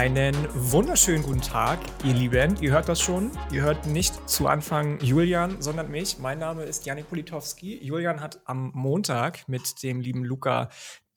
[0.00, 2.56] Einen wunderschönen guten Tag, ihr Lieben.
[2.62, 3.30] Ihr hört das schon.
[3.52, 6.18] Ihr hört nicht zu Anfang Julian, sondern mich.
[6.18, 7.84] Mein Name ist Janik Politowski.
[7.84, 10.70] Julian hat am Montag mit dem lieben Luca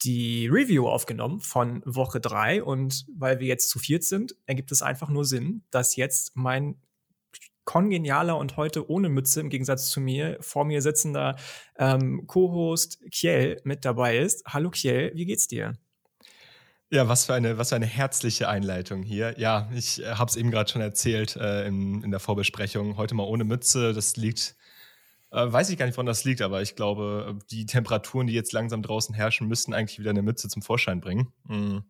[0.03, 2.61] die Review aufgenommen von Woche 3.
[2.61, 6.75] Und weil wir jetzt zu viert sind, ergibt es einfach nur Sinn, dass jetzt mein
[7.63, 11.37] kongenialer und heute ohne Mütze im Gegensatz zu mir vor mir sitzender
[11.77, 14.43] ähm, Co-Host Kiel mit dabei ist.
[14.45, 15.77] Hallo Kiel, wie geht's dir?
[16.93, 19.33] Ja, was für eine, was für eine herzliche Einleitung hier.
[19.39, 22.97] Ja, ich äh, habe es eben gerade schon erzählt äh, in, in der Vorbesprechung.
[22.97, 23.93] Heute mal ohne Mütze.
[23.93, 24.55] Das liegt,
[25.31, 28.53] äh, weiß ich gar nicht, woran das liegt, aber ich glaube, die Temperaturen, die jetzt
[28.53, 31.33] langsam draußen herrschen, müssten eigentlich wieder eine Mütze zum Vorschein bringen.
[31.45, 31.83] Mhm.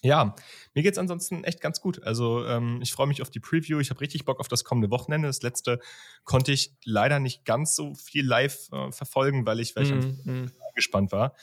[0.00, 0.34] Ja,
[0.72, 2.02] mir geht's ansonsten echt ganz gut.
[2.02, 3.78] Also ähm, ich freue mich auf die Preview.
[3.78, 5.28] Ich habe richtig Bock auf das kommende Wochenende.
[5.28, 5.80] Das letzte
[6.24, 10.30] konnte ich leider nicht ganz so viel live äh, verfolgen, weil ich, weil ich mm,
[10.30, 10.52] mm.
[10.74, 11.34] gespannt war.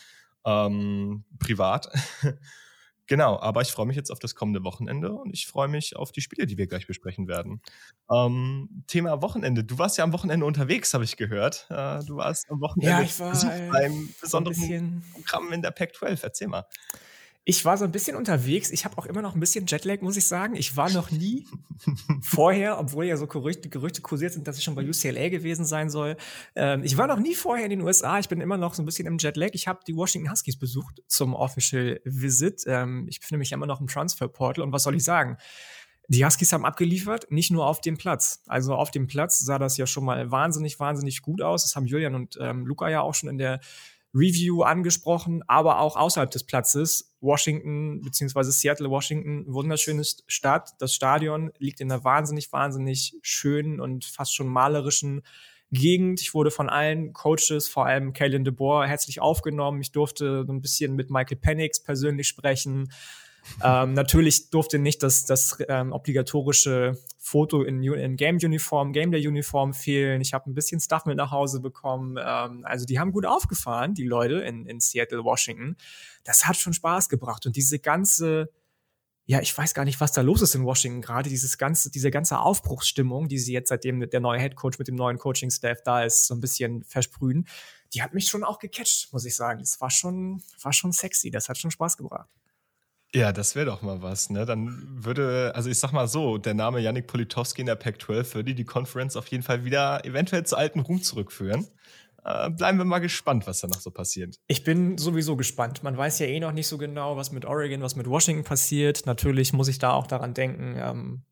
[0.46, 1.88] Ähm, privat.
[3.12, 6.14] Genau, aber ich freue mich jetzt auf das kommende Wochenende und ich freue mich auf
[6.14, 7.62] die Spiele, die wir gleich besprechen werden.
[8.10, 9.66] Ähm, Thema Wochenende.
[9.66, 11.68] Du warst ja am Wochenende unterwegs, habe ich gehört.
[11.70, 13.34] Äh, du warst am Wochenende ja, ich war,
[13.70, 16.20] beim besonderen Programm in der Pac-12.
[16.24, 16.66] Erzähl mal.
[17.44, 18.70] Ich war so ein bisschen unterwegs.
[18.70, 20.56] Ich habe auch immer noch ein bisschen Jetlag, muss ich sagen.
[20.56, 21.48] Ich war noch nie
[22.22, 25.90] vorher, obwohl ja so Gerüchte, Gerüchte kursiert sind, dass ich schon bei UCLA gewesen sein
[25.90, 26.18] soll.
[26.56, 28.20] Ähm, ich war noch nie vorher in den USA.
[28.20, 29.50] Ich bin immer noch so ein bisschen im Jetlag.
[29.54, 32.64] Ich habe die Washington Huskies besucht zum Official Visit.
[32.68, 34.64] Ähm, ich befinde mich immer noch im Transfer Portal.
[34.64, 35.38] Und was soll ich sagen?
[36.10, 38.44] Die Huskies haben abgeliefert, nicht nur auf dem Platz.
[38.46, 41.64] Also auf dem Platz sah das ja schon mal wahnsinnig, wahnsinnig gut aus.
[41.64, 43.62] Das haben Julian und ähm, Luca ja auch schon in der
[44.14, 47.14] Review angesprochen, aber auch außerhalb des Platzes.
[47.22, 50.72] Washington beziehungsweise Seattle, Washington, wunderschöne Stadt.
[50.80, 55.22] Das Stadion liegt in einer wahnsinnig, wahnsinnig schönen und fast schon malerischen
[55.72, 56.20] Gegend.
[56.20, 59.82] Ich wurde von allen Coaches, vor allem Kalen DeBoer, herzlich aufgenommen.
[59.82, 62.90] Ich durfte so ein bisschen mit Michael Penix persönlich sprechen
[63.64, 69.76] ähm, natürlich durfte nicht das, das ähm, obligatorische Foto in, in Game-Uniform, Game Day Uniform
[69.76, 70.22] fehlen.
[70.22, 72.18] Ich habe ein bisschen Stuff mit nach Hause bekommen.
[72.20, 75.78] Ähm, also die haben gut aufgefahren, die Leute in, in Seattle, Washington.
[76.24, 77.46] Das hat schon Spaß gebracht.
[77.46, 78.50] Und diese ganze,
[79.28, 81.30] ja, ich weiß gar nicht, was da los ist in Washington gerade.
[81.30, 84.96] Dieses ganze, diese ganze Aufbruchsstimmung, die sie jetzt seitdem der neue Head Coach mit dem
[84.96, 87.48] neuen Coaching-Staff da ist, so ein bisschen versprühen,
[87.94, 89.60] die hat mich schon auch gecatcht, muss ich sagen.
[89.60, 91.30] Das war schon, war schon sexy.
[91.30, 92.30] Das hat schon Spaß gebracht.
[93.14, 94.46] Ja, das wäre doch mal was, ne?
[94.46, 98.56] Dann würde, also ich sag mal so, der Name Yannick Politowski in der Pac-12 würde
[98.56, 101.68] die Conference auf jeden Fall wieder eventuell zu alten Ruhm zurückführen.
[102.24, 104.40] Äh, bleiben wir mal gespannt, was da noch so passiert.
[104.48, 105.84] Ich bin sowieso gespannt.
[105.84, 109.06] Man weiß ja eh noch nicht so genau, was mit Oregon, was mit Washington passiert.
[109.06, 111.24] Natürlich muss ich da auch daran denken, ähm,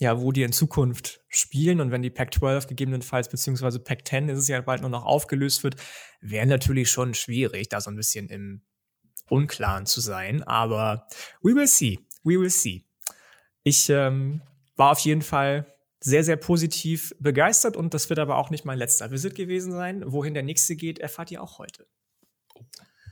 [0.00, 4.48] ja, wo die in Zukunft spielen und wenn die Pac-12 gegebenenfalls beziehungsweise Pac-10 ist es
[4.48, 5.76] ja bald nur noch aufgelöst wird,
[6.20, 8.62] wäre natürlich schon schwierig, da so ein bisschen im
[9.30, 10.42] Unklaren zu sein.
[10.42, 11.06] Aber
[11.42, 12.00] we will see.
[12.24, 12.84] We will see.
[13.62, 14.42] Ich ähm,
[14.76, 15.66] war auf jeden Fall
[16.00, 20.02] sehr, sehr positiv begeistert und das wird aber auch nicht mein letzter Visit gewesen sein.
[20.06, 21.86] Wohin der nächste geht, erfahrt ihr auch heute.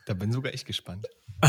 [0.09, 1.07] Da bin sogar ich gespannt.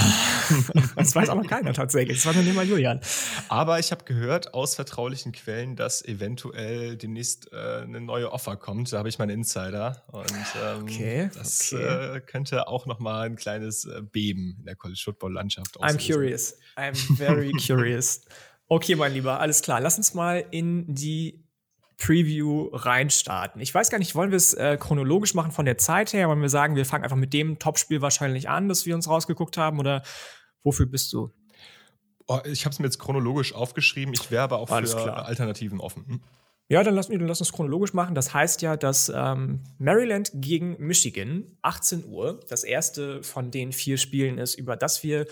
[0.97, 2.22] das weiß auch noch keiner tatsächlich.
[2.22, 3.00] Das war nur mal Julian.
[3.47, 8.92] Aber ich habe gehört aus vertraulichen Quellen, dass eventuell demnächst äh, eine neue Offer kommt.
[8.92, 10.03] Da habe ich meinen Insider.
[10.08, 10.30] Und
[10.62, 12.18] ähm, okay, das okay.
[12.18, 16.00] Äh, könnte auch noch mal ein kleines äh, Beben in der College Football Landschaft auslösen.
[16.00, 16.59] I'm curious.
[16.75, 18.25] I'm very curious.
[18.68, 19.80] Okay, mein Lieber, alles klar.
[19.80, 21.49] Lass uns mal in die
[22.00, 23.62] Preview reinstarten.
[23.62, 26.30] Ich weiß gar nicht, wollen wir es äh, chronologisch machen von der Zeit her?
[26.30, 29.58] Wollen wir sagen, wir fangen einfach mit dem Topspiel wahrscheinlich an, das wir uns rausgeguckt
[29.58, 29.80] haben?
[29.80, 30.02] Oder
[30.64, 31.30] wofür bist du?
[32.28, 34.14] Oh, ich habe es mir jetzt chronologisch aufgeschrieben.
[34.14, 35.26] Ich wäre aber auch Alles für klar.
[35.26, 36.06] Alternativen offen.
[36.08, 36.22] Hm?
[36.70, 38.16] Ja, dann lass, dann lass uns chronologisch machen.
[38.16, 43.98] Das heißt ja, dass ähm, Maryland gegen Michigan, 18 Uhr, das erste von den vier
[43.98, 45.26] Spielen ist, über das wir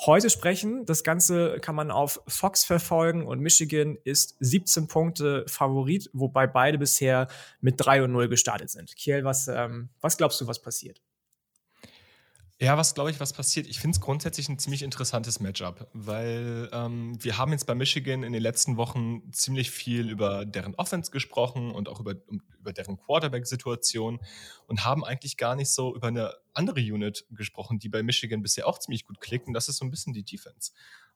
[0.00, 0.84] heute sprechen.
[0.84, 6.78] Das Ganze kann man auf Fox verfolgen und Michigan ist 17 Punkte Favorit, wobei beide
[6.78, 7.28] bisher
[7.60, 8.94] mit 3 und 0 gestartet sind.
[8.96, 11.00] Kiel, was, ähm, was glaubst du, was passiert?
[12.58, 13.66] Ja, was glaube ich, was passiert?
[13.66, 18.22] Ich finde es grundsätzlich ein ziemlich interessantes Matchup, weil ähm, wir haben jetzt bei Michigan
[18.22, 22.14] in den letzten Wochen ziemlich viel über deren Offense gesprochen und auch über,
[22.58, 24.20] über deren Quarterback-Situation
[24.68, 28.66] und haben eigentlich gar nicht so über eine andere Unit gesprochen, die bei Michigan bisher
[28.66, 30.72] auch ziemlich gut klickt und das ist so ein bisschen die Defense.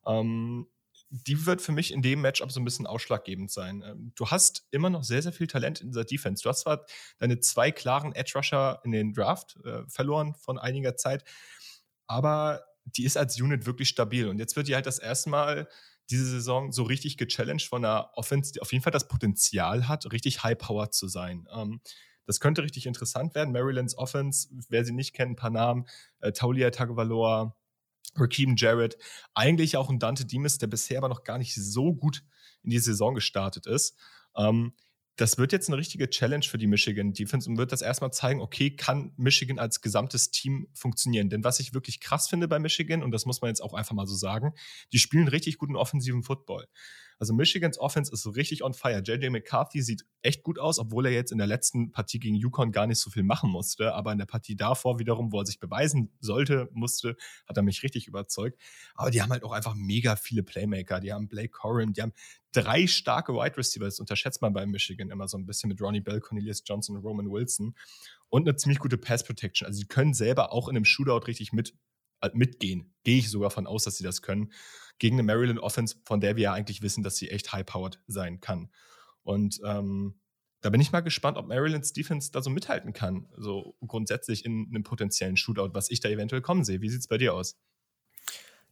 [0.06, 0.66] Ähm,
[1.11, 3.83] die wird für mich in dem Matchup so ein bisschen ausschlaggebend sein.
[3.85, 6.43] Ähm, du hast immer noch sehr, sehr viel Talent in dieser Defense.
[6.43, 6.87] Du hast zwar
[7.19, 11.25] deine zwei klaren Edge-Rusher in den Draft äh, verloren von einiger Zeit,
[12.07, 14.29] aber die ist als Unit wirklich stabil.
[14.29, 15.69] Und jetzt wird die halt das erste Mal
[16.11, 20.11] diese Saison so richtig gechallenged von einer Offense, die auf jeden Fall das Potenzial hat,
[20.12, 21.47] richtig high-powered zu sein.
[21.53, 21.81] Ähm,
[22.27, 23.53] das könnte richtig interessant werden.
[23.53, 25.87] Marylands Offense, wer sie nicht kennt, ein paar Namen,
[26.21, 27.57] äh, Taulia Tagovailoa,
[28.17, 28.97] Raheem Jarrett,
[29.35, 32.23] eigentlich auch ein Dante Dimas, der bisher aber noch gar nicht so gut
[32.62, 33.97] in die Saison gestartet ist.
[34.37, 34.75] Ähm,
[35.17, 38.41] das wird jetzt eine richtige Challenge für die Michigan Defense und wird das erstmal zeigen,
[38.41, 41.29] okay, kann Michigan als gesamtes Team funktionieren?
[41.29, 43.94] Denn was ich wirklich krass finde bei Michigan, und das muss man jetzt auch einfach
[43.94, 44.55] mal so sagen,
[44.93, 46.67] die spielen richtig guten offensiven Football.
[47.20, 49.02] Also Michigans Offense ist so richtig on fire.
[49.05, 52.72] JJ McCarthy sieht echt gut aus, obwohl er jetzt in der letzten Partie gegen Yukon
[52.72, 53.93] gar nicht so viel machen musste.
[53.93, 57.82] Aber in der Partie davor wiederum, wo er sich beweisen sollte, musste, hat er mich
[57.82, 58.58] richtig überzeugt.
[58.94, 60.99] Aber die haben halt auch einfach mega viele Playmaker.
[60.99, 62.14] Die haben Blake Corrin, die haben
[62.52, 63.96] drei starke Wide Receivers.
[63.96, 67.05] Das unterschätzt man bei Michigan immer so ein bisschen mit Ronnie Bell, Cornelius Johnson und
[67.05, 67.75] Roman Wilson.
[68.31, 69.66] Und eine ziemlich gute Pass Protection.
[69.66, 71.75] Also sie können selber auch in einem Shootout richtig mit,
[72.32, 72.93] mitgehen.
[73.05, 74.52] Gehe ich sogar von aus, dass sie das können
[74.99, 78.40] gegen eine Maryland Offense, von der wir ja eigentlich wissen, dass sie echt high-powered sein
[78.40, 78.70] kann.
[79.22, 80.20] Und ähm,
[80.61, 83.26] da bin ich mal gespannt, ob Marylands Defense da so mithalten kann.
[83.37, 86.82] So grundsätzlich in einem potenziellen Shootout, was ich da eventuell kommen sehe.
[86.82, 87.58] Wie sieht es bei dir aus?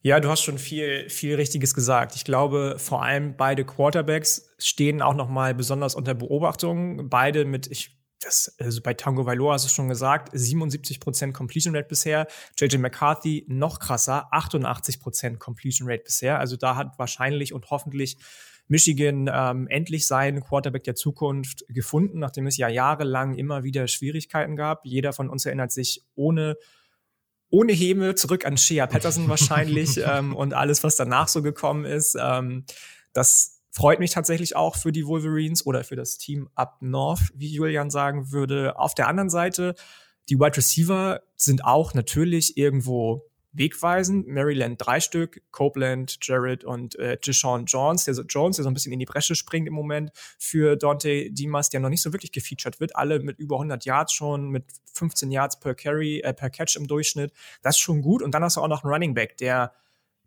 [0.03, 2.15] Ja, du hast schon viel, viel Richtiges gesagt.
[2.15, 7.09] Ich glaube, vor allem beide Quarterbacks stehen auch noch mal besonders unter Beobachtung.
[7.09, 11.89] Beide mit, ich das, also bei Tango Vailoa hast du schon gesagt, 77% Completion Rate
[11.89, 12.27] bisher.
[12.59, 16.39] JJ McCarthy noch krasser, 88% Completion Rate bisher.
[16.39, 18.17] Also da hat wahrscheinlich und hoffentlich
[18.67, 24.57] Michigan ähm, endlich seinen Quarterback der Zukunft gefunden, nachdem es ja jahrelang immer wieder Schwierigkeiten
[24.57, 24.85] gab.
[24.85, 26.57] Jeder von uns erinnert sich ohne
[27.51, 32.15] ohne Heme zurück an Shea Patterson wahrscheinlich ähm, und alles, was danach so gekommen ist.
[32.21, 32.65] Ähm,
[33.15, 37.47] das Freut mich tatsächlich auch für die Wolverines oder für das Team Up North, wie
[37.47, 38.77] Julian sagen würde.
[38.77, 39.77] Auf der anderen Seite,
[40.29, 44.27] die Wide Receiver sind auch natürlich irgendwo wegweisend.
[44.27, 48.75] Maryland drei Stück, Copeland, Jared und äh, Deshaun Jones, der, so, Jones, der so ein
[48.75, 50.11] bisschen in die Bresche springt im Moment
[50.41, 52.97] für Dante Dimas, der noch nicht so wirklich gefeatured wird.
[52.97, 56.89] Alle mit über 100 Yards schon, mit 15 Yards per Carry, äh, per Catch im
[56.89, 57.33] Durchschnitt.
[57.63, 58.23] Das ist schon gut.
[58.23, 59.73] Und dann hast du auch noch einen Running Back, der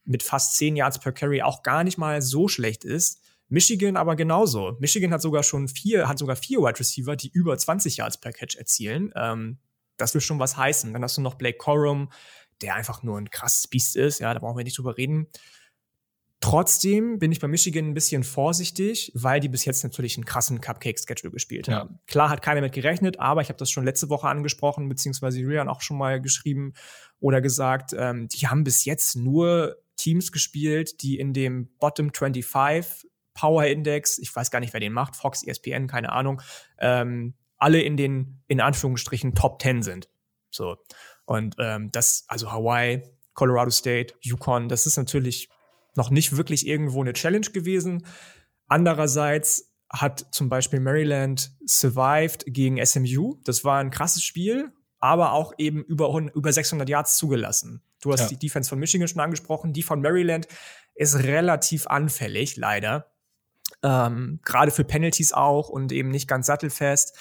[0.06, 3.19] mit fast 10 Yards per Carry auch gar nicht mal so schlecht ist.
[3.51, 4.77] Michigan aber genauso.
[4.80, 8.31] Michigan hat sogar schon vier, hat sogar vier Wide Receiver, die über 20 Yards per
[8.31, 9.12] Catch erzielen.
[9.13, 9.59] Ähm,
[9.98, 10.94] das will schon was heißen.
[10.94, 12.09] Dann hast du noch Blake Corum,
[12.62, 14.19] der einfach nur ein krasses Biest ist.
[14.19, 15.27] Ja, da brauchen wir nicht drüber reden.
[16.39, 20.62] Trotzdem bin ich bei Michigan ein bisschen vorsichtig, weil die bis jetzt natürlich einen krassen
[20.62, 21.80] Cupcake-Schedule gespielt ja.
[21.80, 22.00] haben.
[22.07, 25.68] Klar hat keiner mit gerechnet, aber ich habe das schon letzte Woche angesprochen, beziehungsweise Rian
[25.68, 26.74] auch schon mal geschrieben
[27.19, 33.11] oder gesagt, ähm, die haben bis jetzt nur Teams gespielt, die in dem Bottom 25
[33.33, 36.42] Power Index, ich weiß gar nicht, wer den macht, Fox, ESPN, keine Ahnung,
[36.80, 40.10] ähm, alle in den, in Anführungsstrichen, Top 10 sind.
[40.50, 40.78] So.
[41.25, 45.50] Und ähm, das, also Hawaii, Colorado State, Yukon, das ist natürlich
[45.95, 48.06] noch nicht wirklich irgendwo eine Challenge gewesen.
[48.68, 53.36] Andererseits hat zum Beispiel Maryland survived gegen SMU.
[53.44, 57.84] Das war ein krasses Spiel, aber auch eben über, über 600 Yards zugelassen.
[58.01, 58.27] Du hast ja.
[58.30, 59.74] die Defense von Michigan schon angesprochen.
[59.74, 60.48] Die von Maryland
[60.95, 63.11] ist relativ anfällig, leider
[63.83, 67.18] ähm, gerade für Penalties auch und eben nicht ganz sattelfest.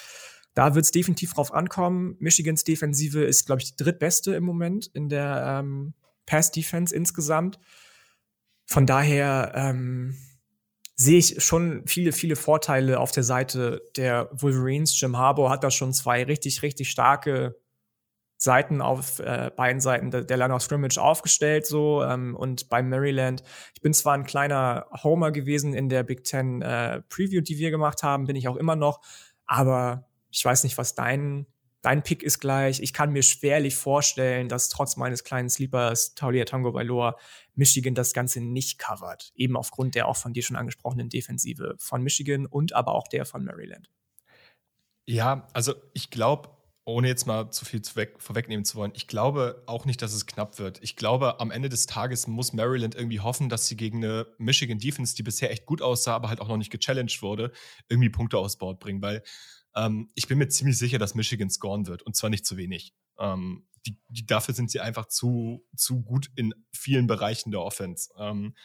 [0.53, 2.15] Da wird es definitiv drauf ankommen.
[2.19, 5.93] Michigans Defensive ist, glaube ich, die drittbeste im Moment in der ähm,
[6.25, 7.59] Pass-Defense insgesamt.
[8.65, 10.17] Von daher ähm,
[10.95, 14.99] sehe ich schon viele, viele Vorteile auf der Seite der Wolverines.
[14.99, 17.60] Jim Harbour hat da schon zwei richtig, richtig starke
[18.41, 22.89] Seiten auf äh, beiden Seiten der, der Line of Scrimmage aufgestellt so ähm, und beim
[22.89, 23.43] Maryland.
[23.75, 27.69] Ich bin zwar ein kleiner Homer gewesen in der Big Ten äh, Preview, die wir
[27.69, 29.01] gemacht haben, bin ich auch immer noch,
[29.45, 31.45] aber ich weiß nicht, was dein
[31.83, 32.79] dein Pick ist gleich.
[32.79, 37.17] Ich kann mir schwerlich vorstellen, dass trotz meines kleinen Sleepers Taulia Tango Bailoa
[37.53, 42.01] Michigan das Ganze nicht covert, eben aufgrund der auch von dir schon angesprochenen Defensive von
[42.01, 43.89] Michigan und aber auch der von Maryland.
[45.05, 46.49] Ja, also ich glaube
[46.83, 47.81] ohne jetzt mal zu viel
[48.17, 50.79] vorwegnehmen zu wollen, ich glaube auch nicht, dass es knapp wird.
[50.81, 54.79] Ich glaube, am Ende des Tages muss Maryland irgendwie hoffen, dass sie gegen eine Michigan
[54.79, 57.51] Defense, die bisher echt gut aussah, aber halt auch noch nicht gechallenged wurde,
[57.87, 59.01] irgendwie Punkte aufs Board bringen.
[59.01, 59.21] Weil
[59.75, 62.93] ähm, ich bin mir ziemlich sicher, dass Michigan scoren wird und zwar nicht zu wenig.
[63.19, 68.09] Ähm, die, die, dafür sind sie einfach zu, zu gut in vielen Bereichen der Offense.
[68.17, 68.55] Ähm,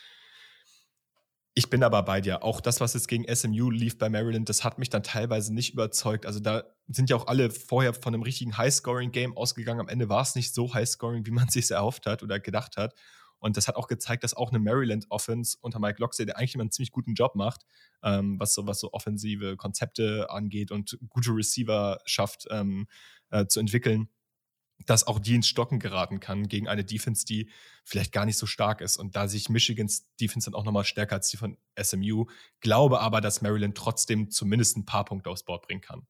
[1.59, 2.43] ich bin aber bei dir.
[2.45, 5.73] Auch das, was jetzt gegen SMU lief bei Maryland, das hat mich dann teilweise nicht
[5.73, 6.27] überzeugt.
[6.27, 9.81] Also da sind ja auch alle vorher von einem richtigen High-Scoring-Game ausgegangen.
[9.81, 12.95] Am Ende war es nicht so High-Scoring, wie man sich erhofft hat oder gedacht hat.
[13.39, 16.63] Und das hat auch gezeigt, dass auch eine Maryland-Offense unter Mike Locksley, der eigentlich immer
[16.63, 17.63] einen ziemlich guten Job macht,
[18.03, 22.87] ähm, was, so, was so offensive Konzepte angeht und gute Receiver schafft ähm,
[23.31, 24.11] äh, zu entwickeln,
[24.85, 27.51] dass auch die ins Stocken geraten kann gegen eine Defense, die
[27.85, 28.99] vielleicht gar nicht so stark ist.
[28.99, 32.27] Und da sich Michigans Defense dann auch nochmal stärker als die von SMU,
[32.61, 36.07] glaube aber, dass Maryland trotzdem zumindest ein paar Punkte aufs Board bringen kann.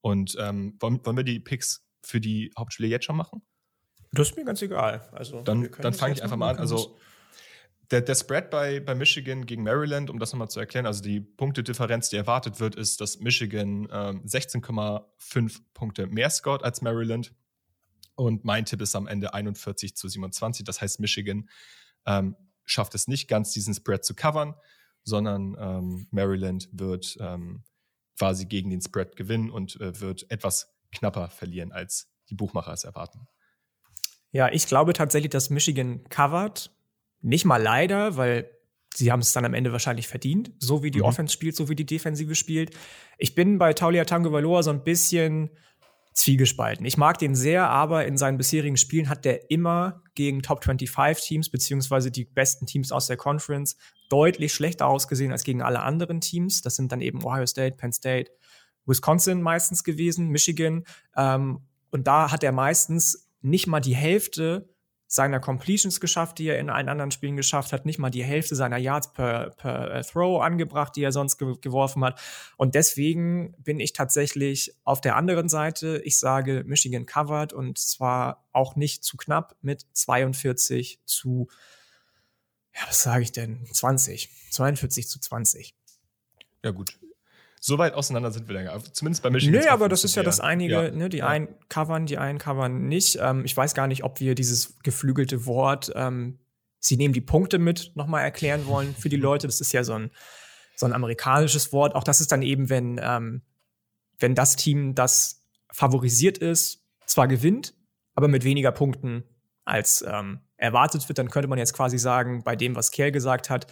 [0.00, 3.42] Und ähm, wollen, wollen wir die Picks für die Hauptspiele jetzt schon machen?
[4.12, 5.08] Das ist mir ganz egal.
[5.12, 6.58] Also, dann dann fange ich einfach mal an.
[6.58, 6.96] Also,
[7.90, 11.20] der, der Spread bei, bei Michigan gegen Maryland, um das nochmal zu erklären, also die
[11.20, 17.32] Punktedifferenz, die erwartet wird, ist, dass Michigan ähm, 16,5 Punkte mehr scored als Maryland.
[18.16, 20.64] Und mein Tipp ist am Ende 41 zu 27.
[20.64, 21.48] Das heißt, Michigan
[22.06, 24.54] ähm, schafft es nicht ganz, diesen Spread zu covern,
[25.02, 27.64] sondern ähm, Maryland wird ähm,
[28.18, 32.84] quasi gegen den Spread gewinnen und äh, wird etwas knapper verlieren, als die Buchmacher es
[32.84, 33.26] erwarten.
[34.30, 36.70] Ja, ich glaube tatsächlich, dass Michigan covert.
[37.20, 38.50] Nicht mal leider, weil
[38.94, 41.06] sie haben es dann am Ende wahrscheinlich verdient, so wie die mhm.
[41.06, 42.76] Offense spielt, so wie die Defensive spielt.
[43.18, 45.50] Ich bin bei Taulia Tango Valoa so ein bisschen
[46.14, 46.86] zwiegespalten.
[46.86, 51.26] Ich mag den sehr, aber in seinen bisherigen Spielen hat der immer gegen Top 25
[51.26, 53.76] Teams beziehungsweise die besten Teams aus der Conference
[54.08, 56.62] deutlich schlechter ausgesehen als gegen alle anderen Teams.
[56.62, 58.30] Das sind dann eben Ohio State, Penn State,
[58.86, 60.84] Wisconsin meistens gewesen, Michigan.
[61.16, 64.73] Ähm, und da hat er meistens nicht mal die Hälfte
[65.14, 68.56] seiner Completions geschafft, die er in allen anderen Spielen geschafft hat, nicht mal die Hälfte
[68.56, 72.20] seiner Yards per, per äh, Throw angebracht, die er sonst ge geworfen hat.
[72.56, 76.00] Und deswegen bin ich tatsächlich auf der anderen Seite.
[76.04, 81.48] Ich sage Michigan covered und zwar auch nicht zu knapp mit 42 zu,
[82.74, 83.64] ja, was sage ich denn?
[83.70, 84.30] 20.
[84.50, 85.74] 42 zu 20.
[86.64, 86.98] Ja, gut.
[87.66, 88.82] So weit auseinander sind wir dann.
[88.92, 89.58] Zumindest bei Michigan.
[89.58, 90.90] Nee, aber das ist ja das einige, ja.
[90.90, 91.28] ne, die ja.
[91.28, 93.16] einen covern, die einen covern nicht.
[93.18, 96.40] Ähm, ich weiß gar nicht, ob wir dieses geflügelte Wort, ähm,
[96.78, 99.46] sie nehmen die Punkte mit, nochmal erklären wollen für die Leute.
[99.46, 100.10] Das ist ja so ein,
[100.76, 101.94] so ein amerikanisches Wort.
[101.94, 103.40] Auch das ist dann eben, wenn, ähm,
[104.18, 107.72] wenn das Team, das favorisiert ist, zwar gewinnt,
[108.14, 109.24] aber mit weniger Punkten
[109.64, 113.48] als ähm, erwartet wird, dann könnte man jetzt quasi sagen, bei dem, was Kerl gesagt
[113.48, 113.68] hat,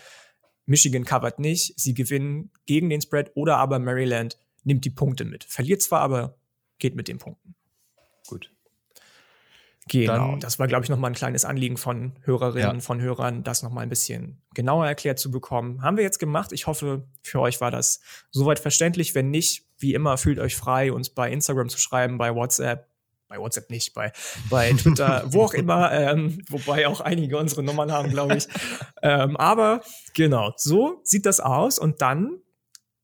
[0.67, 5.45] Michigan covert nicht, sie gewinnen gegen den Spread oder aber Maryland nimmt die Punkte mit.
[5.45, 6.37] Verliert zwar, aber
[6.79, 7.55] geht mit den Punkten.
[8.27, 8.53] Gut.
[9.89, 12.81] Genau, Dann, das war, glaube ich, noch mal ein kleines Anliegen von Hörerinnen, ja.
[12.81, 15.83] von Hörern, das noch mal ein bisschen genauer erklärt zu bekommen.
[15.83, 16.53] Haben wir jetzt gemacht.
[16.53, 18.01] Ich hoffe, für euch war das
[18.31, 19.15] soweit verständlich.
[19.17, 22.89] Wenn nicht, wie immer, fühlt euch frei, uns bei Instagram zu schreiben, bei WhatsApp,
[23.33, 24.13] bei WhatsApp nicht, bei,
[24.51, 28.49] bei Twitter, wo auch immer, ähm, wobei auch einige unsere Nummern haben, glaube ich.
[29.05, 29.83] Ähm, aber
[30.15, 31.81] genau, so sieht das aus.
[31.81, 32.39] Und dann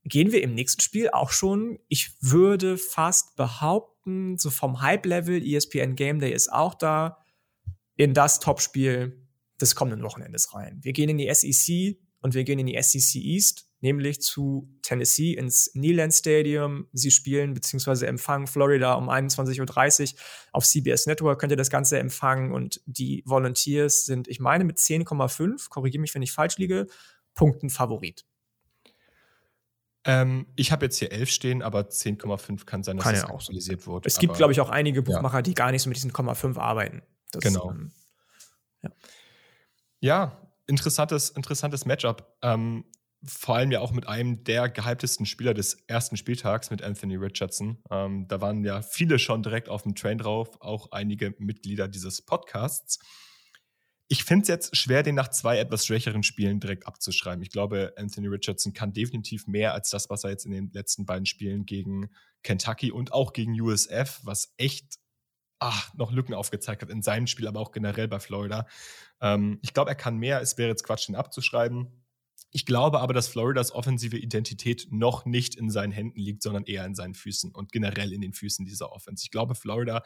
[0.04, 5.96] gehen wir im nächsten Spiel auch schon, ich würde fast behaupten, so vom Hype-Level, ESPN
[5.96, 7.18] Game Day ist auch da,
[7.96, 9.26] in das Topspiel
[9.60, 10.78] des kommenden Wochenendes rein.
[10.82, 15.34] Wir gehen in die SEC und wir gehen in die SEC East nämlich zu Tennessee
[15.34, 16.88] ins Neyland Stadium.
[16.92, 18.06] Sie spielen bzw.
[18.06, 20.20] empfangen Florida um 21.30 Uhr.
[20.52, 24.78] Auf CBS Network könnt ihr das Ganze empfangen und die Volunteers sind, ich meine, mit
[24.78, 26.86] 10,5, korrigiere mich, wenn ich falsch liege,
[27.34, 28.24] Punkten Favorit.
[30.04, 33.28] Ähm, ich habe jetzt hier 11 stehen, aber 10,5 kann sein, dass kann es ja
[33.28, 34.06] aktualisiert wurde.
[34.06, 35.42] Es gibt, glaube ich, auch einige Buchmacher, ja.
[35.42, 37.02] die gar nicht so mit diesen 0,5 arbeiten.
[37.30, 37.70] Das, genau.
[37.70, 37.92] Ähm,
[38.82, 38.90] ja.
[40.00, 40.50] ja.
[40.66, 42.38] interessantes, interessantes Matchup.
[42.42, 42.84] Ähm,
[43.24, 47.82] vor allem ja auch mit einem der gehyptesten Spieler des ersten Spieltags mit Anthony Richardson.
[47.90, 52.22] Ähm, da waren ja viele schon direkt auf dem Train drauf, auch einige Mitglieder dieses
[52.22, 52.98] Podcasts.
[54.10, 57.42] Ich finde es jetzt schwer, den nach zwei etwas schwächeren Spielen direkt abzuschreiben.
[57.42, 61.04] Ich glaube, Anthony Richardson kann definitiv mehr als das, was er jetzt in den letzten
[61.04, 62.10] beiden Spielen gegen
[62.42, 64.98] Kentucky und auch gegen USF, was echt
[65.58, 68.66] ach, noch Lücken aufgezeigt hat in seinem Spiel, aber auch generell bei Florida.
[69.20, 70.40] Ähm, ich glaube, er kann mehr.
[70.40, 72.04] Es wäre jetzt Quatsch, den abzuschreiben.
[72.50, 76.84] Ich glaube aber, dass Floridas offensive Identität noch nicht in seinen Händen liegt, sondern eher
[76.86, 79.24] in seinen Füßen und generell in den Füßen dieser Offense.
[79.24, 80.02] Ich glaube, Florida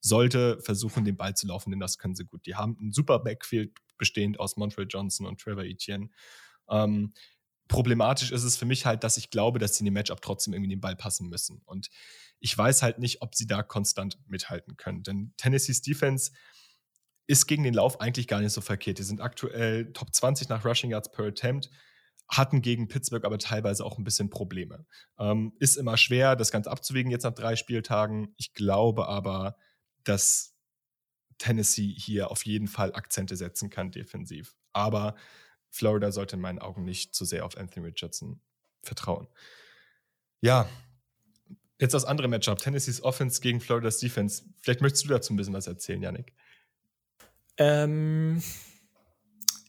[0.00, 2.46] sollte versuchen, den Ball zu laufen, denn das können sie gut.
[2.46, 6.08] Die haben ein super Backfield bestehend aus Montreal Johnson und Trevor Etienne.
[6.68, 7.12] Ähm,
[7.68, 10.54] problematisch ist es für mich halt, dass ich glaube, dass sie in dem Matchup trotzdem
[10.54, 11.62] irgendwie den Ball passen müssen.
[11.66, 11.88] Und
[12.40, 15.02] ich weiß halt nicht, ob sie da konstant mithalten können.
[15.04, 16.32] Denn Tennessees Defense
[17.26, 18.98] ist gegen den Lauf eigentlich gar nicht so verkehrt.
[18.98, 21.70] Die sind aktuell Top 20 nach Rushing Yards per Attempt,
[22.28, 24.86] hatten gegen Pittsburgh aber teilweise auch ein bisschen Probleme.
[25.18, 28.34] Ähm, ist immer schwer, das Ganze abzuwägen jetzt nach drei Spieltagen.
[28.36, 29.56] Ich glaube aber,
[30.04, 30.54] dass
[31.38, 34.54] Tennessee hier auf jeden Fall Akzente setzen kann defensiv.
[34.72, 35.16] Aber
[35.70, 38.40] Florida sollte in meinen Augen nicht zu sehr auf Anthony Richardson
[38.82, 39.26] vertrauen.
[40.40, 40.68] Ja,
[41.78, 42.58] jetzt das andere Matchup.
[42.58, 44.44] Tennessees Offense gegen Florida's Defense.
[44.60, 46.32] Vielleicht möchtest du dazu ein bisschen was erzählen, Yannick.
[47.62, 48.42] Ähm,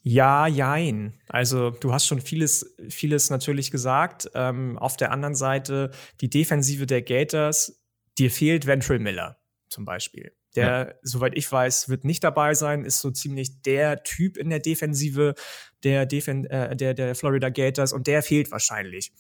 [0.04, 1.14] ja, jein.
[1.30, 4.30] Also du hast schon vieles, vieles natürlich gesagt.
[4.36, 7.82] Ähm, auf der anderen Seite die Defensive der Gators,
[8.18, 9.38] dir fehlt Ventral Miller
[9.70, 10.34] zum Beispiel.
[10.56, 10.94] Der, ja.
[11.02, 15.36] soweit ich weiß, wird nicht dabei sein, ist so ziemlich der Typ in der Defensive
[15.84, 19.14] der, Defen äh, der, der Florida Gators und der fehlt wahrscheinlich.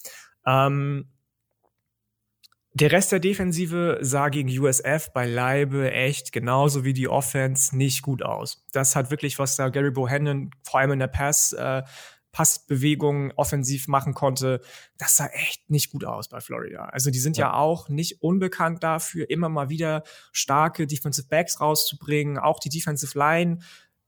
[0.45, 1.12] Ähm,
[2.75, 8.23] Der Rest der Defensive sah gegen USF beileibe echt genauso wie die Offense nicht gut
[8.23, 8.65] aus.
[8.71, 11.83] Das hat wirklich, was da Gary Bohannon vor allem in der Pass, äh,
[12.31, 14.59] Passbewegung offensiv machen konnte,
[14.97, 16.85] das sah echt nicht gut aus bei Florida.
[16.85, 17.49] Also die sind ja.
[17.49, 23.17] ja auch nicht unbekannt dafür, immer mal wieder starke Defensive Backs rauszubringen, auch die Defensive
[23.17, 23.59] Line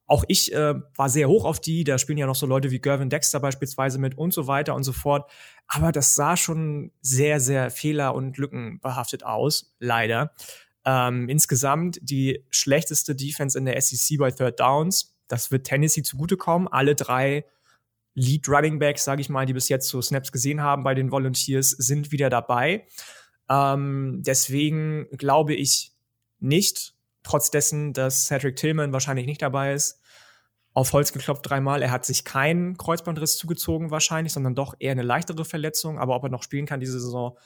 [0.07, 2.79] auch ich äh, war sehr hoch auf die, da spielen ja noch so Leute wie
[2.79, 5.29] Gervin Dexter beispielsweise mit und so weiter und so fort.
[5.67, 10.31] Aber das sah schon sehr, sehr fehler- und lückenbehaftet aus, leider.
[10.85, 15.17] Ähm, insgesamt die schlechteste Defense in der SEC bei Third Downs.
[15.27, 16.67] Das wird Tennessee zugutekommen.
[16.67, 17.45] Alle drei
[18.13, 21.11] Lead Running Backs, sage ich mal, die bis jetzt so Snaps gesehen haben bei den
[21.11, 22.85] Volunteers, sind wieder dabei.
[23.49, 25.91] Ähm, deswegen glaube ich
[26.39, 26.94] nicht,
[27.25, 29.99] trotz dessen, dass Cedric Tillman wahrscheinlich nicht dabei ist.
[30.73, 31.81] Auf Holz geklopft dreimal.
[31.81, 35.99] Er hat sich keinen Kreuzbandriss zugezogen wahrscheinlich, sondern doch eher eine leichtere Verletzung.
[35.99, 37.37] Aber ob er noch spielen kann diese Saison,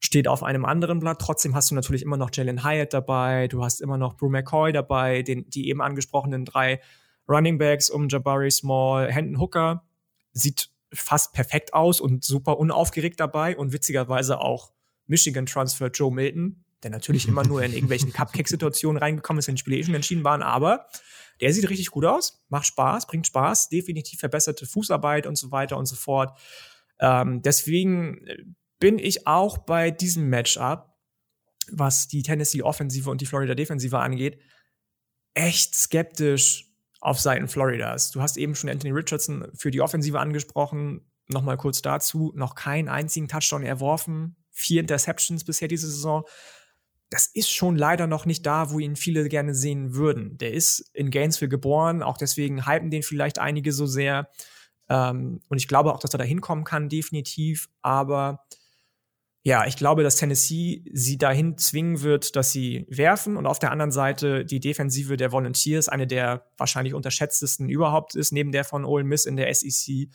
[0.00, 1.20] steht auf einem anderen Blatt.
[1.20, 3.48] Trotzdem hast du natürlich immer noch Jalen Hyatt dabei.
[3.48, 6.80] Du hast immer noch Brew McCoy dabei, den, die eben angesprochenen drei
[7.28, 9.84] Running Backs um Jabari Small, Hendon Hooker.
[10.32, 14.72] Sieht fast perfekt aus und super unaufgeregt dabei und witzigerweise auch
[15.06, 19.60] Michigan Transfer Joe Milton, der natürlich immer nur in irgendwelchen Cupcake-Situationen reingekommen ist, wenn die
[19.60, 20.86] Spiele eh schon entschieden waren, aber
[21.40, 25.76] der sieht richtig gut aus, macht Spaß, bringt Spaß, definitiv verbesserte Fußarbeit und so weiter
[25.76, 26.38] und so fort.
[26.98, 28.44] Ähm, deswegen äh,
[28.78, 30.94] bin ich auch bei diesem Matchup,
[31.70, 34.38] was die Tennessee Offensive und die Florida Defensive angeht,
[35.34, 38.10] echt skeptisch auf Seiten Floridas.
[38.10, 41.10] Du hast eben schon Anthony Richardson für die Offensive angesprochen.
[41.28, 46.24] Nochmal kurz dazu, noch keinen einzigen Touchdown erworfen, vier Interceptions bisher diese Saison
[47.10, 50.38] das ist schon leider noch nicht da, wo ihn viele gerne sehen würden.
[50.38, 54.28] Der ist in Gainesville geboren, auch deswegen hypen den vielleicht einige so sehr.
[54.88, 57.68] Ähm, und ich glaube auch, dass er da hinkommen kann, definitiv.
[57.82, 58.44] Aber
[59.46, 63.70] ja, ich glaube, dass Tennessee sie dahin zwingen wird, dass sie werfen und auf der
[63.70, 68.84] anderen Seite die Defensive der Volunteers, eine der wahrscheinlich unterschätztesten überhaupt ist, neben der von
[68.84, 70.08] Ole Miss in der SEC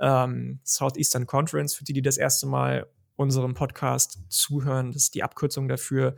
[0.00, 4.92] ähm, Southeastern Conference, für die, die das erste Mal unserem Podcast zuhören.
[4.92, 6.16] Das ist die Abkürzung dafür.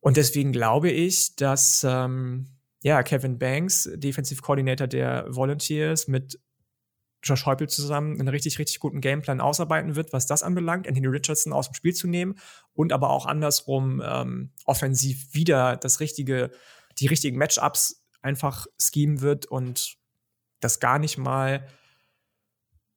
[0.00, 6.38] Und deswegen glaube ich, dass ähm, ja, Kevin Banks, Defensive Coordinator der Volunteers, mit
[7.22, 11.52] Josh Heupel zusammen einen richtig, richtig guten Gameplan ausarbeiten wird, was das anbelangt, Anthony Richardson
[11.52, 12.36] aus dem Spiel zu nehmen
[12.72, 16.52] und aber auch andersrum ähm, offensiv wieder das richtige,
[16.98, 19.96] die richtigen Matchups einfach schemen wird und
[20.60, 21.66] das gar nicht mal.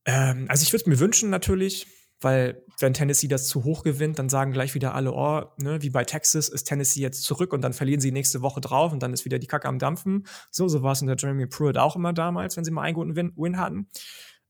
[0.06, 1.88] Ähm, also ich würde es mir wünschen natürlich,
[2.22, 5.90] weil wenn Tennessee das zu hoch gewinnt, dann sagen gleich wieder alle, oh, ne, wie
[5.90, 9.14] bei Texas ist Tennessee jetzt zurück und dann verlieren sie nächste Woche drauf und dann
[9.14, 10.28] ist wieder die Kacke am Dampfen.
[10.52, 13.16] So, so war es unter Jeremy Pruitt auch immer damals, wenn sie mal einen guten
[13.16, 13.90] Win, Win hatten.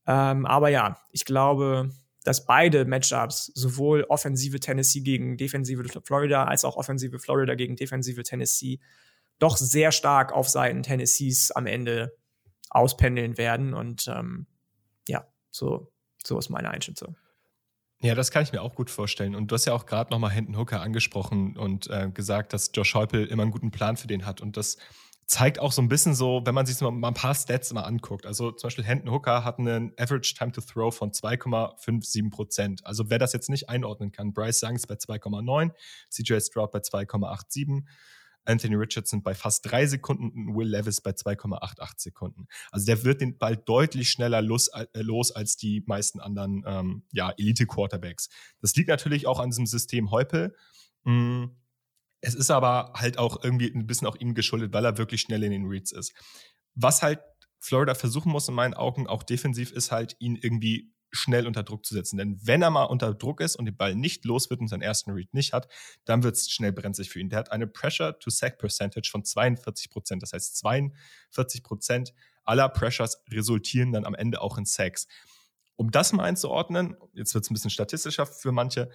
[0.08, 1.92] Ähm, aber ja, ich glaube,
[2.24, 8.24] dass beide Matchups, sowohl offensive Tennessee gegen defensive Florida, als auch offensive Florida gegen defensive
[8.24, 8.80] Tennessee,
[9.38, 12.16] doch sehr stark auf Seiten Tennessees am Ende
[12.70, 13.74] auspendeln werden.
[13.74, 14.48] Und ähm,
[15.08, 15.92] ja, so,
[16.24, 17.16] so ist meine Einschätzung.
[18.02, 19.36] Ja, das kann ich mir auch gut vorstellen.
[19.36, 22.96] Und du hast ja auch gerade nochmal Hendon Hooker angesprochen und äh, gesagt, dass Josh
[22.96, 24.40] Heupel immer einen guten Plan für den hat.
[24.40, 24.78] Und das
[25.30, 28.26] zeigt auch so ein bisschen so, wenn man sich mal ein paar Stats mal anguckt.
[28.26, 32.86] Also zum Beispiel Hendon Hooker hat einen Average Time to Throw von 2,57 Prozent.
[32.86, 35.72] Also wer das jetzt nicht einordnen kann, Bryce Young ist bei 2,9,
[36.10, 37.84] CJ Stroud bei 2,87.
[38.50, 42.48] Anthony Richardson bei fast drei Sekunden und Will Levis bei 2,88 Sekunden.
[42.72, 47.04] Also der wird den Ball deutlich schneller los, äh, los als die meisten anderen ähm,
[47.12, 48.30] ja, Elite-Quarterbacks.
[48.62, 50.56] Das liegt natürlich auch an diesem System Heupel.
[51.04, 51.46] Mm,
[52.22, 55.44] es ist aber halt auch irgendwie ein bisschen auch ihm geschuldet, weil er wirklich schnell
[55.44, 56.14] in den Reads ist.
[56.76, 57.20] Was halt
[57.60, 61.86] Florida versuchen muss in meinen Augen auch defensiv ist halt ihn irgendwie schnell unter Druck
[61.86, 62.17] zu setzen.
[62.17, 64.82] Denn wenn er mal unter Druck ist und den Ball nicht los wird und seinen
[64.82, 65.67] ersten Read nicht hat,
[66.06, 67.30] dann wird es schnell brenzlig für ihn.
[67.30, 70.24] Der hat eine Pressure-to-Sack-Percentage von 42 Prozent.
[70.24, 75.08] Das heißt, 42 Prozent aller Pressures resultieren dann am Ende auch in Sacks.
[75.76, 78.89] Um das mal einzuordnen, jetzt wird es ein bisschen statistischer für manche,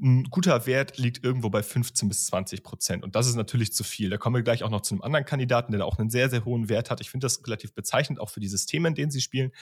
[0.00, 3.04] ein guter Wert liegt irgendwo bei 15 bis 20 Prozent.
[3.04, 4.10] Und das ist natürlich zu viel.
[4.10, 6.28] Da kommen wir gleich auch noch zu einem anderen Kandidaten, der da auch einen sehr,
[6.30, 7.00] sehr hohen Wert hat.
[7.00, 9.52] Ich finde das relativ bezeichnend, auch für die Systeme, in denen sie spielen.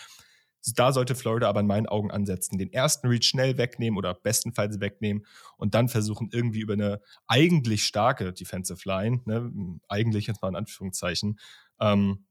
[0.76, 2.58] Da sollte Florida aber in meinen Augen ansetzen.
[2.58, 7.84] Den ersten Read schnell wegnehmen oder bestenfalls wegnehmen und dann versuchen, irgendwie über eine eigentlich
[7.84, 11.38] starke Defensive Line, ne, eigentlich jetzt mal in Anführungszeichen,
[11.80, 12.26] ähm,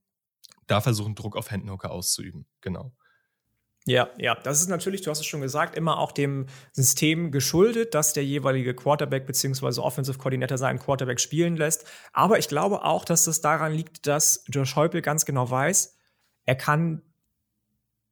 [0.67, 2.45] da versuchen, Druck auf Händenhooker auszuüben.
[2.61, 2.93] Genau.
[3.87, 7.95] Ja, ja, das ist natürlich, du hast es schon gesagt, immer auch dem System geschuldet,
[7.95, 9.81] dass der jeweilige Quarterback bzw.
[9.81, 11.85] Offensive Coordinator seinen Quarterback spielen lässt.
[12.13, 15.97] Aber ich glaube auch, dass es daran liegt, dass Josh Heupel ganz genau weiß,
[16.45, 17.01] er kann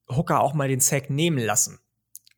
[0.10, 1.80] Hooker auch mal den Sack nehmen lassen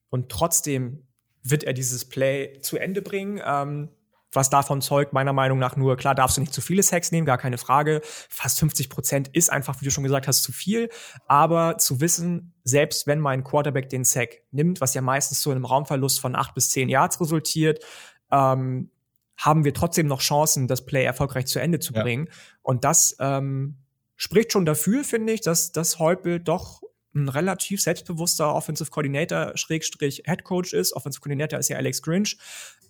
[0.09, 1.07] und trotzdem
[1.43, 3.41] wird er dieses Play zu Ende bringen.
[3.43, 3.89] Ähm,
[4.33, 7.25] was davon zeugt, meiner Meinung nach nur, klar darfst du nicht zu viele Sacks nehmen,
[7.25, 8.01] gar keine Frage.
[8.03, 10.89] Fast 50 Prozent ist einfach, wie du schon gesagt hast, zu viel.
[11.27, 15.65] Aber zu wissen, selbst wenn mein Quarterback den Sack nimmt, was ja meistens in einem
[15.65, 17.83] Raumverlust von acht bis zehn Yards resultiert,
[18.31, 18.89] ähm,
[19.35, 22.27] haben wir trotzdem noch Chancen, das Play erfolgreich zu Ende zu bringen.
[22.27, 22.33] Ja.
[22.61, 23.79] Und das ähm,
[24.15, 26.81] spricht schon dafür, finde ich, dass das Heupel doch
[27.13, 30.93] ein relativ selbstbewusster Offensive Coordinator Schrägstrich Head Coach ist.
[30.93, 32.37] Offensive Coordinator ist ja Alex Grinch.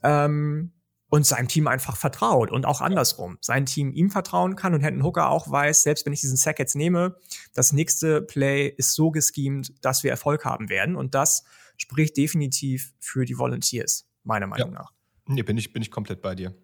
[0.03, 0.71] Ähm,
[1.11, 3.37] und seinem Team einfach vertraut und auch andersrum.
[3.41, 6.57] Sein Team ihm vertrauen kann und Hendon Hooker auch weiß, selbst wenn ich diesen Sack
[6.57, 7.17] jetzt nehme,
[7.53, 10.95] das nächste Play ist so geschemt, dass wir Erfolg haben werden.
[10.95, 11.43] Und das
[11.75, 14.79] spricht definitiv für die Volunteers, meiner Meinung ja.
[14.79, 14.93] nach.
[15.27, 16.55] Nee, bin ich, bin ich komplett bei dir.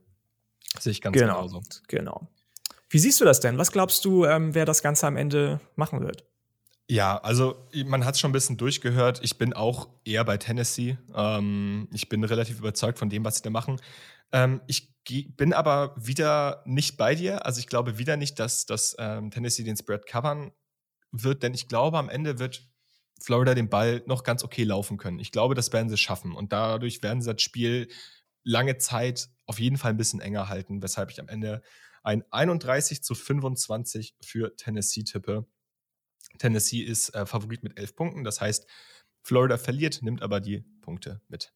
[0.80, 1.62] Sehe ich ganz genau, genauso.
[1.89, 2.30] Genau.
[2.89, 3.58] Wie siehst du das denn?
[3.58, 6.26] Was glaubst du, ähm, wer das Ganze am Ende machen wird?
[6.89, 9.19] Ja, also man hat es schon ein bisschen durchgehört.
[9.21, 10.97] Ich bin auch eher bei Tennessee.
[11.13, 13.82] Ähm, ich bin relativ überzeugt von dem, was sie da machen.
[14.32, 14.93] Ähm, ich
[15.36, 17.45] bin aber wieder nicht bei dir.
[17.45, 20.52] Also ich glaube wieder nicht, dass, dass ähm, Tennessee den Spread covern
[21.12, 22.69] wird, denn ich glaube, am Ende wird
[23.21, 25.19] Florida den Ball noch ganz okay laufen können.
[25.19, 26.34] Ich glaube, das werden sie schaffen.
[26.34, 27.89] Und dadurch werden sie das Spiel
[28.43, 31.62] lange Zeit auf jeden Fall ein bisschen enger halten, weshalb ich am Ende
[32.04, 35.45] ein 31 zu 25 für Tennessee tippe.
[36.38, 38.23] Tennessee ist äh, Favorit mit 11 Punkten.
[38.23, 38.67] Das heißt,
[39.23, 41.54] Florida verliert, nimmt aber die Punkte mit.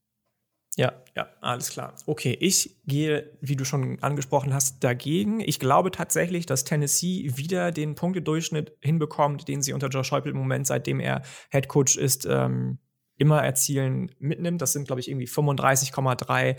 [0.77, 1.95] Ja, ja, alles klar.
[2.05, 5.41] Okay, ich gehe, wie du schon angesprochen hast, dagegen.
[5.41, 10.37] Ich glaube tatsächlich, dass Tennessee wieder den Punktedurchschnitt hinbekommt, den sie unter Josh Heupel im
[10.37, 12.79] Moment, seitdem er Head Coach ist, ähm,
[13.17, 14.61] immer erzielen mitnimmt.
[14.61, 16.55] Das sind, glaube ich, irgendwie 35,3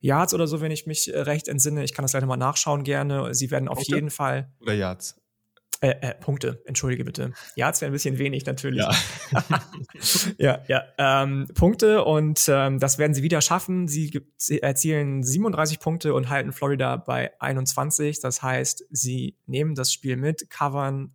[0.00, 1.82] Yards oder so, wenn ich mich äh, recht entsinne.
[1.82, 3.34] Ich kann das leider mal nachschauen gerne.
[3.34, 3.94] Sie werden auf Punkte?
[3.96, 4.52] jeden Fall.
[4.60, 5.20] Oder Yards?
[5.80, 7.32] Äh, äh, Punkte, entschuldige bitte.
[7.54, 8.80] Ja, es wäre ein bisschen wenig natürlich.
[8.80, 8.94] Ja,
[10.38, 10.84] ja, ja.
[10.96, 13.86] Ähm, Punkte und ähm, das werden sie wieder schaffen.
[13.86, 14.22] Sie,
[14.62, 18.20] erzielen 37 Punkte und halten Florida bei 21.
[18.20, 21.12] Das heißt, sie nehmen das Spiel mit, covern.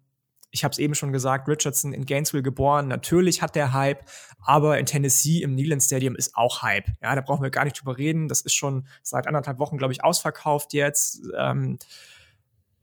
[0.52, 2.88] Ich habe es eben schon gesagt, Richardson in Gainesville geboren.
[2.88, 4.04] Natürlich hat der Hype,
[4.46, 6.88] aber in Tennessee im Neyland Stadium ist auch Hype.
[7.02, 8.28] Ja, da brauchen wir gar nicht drüber reden.
[8.28, 11.22] Das ist schon seit anderthalb Wochen, glaube ich, ausverkauft jetzt.
[11.36, 11.86] Ähm, äh,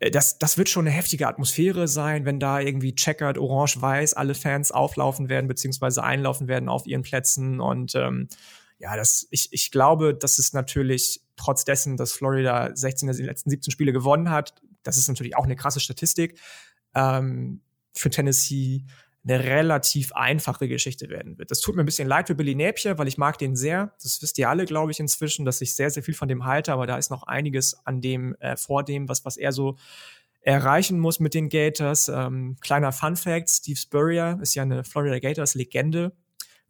[0.00, 4.70] das, das wird schon eine heftige Atmosphäre sein, wenn da irgendwie checkered, orange-weiß alle Fans
[4.70, 7.60] auflaufen werden, beziehungsweise einlaufen werden auf ihren Plätzen.
[7.60, 8.28] Und ähm,
[8.78, 13.50] ja, das, ich, ich glaube, das ist natürlich trotz dessen, dass Florida 16 der letzten
[13.50, 16.38] 17 Spiele gewonnen hat, das ist natürlich auch eine krasse Statistik.
[16.94, 18.84] Ähm, für Tennessee
[19.28, 21.50] eine relativ einfache Geschichte werden wird.
[21.50, 23.92] Das tut mir ein bisschen leid für Billy Napier, weil ich mag den sehr.
[24.02, 26.72] Das wisst ihr alle, glaube ich, inzwischen, dass ich sehr, sehr viel von dem halte,
[26.72, 29.76] aber da ist noch einiges an dem, äh, vor dem, was, was er so
[30.40, 32.08] erreichen muss mit den Gators.
[32.08, 36.12] Ähm, kleiner Fun Fact, Steve Spurrier ist ja eine Florida Gators Legende,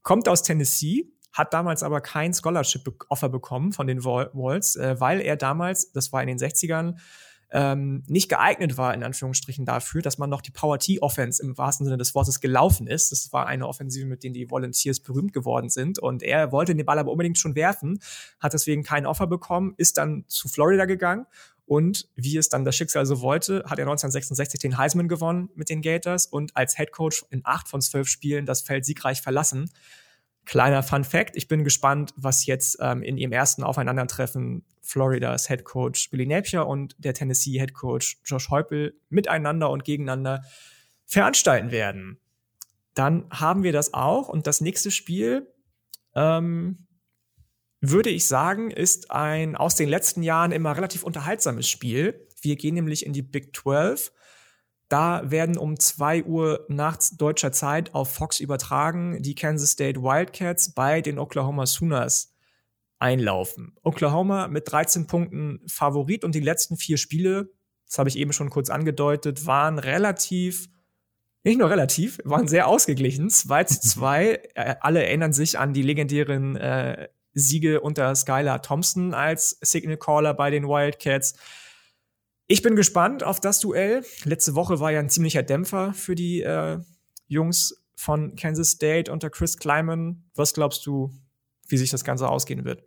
[0.02, 5.36] kommt aus Tennessee, hat damals aber kein Scholarship-Offer bekommen von den Walls, äh, weil er
[5.36, 6.96] damals, das war in den 60ern,
[7.50, 11.98] ähm, nicht geeignet war, in Anführungsstrichen, dafür, dass man noch die Power-T-Offense im wahrsten Sinne
[11.98, 13.12] des Wortes gelaufen ist.
[13.12, 15.98] Das war eine Offensive, mit denen die Volunteers berühmt geworden sind.
[15.98, 18.00] Und er wollte den Ball aber unbedingt schon werfen,
[18.40, 21.26] hat deswegen kein Offer bekommen, ist dann zu Florida gegangen
[21.68, 25.68] und wie es dann das Schicksal so wollte, hat er 1966 den Heisman gewonnen mit
[25.68, 29.70] den Gators und als Head Coach in acht von zwölf Spielen das Feld siegreich verlassen.
[30.48, 35.64] Kleiner Fun Fact, ich bin gespannt, was jetzt ähm, in ihrem ersten Aufeinandertreffen Floridas Head
[35.64, 40.42] Coach Billy Napier und der Tennessee Head Coach Josh Heupel miteinander und gegeneinander
[41.04, 42.18] veranstalten werden.
[42.94, 45.52] Dann haben wir das auch und das nächste Spiel,
[46.14, 46.86] ähm,
[47.82, 52.26] würde ich sagen, ist ein aus den letzten Jahren immer relativ unterhaltsames Spiel.
[52.40, 54.12] Wir gehen nämlich in die Big 12
[54.88, 60.72] da werden um zwei Uhr nachts deutscher Zeit auf Fox übertragen die Kansas State Wildcats
[60.72, 62.32] bei den Oklahoma Sooners
[62.98, 63.76] einlaufen.
[63.82, 67.50] Oklahoma mit 13 Punkten Favorit und die letzten vier Spiele,
[67.86, 70.68] das habe ich eben schon kurz angedeutet, waren relativ,
[71.44, 73.30] nicht nur relativ, waren sehr ausgeglichen.
[73.30, 74.40] 2 zu 2.
[74.54, 80.34] Äh, alle erinnern sich an die legendären äh, Siege unter Skylar Thompson als Signal Caller
[80.34, 81.34] bei den Wildcats.
[82.50, 84.02] Ich bin gespannt auf das Duell.
[84.24, 86.78] Letzte Woche war ja ein ziemlicher Dämpfer für die äh,
[87.26, 90.24] Jungs von Kansas State unter Chris Kleiman.
[90.34, 91.12] Was glaubst du,
[91.68, 92.84] wie sich das Ganze ausgehen wird?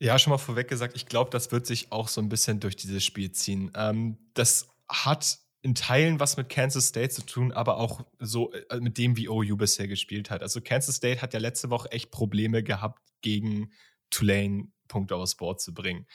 [0.00, 2.74] Ja, schon mal vorweg gesagt, ich glaube, das wird sich auch so ein bisschen durch
[2.74, 3.70] dieses Spiel ziehen.
[3.76, 8.80] Ähm, das hat in Teilen was mit Kansas State zu tun, aber auch so äh,
[8.80, 10.42] mit dem, wie OU bisher gespielt hat.
[10.42, 13.70] Also Kansas State hat ja letzte Woche echt Probleme gehabt, gegen
[14.10, 16.06] Tulane Punkte aufs Board zu bringen.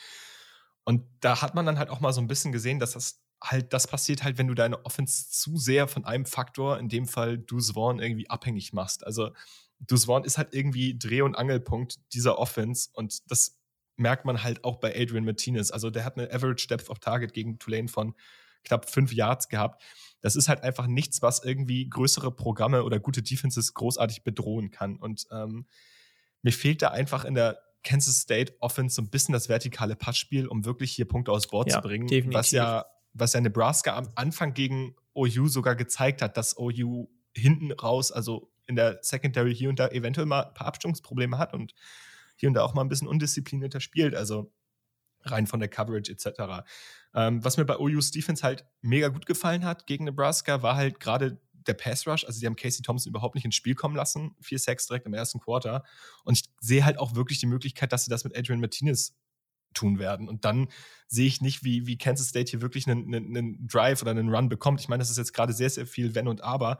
[0.83, 3.73] Und da hat man dann halt auch mal so ein bisschen gesehen, dass das halt,
[3.73, 7.37] das passiert halt, wenn du deine Offense zu sehr von einem Faktor, in dem Fall
[7.37, 9.05] Deuce Vaughn, irgendwie abhängig machst.
[9.05, 9.31] Also
[9.79, 13.57] Deuce Vaughn ist halt irgendwie Dreh- und Angelpunkt dieser Offense und das
[13.97, 15.71] merkt man halt auch bei Adrian Martinez.
[15.71, 18.15] Also der hat eine Average Depth of Target gegen Tulane von
[18.63, 19.83] knapp fünf Yards gehabt.
[20.21, 24.97] Das ist halt einfach nichts, was irgendwie größere Programme oder gute Defenses großartig bedrohen kann.
[24.97, 25.65] Und ähm,
[26.41, 30.47] mir fehlt da einfach in der Kansas State Offense so ein bisschen das vertikale Passspiel,
[30.47, 32.07] um wirklich hier Punkte aufs Board ja, zu bringen.
[32.07, 32.33] Definitiv.
[32.37, 37.71] Was ja, was ja Nebraska am Anfang gegen OU sogar gezeigt hat, dass OU hinten
[37.71, 41.73] raus, also in der Secondary hier und da eventuell mal ein paar Abstimmungsprobleme hat und
[42.35, 44.15] hier und da auch mal ein bisschen undisziplinierter spielt.
[44.15, 44.51] Also
[45.23, 46.65] rein von der Coverage etc.
[47.13, 50.99] Ähm, was mir bei OU's Defense halt mega gut gefallen hat gegen Nebraska, war halt
[50.99, 52.25] gerade der Pass Rush.
[52.25, 54.35] Also, sie haben Casey Thompson überhaupt nicht ins Spiel kommen lassen.
[54.41, 55.83] Vier Sacks direkt im ersten Quarter.
[56.23, 59.15] Und ich sehe halt auch wirklich die Möglichkeit, dass sie das mit Adrian Martinez
[59.73, 60.27] tun werden.
[60.27, 60.67] Und dann
[61.07, 64.33] sehe ich nicht, wie, wie Kansas State hier wirklich einen, einen, einen Drive oder einen
[64.33, 64.81] Run bekommt.
[64.81, 66.77] Ich meine, das ist jetzt gerade sehr, sehr viel Wenn und Aber.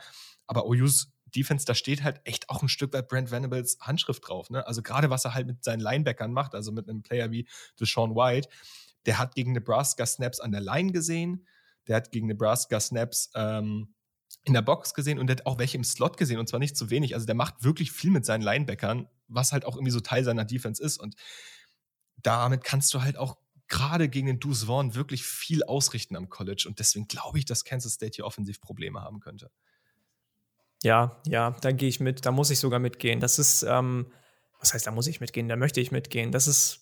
[0.47, 4.49] Aber OU's Defense, da steht halt echt auch ein Stück weit Brent Venables Handschrift drauf.
[4.49, 4.65] Ne?
[4.67, 7.47] Also gerade was er halt mit seinen Linebackern macht, also mit einem Player wie
[7.79, 8.49] Deshaun White,
[9.05, 11.47] der hat gegen Nebraska Snaps an der Line gesehen,
[11.87, 13.93] der hat gegen Nebraska Snaps ähm,
[14.43, 16.75] in der Box gesehen und der hat auch welche im Slot gesehen und zwar nicht
[16.75, 17.13] zu wenig.
[17.13, 20.45] Also der macht wirklich viel mit seinen Linebackern, was halt auch irgendwie so Teil seiner
[20.45, 20.97] Defense ist.
[20.99, 21.15] Und
[22.17, 26.65] damit kannst du halt auch gerade gegen den Deuce Vaughn wirklich viel ausrichten am College.
[26.67, 29.49] Und deswegen glaube ich, dass Kansas State hier offensiv Probleme haben könnte.
[30.83, 32.25] Ja, ja, da gehe ich mit.
[32.25, 33.19] Da muss ich sogar mitgehen.
[33.19, 34.11] Das ist, ähm,
[34.59, 35.47] was heißt, da muss ich mitgehen?
[35.47, 36.31] Da möchte ich mitgehen.
[36.31, 36.80] Das ist,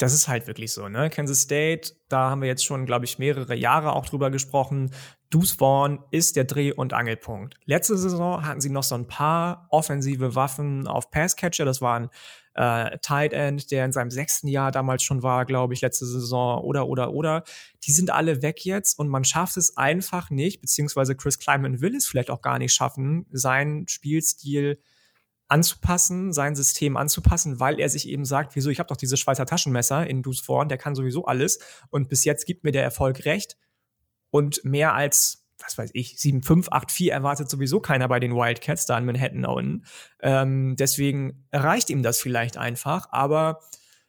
[0.00, 1.10] das ist halt wirklich so, ne?
[1.10, 4.92] Kansas State, da haben wir jetzt schon, glaube ich, mehrere Jahre auch drüber gesprochen.
[5.28, 7.56] Deuce Vaughn ist der Dreh- und Angelpunkt.
[7.66, 11.66] Letzte Saison hatten sie noch so ein paar offensive Waffen auf Passcatcher.
[11.66, 12.08] Das waren
[12.54, 16.62] äh, Tight End, der in seinem sechsten Jahr damals schon war, glaube ich, letzte Saison
[16.62, 17.44] oder, oder, oder.
[17.84, 21.94] Die sind alle weg jetzt und man schafft es einfach nicht, beziehungsweise Chris Kleiman will
[21.94, 24.80] es vielleicht auch gar nicht schaffen, seinen Spielstil
[25.50, 29.46] anzupassen, sein System anzupassen, weil er sich eben sagt, wieso, ich habe doch dieses Schweizer
[29.46, 31.58] Taschenmesser in Vaughn, der kann sowieso alles
[31.90, 33.56] und bis jetzt gibt mir der Erfolg recht
[34.30, 38.34] und mehr als was weiß ich, 7, 5, 8, 4 erwartet sowieso keiner bei den
[38.34, 39.84] Wildcats da in Manhattan unten.
[40.20, 43.60] Ähm, deswegen reicht ihm das vielleicht einfach, aber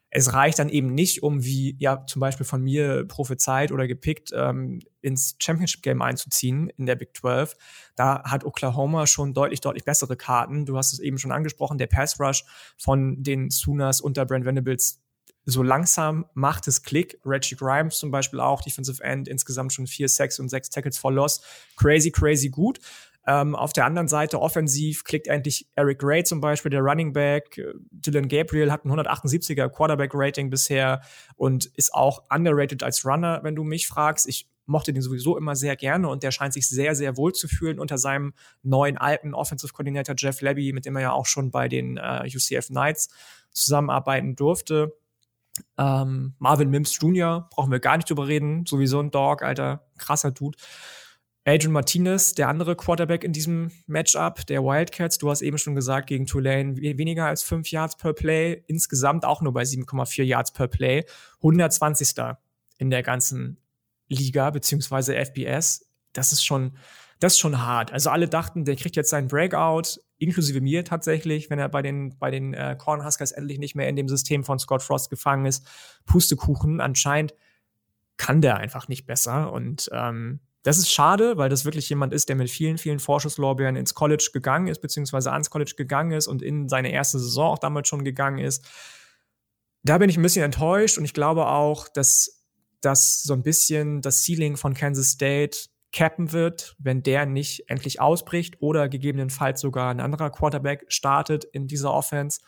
[0.09, 4.31] es reicht dann eben nicht, um wie ja zum Beispiel von mir prophezeit oder gepickt
[4.35, 7.55] ähm, ins Championship Game einzuziehen in der Big 12.
[7.95, 10.65] Da hat Oklahoma schon deutlich deutlich bessere Karten.
[10.65, 12.45] Du hast es eben schon angesprochen, der Pass Rush
[12.77, 15.01] von den Sooners unter Brent Venables
[15.45, 17.19] so langsam macht es Klick.
[17.25, 21.11] Reggie Grimes zum Beispiel auch, Defensive End, insgesamt schon vier Sacks und sechs Tackles for
[21.11, 21.41] Loss.
[21.77, 22.79] Crazy, crazy gut.
[23.27, 27.61] Ähm, auf der anderen Seite offensiv klickt endlich Eric Gray zum Beispiel, der Running Back.
[27.91, 31.01] Dylan Gabriel hat ein 178er Quarterback-Rating bisher
[31.35, 34.27] und ist auch underrated als Runner, wenn du mich fragst.
[34.27, 37.47] Ich mochte den sowieso immer sehr gerne und der scheint sich sehr, sehr wohl zu
[37.47, 41.51] fühlen unter seinem neuen alten Offensive Coordinator Jeff Levy, mit dem er ja auch schon
[41.51, 43.09] bei den äh, UCF Knights
[43.51, 44.97] zusammenarbeiten durfte.
[45.77, 50.31] Ähm, Marvin Mims Jr., brauchen wir gar nicht drüber reden, sowieso ein Dog, alter, krasser
[50.31, 50.57] Dude.
[51.43, 56.07] Adrian Martinez, der andere Quarterback in diesem Matchup der Wildcats, du hast eben schon gesagt,
[56.07, 60.67] gegen Tulane weniger als 5 Yards per Play, insgesamt auch nur bei 7,4 Yards per
[60.67, 61.03] Play,
[61.37, 62.13] 120.
[62.77, 63.57] in der ganzen
[64.11, 65.87] Liga, beziehungsweise FBS.
[66.13, 66.77] Das ist schon,
[67.19, 67.91] das ist schon hart.
[67.91, 72.17] Also alle dachten, der kriegt jetzt seinen Breakout, inklusive mir tatsächlich, wenn er bei den,
[72.19, 75.65] bei den äh, Cornhuskers endlich nicht mehr in dem System von Scott Frost gefangen ist.
[76.05, 77.33] Pustekuchen, anscheinend
[78.17, 82.29] kann der einfach nicht besser und ähm, das ist schade, weil das wirklich jemand ist,
[82.29, 86.43] der mit vielen, vielen Vorschusslorbeeren ins College gegangen ist, beziehungsweise ans College gegangen ist und
[86.43, 88.67] in seine erste Saison auch damals schon gegangen ist.
[89.83, 92.40] Da bin ich ein bisschen enttäuscht und ich glaube auch, dass
[92.81, 97.99] das so ein bisschen das Ceiling von Kansas State cappen wird, wenn der nicht endlich
[97.99, 102.39] ausbricht oder gegebenenfalls sogar ein anderer Quarterback startet in dieser Offense.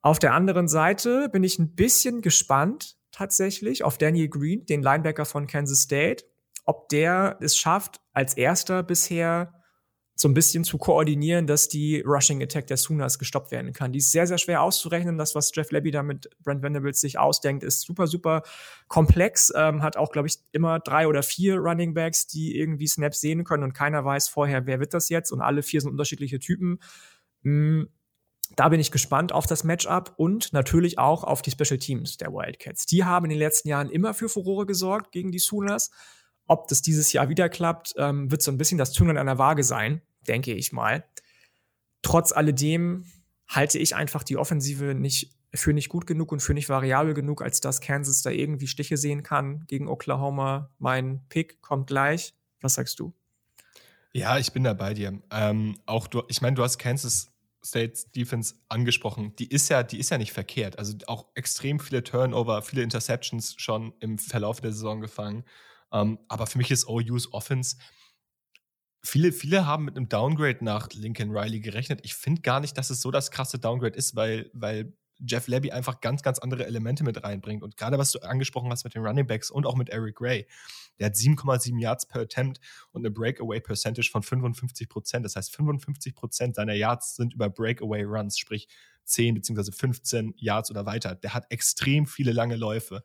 [0.00, 5.24] Auf der anderen Seite bin ich ein bisschen gespannt tatsächlich auf Daniel Green, den Linebacker
[5.24, 6.24] von Kansas State
[6.68, 9.54] ob der es schafft, als erster bisher
[10.20, 13.92] so ein bisschen zu koordinieren, dass die Rushing Attack der Sooners gestoppt werden kann.
[13.92, 15.16] Die ist sehr, sehr schwer auszurechnen.
[15.16, 18.42] Das, was Jeff Levy da mit Brent Venables sich ausdenkt, ist super, super
[18.88, 19.52] komplex.
[19.54, 23.44] Ähm, hat auch, glaube ich, immer drei oder vier Running Backs, die irgendwie Snaps sehen
[23.44, 26.80] können und keiner weiß vorher, wer wird das jetzt und alle vier sind unterschiedliche Typen.
[27.42, 27.88] Mhm.
[28.56, 32.32] Da bin ich gespannt auf das Matchup und natürlich auch auf die Special Teams der
[32.32, 32.86] Wildcats.
[32.86, 35.92] Die haben in den letzten Jahren immer für Furore gesorgt gegen die Sooners.
[36.48, 39.38] Ob das dieses Jahr wieder klappt, ähm, wird so ein bisschen das Tun an einer
[39.38, 41.04] Waage sein, denke ich mal.
[42.02, 43.04] Trotz alledem
[43.48, 47.42] halte ich einfach die Offensive nicht für nicht gut genug und für nicht variabel genug,
[47.42, 50.70] als dass Kansas da irgendwie Stiche sehen kann gegen Oklahoma.
[50.78, 52.34] Mein Pick kommt gleich.
[52.60, 53.14] Was sagst du?
[54.12, 55.20] Ja, ich bin da bei dir.
[55.30, 57.30] Ähm, auch du, ich meine, du hast Kansas
[57.64, 59.34] States Defense angesprochen.
[59.36, 60.78] Die ist ja, die ist ja nicht verkehrt.
[60.78, 65.44] Also auch extrem viele Turnover, viele Interceptions schon im Verlauf der Saison gefangen.
[65.92, 67.76] Ähm, aber für mich ist OU's Offense
[69.02, 72.00] Viele, viele haben mit einem Downgrade nach Lincoln Riley gerechnet.
[72.02, 75.70] Ich finde gar nicht, dass es so das krasse Downgrade ist, weil, weil Jeff Levy
[75.70, 77.62] einfach ganz, ganz andere Elemente mit reinbringt.
[77.62, 80.46] Und gerade was du angesprochen hast mit den Running Backs und auch mit Eric Gray,
[80.98, 82.60] der hat 7,7 Yards per Attempt
[82.92, 85.24] und eine Breakaway Percentage von 55 Prozent.
[85.24, 88.68] Das heißt, 55 Prozent seiner Yards sind über Breakaway Runs, sprich
[89.04, 89.72] 10 bzw.
[89.72, 91.14] 15 Yards oder weiter.
[91.14, 93.02] Der hat extrem viele lange Läufe.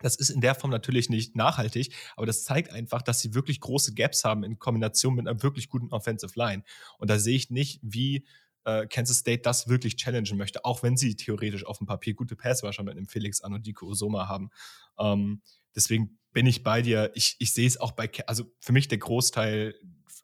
[0.00, 3.60] Das ist in der Form natürlich nicht nachhaltig, aber das zeigt einfach, dass sie wirklich
[3.60, 6.62] große Gaps haben in Kombination mit einer wirklich guten Offensive Line.
[6.98, 8.24] Und da sehe ich nicht, wie
[8.64, 12.36] äh, Kansas State das wirklich challengen möchte, auch wenn sie theoretisch auf dem Papier gute
[12.36, 14.50] Passwasher mit einem Felix An und Diko Osoma haben.
[14.98, 15.42] Ähm,
[15.74, 17.10] deswegen bin ich bei dir.
[17.14, 19.74] Ich, ich sehe es auch bei, also für mich der Großteil,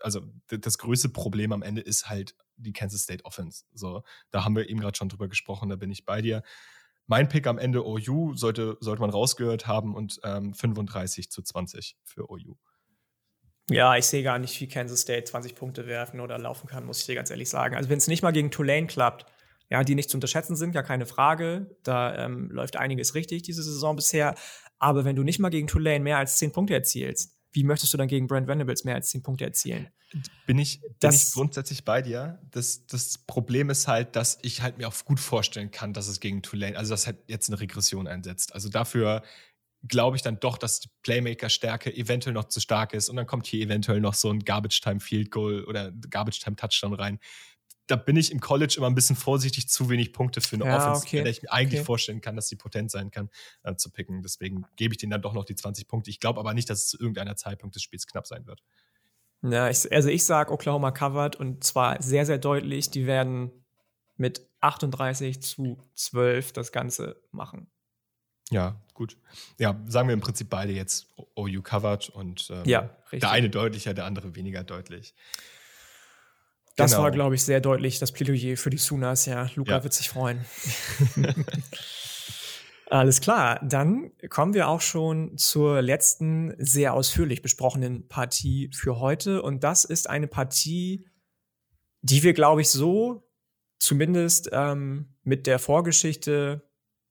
[0.00, 3.64] also das größte Problem am Ende ist halt die Kansas State Offense.
[3.72, 6.42] So, da haben wir eben gerade schon drüber gesprochen, da bin ich bei dir
[7.06, 11.96] mein Pick am Ende OU sollte, sollte man rausgehört haben und ähm, 35 zu 20
[12.04, 12.56] für OU.
[13.70, 17.00] Ja, ich sehe gar nicht, wie Kansas State 20 Punkte werfen oder laufen kann, muss
[17.00, 17.76] ich dir ganz ehrlich sagen.
[17.76, 19.26] Also wenn es nicht mal gegen Tulane klappt,
[19.70, 21.74] ja, die nicht zu unterschätzen sind, ja keine Frage.
[21.82, 24.34] Da ähm, läuft einiges richtig diese Saison bisher.
[24.78, 27.96] Aber wenn du nicht mal gegen Tulane mehr als 10 Punkte erzielst, wie möchtest du
[27.96, 29.88] dann gegen Brent Venables mehr als 10 Punkte erzielen?
[30.46, 32.40] Bin ich, bin das, ich grundsätzlich bei dir.
[32.50, 36.20] Das, das Problem ist halt, dass ich halt mir auch gut vorstellen kann, dass es
[36.20, 38.54] gegen Tulane, also dass halt jetzt eine Regression einsetzt.
[38.54, 39.22] Also dafür
[39.86, 43.46] glaube ich dann doch, dass die Playmaker-Stärke eventuell noch zu stark ist und dann kommt
[43.46, 47.18] hier eventuell noch so ein Garbage-Time-Field-Goal oder Garbage-Time-Touchdown rein.
[47.86, 50.78] Da bin ich im College immer ein bisschen vorsichtig, zu wenig Punkte für eine ja,
[50.78, 51.22] Offense, okay.
[51.22, 51.86] der ich mir eigentlich okay.
[51.86, 53.28] vorstellen kann, dass sie potent sein kann,
[53.62, 54.22] äh, zu picken.
[54.22, 56.08] Deswegen gebe ich denen dann doch noch die 20 Punkte.
[56.08, 58.62] Ich glaube aber nicht, dass es zu irgendeiner Zeitpunkt des Spiels knapp sein wird.
[59.50, 62.90] Ja, ich, also ich sage Oklahoma covered und zwar sehr, sehr deutlich.
[62.90, 63.50] Die werden
[64.16, 67.70] mit 38 zu 12 das Ganze machen.
[68.50, 69.18] Ja, gut.
[69.58, 73.92] Ja, sagen wir im Prinzip beide jetzt OU covered und ähm, ja, der eine deutlicher,
[73.92, 75.14] der andere weniger deutlich.
[76.76, 77.04] Das genau.
[77.04, 79.26] war, glaube ich, sehr deutlich das Plädoyer für die Sunas.
[79.26, 79.82] Ja, Luca ja.
[79.82, 80.44] wird sich freuen.
[82.90, 89.42] Alles klar, dann kommen wir auch schon zur letzten sehr ausführlich besprochenen Partie für heute.
[89.42, 91.06] Und das ist eine Partie,
[92.02, 93.26] die wir, glaube ich, so
[93.78, 96.62] zumindest ähm, mit der Vorgeschichte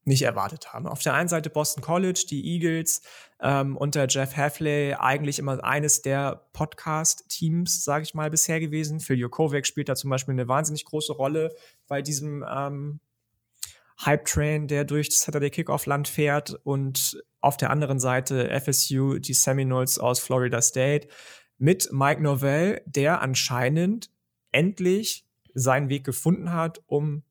[0.06, 0.88] nicht erwartet haben.
[0.88, 3.02] Auf der einen Seite Boston College, die Eagles
[3.42, 9.00] ähm, unter Jeff Hafley eigentlich immer eines der Podcast-Teams, sage ich mal, bisher gewesen.
[9.00, 11.56] Phil Jokovic spielt da zum Beispiel eine wahnsinnig große Rolle
[11.88, 13.00] bei diesem ähm,
[14.06, 20.20] Hype-Train, der durch Saturday Kickoff-Land fährt und auf der anderen Seite FSU, die Seminoles aus
[20.20, 21.08] Florida State,
[21.58, 24.10] mit Mike Novell, der anscheinend
[24.52, 27.24] endlich seinen Weg gefunden hat, um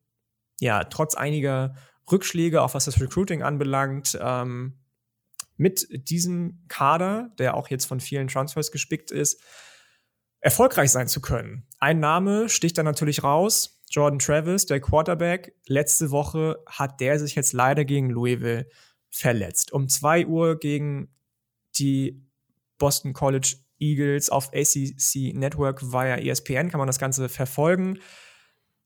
[0.60, 1.74] ja trotz einiger
[2.10, 4.78] Rückschläge, auch was das Recruiting anbelangt, ähm,
[5.56, 9.40] mit diesem Kader, der auch jetzt von vielen Transfers gespickt ist,
[10.40, 11.66] erfolgreich sein zu können.
[11.78, 15.54] Ein Name sticht dann natürlich raus, Jordan Travis, der Quarterback.
[15.66, 18.66] Letzte Woche hat der sich jetzt leider gegen Louisville
[19.10, 19.72] verletzt.
[19.72, 21.14] Um zwei Uhr gegen
[21.78, 22.26] die
[22.78, 27.98] Boston College Eagles auf ACC Network via ESPN kann man das Ganze verfolgen.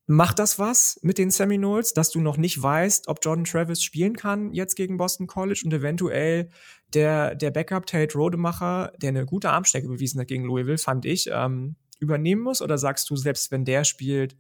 [0.08, 4.16] Macht das was mit den Seminoles, dass du noch nicht weißt, ob Jordan Travis spielen
[4.16, 6.48] kann jetzt gegen Boston College und eventuell
[6.94, 11.28] der, der Backup Tate Rodemacher, der eine gute Armstärke bewiesen hat gegen Louisville, fand ich,
[11.32, 12.62] ähm, übernehmen muss?
[12.62, 14.36] Oder sagst du, selbst wenn der spielt,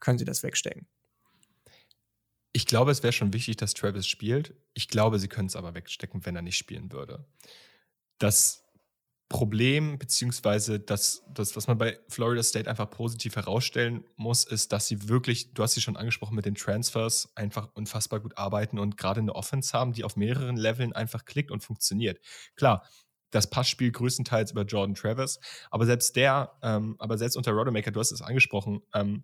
[0.00, 0.86] können sie das wegstecken?
[2.52, 4.54] Ich glaube, es wäre schon wichtig, dass Travis spielt.
[4.74, 7.24] Ich glaube, sie können es aber wegstecken, wenn er nicht spielen würde.
[8.18, 8.64] Das
[9.30, 14.88] Problem, beziehungsweise das, das, was man bei Florida State einfach positiv herausstellen muss, ist, dass
[14.88, 18.96] sie wirklich, du hast sie schon angesprochen mit den Transfers, einfach unfassbar gut arbeiten und
[18.96, 22.18] gerade eine Offense haben, die auf mehreren Leveln einfach klickt und funktioniert.
[22.56, 22.84] Klar,
[23.30, 25.38] das Passspiel größtenteils über Jordan Travis,
[25.70, 29.22] aber selbst der, ähm, aber selbst unter Rodemaker, du hast es angesprochen, ähm,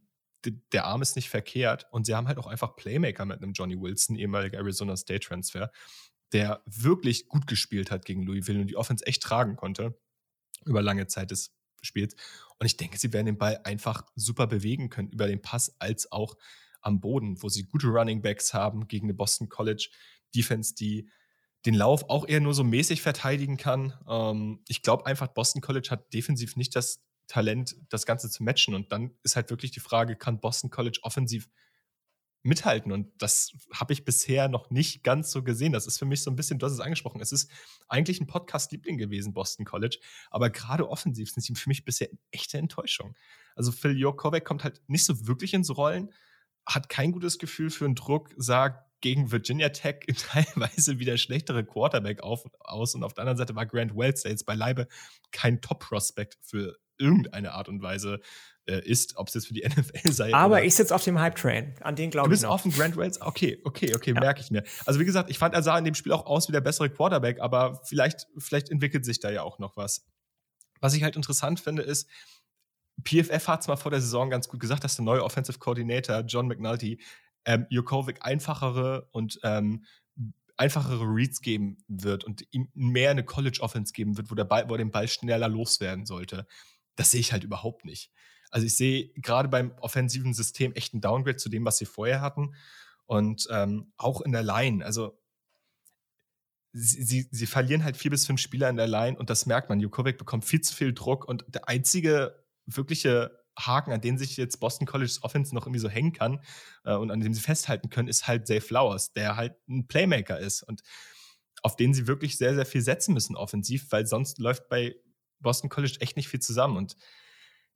[0.52, 3.80] der Arm ist nicht verkehrt und sie haben halt auch einfach Playmaker mit einem Johnny
[3.80, 5.70] Wilson, ehemaliger Arizona State Transfer,
[6.32, 9.98] der wirklich gut gespielt hat gegen Louisville und die Offense echt tragen konnte
[10.64, 12.16] über lange Zeit des Spiels.
[12.58, 16.10] Und ich denke, sie werden den Ball einfach super bewegen können, über den Pass als
[16.10, 16.36] auch
[16.80, 19.88] am Boden, wo sie gute Running Backs haben gegen eine Boston College
[20.34, 21.08] Defense, die
[21.64, 23.92] den Lauf auch eher nur so mäßig verteidigen kann.
[24.08, 28.74] Ähm, ich glaube einfach, Boston College hat defensiv nicht das Talent, das Ganze zu matchen.
[28.74, 31.48] Und dann ist halt wirklich die Frage, kann Boston College offensiv
[32.46, 32.92] mithalten.
[32.92, 35.72] Und das habe ich bisher noch nicht ganz so gesehen.
[35.72, 37.50] Das ist für mich so ein bisschen, du hast es angesprochen, es ist
[37.88, 39.98] eigentlich ein Podcast-Liebling gewesen, Boston College.
[40.30, 43.14] Aber gerade offensiv sind sie für mich bisher echte Enttäuschung.
[43.54, 46.12] Also Phil Jokovic kommt halt nicht so wirklich ins Rollen,
[46.64, 52.22] hat kein gutes Gefühl für einen Druck, sagt gegen Virginia Tech teilweise wieder schlechtere Quarterback
[52.22, 52.94] auf, aus.
[52.94, 54.88] Und auf der anderen Seite war Grant Wells, der jetzt beileibe
[55.32, 58.20] kein Top-Prospect für irgendeine Art und Weise
[58.66, 60.34] äh, ist, ob es jetzt für die NFL sei.
[60.34, 62.30] Aber ich sitze auf dem Hype-Train, an den glaube ich.
[62.30, 63.20] Du bist auf dem Grant Wells?
[63.20, 64.20] Okay, okay, okay, ja.
[64.20, 64.64] merke ich mir.
[64.84, 66.90] Also wie gesagt, ich fand, er sah in dem Spiel auch aus wie der bessere
[66.90, 70.06] Quarterback, aber vielleicht, vielleicht entwickelt sich da ja auch noch was.
[70.80, 72.08] Was ich halt interessant finde, ist,
[73.04, 76.20] PFF hat es mal vor der Saison ganz gut gesagt, dass der neue Offensive Coordinator
[76.20, 77.00] John McNulty
[77.44, 79.84] ähm, Jokovic einfachere und ähm,
[80.56, 84.68] einfachere Reads geben wird und ihm mehr eine College Offense geben wird, wo, der Ball,
[84.68, 86.46] wo er den Ball schneller loswerden sollte.
[86.96, 88.10] Das sehe ich halt überhaupt nicht.
[88.50, 92.20] Also ich sehe gerade beim offensiven System echt einen Downgrade zu dem, was sie vorher
[92.20, 92.54] hatten.
[93.04, 95.18] Und ähm, auch in der Line, also
[96.72, 99.68] sie, sie, sie, verlieren halt vier bis fünf Spieler in der Line und das merkt
[99.68, 99.80] man.
[99.80, 104.58] Jukovic bekommt viel zu viel Druck und der einzige wirkliche Haken, an den sich jetzt
[104.58, 106.40] Boston College Offense noch irgendwie so hängen kann
[106.84, 110.38] äh, und an dem sie festhalten können, ist halt Zay Flowers, der halt ein Playmaker
[110.38, 110.82] ist und
[111.62, 114.96] auf den sie wirklich sehr, sehr viel setzen müssen offensiv, weil sonst läuft bei
[115.40, 116.96] Boston College echt nicht viel zusammen und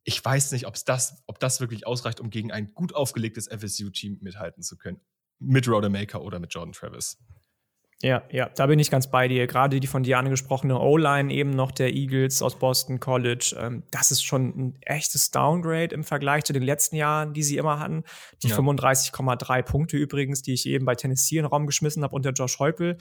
[0.03, 4.17] ich weiß nicht, ob's das, ob das wirklich ausreicht, um gegen ein gut aufgelegtes FSU-Team
[4.21, 4.99] mithalten zu können.
[5.39, 7.19] Mit Rodemaker oder mit Jordan Travis.
[8.03, 9.45] Ja, ja, da bin ich ganz bei dir.
[9.45, 13.55] Gerade die von dir angesprochene O-Line eben noch der Eagles aus Boston College.
[13.59, 17.57] Ähm, das ist schon ein echtes Downgrade im Vergleich zu den letzten Jahren, die sie
[17.57, 18.03] immer hatten.
[18.41, 18.57] Die ja.
[18.57, 22.57] 35,3 Punkte übrigens, die ich eben bei Tennessee in den Raum geschmissen habe unter Josh
[22.57, 22.97] Heupel.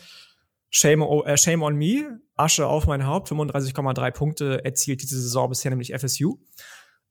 [0.70, 3.30] Shame, äh, shame on me, Asche auf mein Haupt.
[3.30, 6.38] 35,3 Punkte erzielt diese Saison bisher nämlich FSU.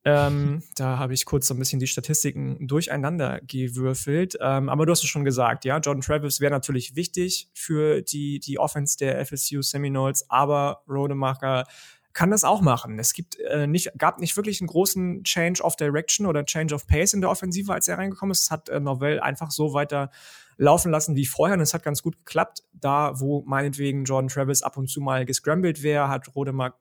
[0.06, 4.38] Ähm, da habe ich kurz so ein bisschen die Statistiken durcheinander gewürfelt.
[4.40, 8.40] Ähm, aber du hast es schon gesagt, ja, Jordan Travis wäre natürlich wichtig für die,
[8.40, 11.66] die Offense der FSU Seminoles, aber Rodemacher
[12.14, 13.00] kann das auch machen.
[13.00, 16.88] Es gibt äh, nicht, gab nicht wirklich einen großen Change of Direction oder Change of
[16.88, 18.44] Pace in der Offensive, als er reingekommen ist.
[18.44, 20.10] Es hat äh, Novell einfach so weiter
[20.58, 22.64] laufen lassen wie vorher und es hat ganz gut geklappt.
[22.74, 26.76] Da, wo meinetwegen Jordan Travis ab und zu mal gescrambled wäre, hat Rodemacher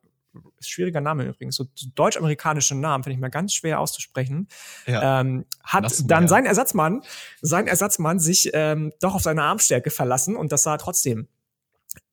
[0.60, 1.64] schwieriger Name übrigens, so
[1.94, 4.48] deutsch-amerikanische Namen, finde ich mal ganz schwer auszusprechen,
[4.86, 5.20] ja.
[5.20, 7.02] ähm, hat Lass dann sein Ersatzmann,
[7.40, 11.28] sein Ersatzmann sich ähm, doch auf seine Armstärke verlassen und das sah trotzdem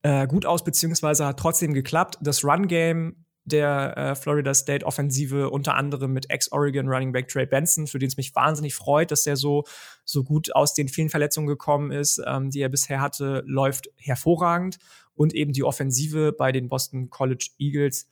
[0.05, 2.19] äh, gut aus, beziehungsweise hat trotzdem geklappt.
[2.21, 7.87] Das Run-Game der äh, Florida State Offensive, unter anderem mit Ex-Oregon Running Back Trey Benson,
[7.87, 9.63] für den es mich wahnsinnig freut, dass er so,
[10.03, 14.77] so gut aus den vielen Verletzungen gekommen ist, ähm, die er bisher hatte, läuft hervorragend.
[15.15, 18.07] Und eben die Offensive bei den Boston College Eagles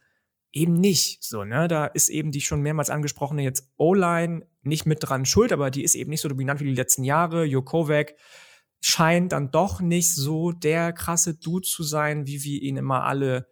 [0.52, 1.24] eben nicht.
[1.24, 1.68] So, ne?
[1.68, 5.84] Da ist eben die schon mehrmals angesprochene jetzt O-Line nicht mit dran schuld, aber die
[5.84, 7.44] ist eben nicht so dominant wie die letzten Jahre.
[7.44, 8.16] Jokovac
[8.86, 13.48] scheint dann doch nicht so der krasse Dude zu sein, wie wir ihn immer alle,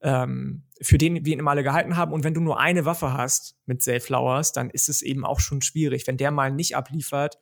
[0.00, 2.12] ähm, für den wir ihn immer alle gehalten haben.
[2.12, 5.40] Und wenn du nur eine Waffe hast mit Zay Flowers, dann ist es eben auch
[5.40, 6.06] schon schwierig.
[6.06, 7.40] Wenn der mal nicht abliefert,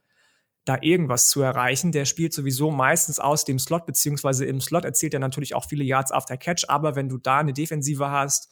[0.65, 1.93] da irgendwas zu erreichen.
[1.93, 5.85] Der spielt sowieso meistens aus dem Slot, beziehungsweise im Slot erzielt er natürlich auch viele
[5.85, 8.51] Yards after Catch, aber wenn du da eine Defensive hast,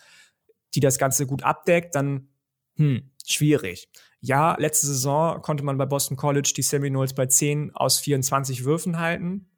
[0.74, 2.28] die das Ganze gut abdeckt, dann
[2.76, 3.88] hm, schwierig.
[4.20, 8.98] Ja, letzte Saison konnte man bei Boston College die Seminoles bei 10 aus 24 Würfen
[8.98, 9.48] halten.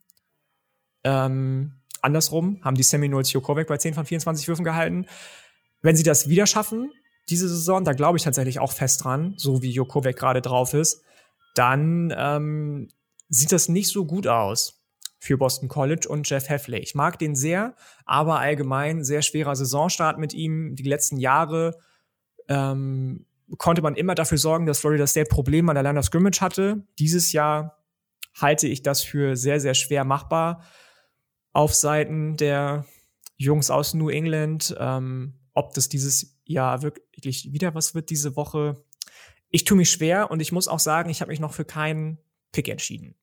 [1.02, 5.06] Ähm, andersrum haben die Seminoles Jokovic bei 10 von 24 Würfen gehalten.
[5.80, 6.92] Wenn sie das wieder schaffen,
[7.30, 11.02] diese Saison, da glaube ich tatsächlich auch fest dran, so wie Jokovic gerade drauf ist,
[11.54, 12.88] dann ähm,
[13.28, 14.82] sieht das nicht so gut aus
[15.18, 16.80] für Boston College und Jeff Heffley.
[16.80, 20.74] Ich mag den sehr, aber allgemein sehr schwerer Saisonstart mit ihm.
[20.76, 21.78] Die letzten Jahre
[22.48, 23.26] ähm,
[23.58, 26.86] konnte man immer dafür sorgen, dass Florida State Probleme an der Line of Scrimmage hatte.
[26.98, 27.84] Dieses Jahr
[28.34, 30.64] halte ich das für sehr, sehr schwer machbar
[31.52, 32.86] auf Seiten der
[33.36, 34.74] Jungs aus New England.
[34.78, 38.82] Ähm, ob das dieses Jahr wirklich wieder was wird diese Woche.
[39.50, 42.18] Ich tue mich schwer und ich muss auch sagen, ich habe mich noch für keinen
[42.52, 43.14] Pick entschieden.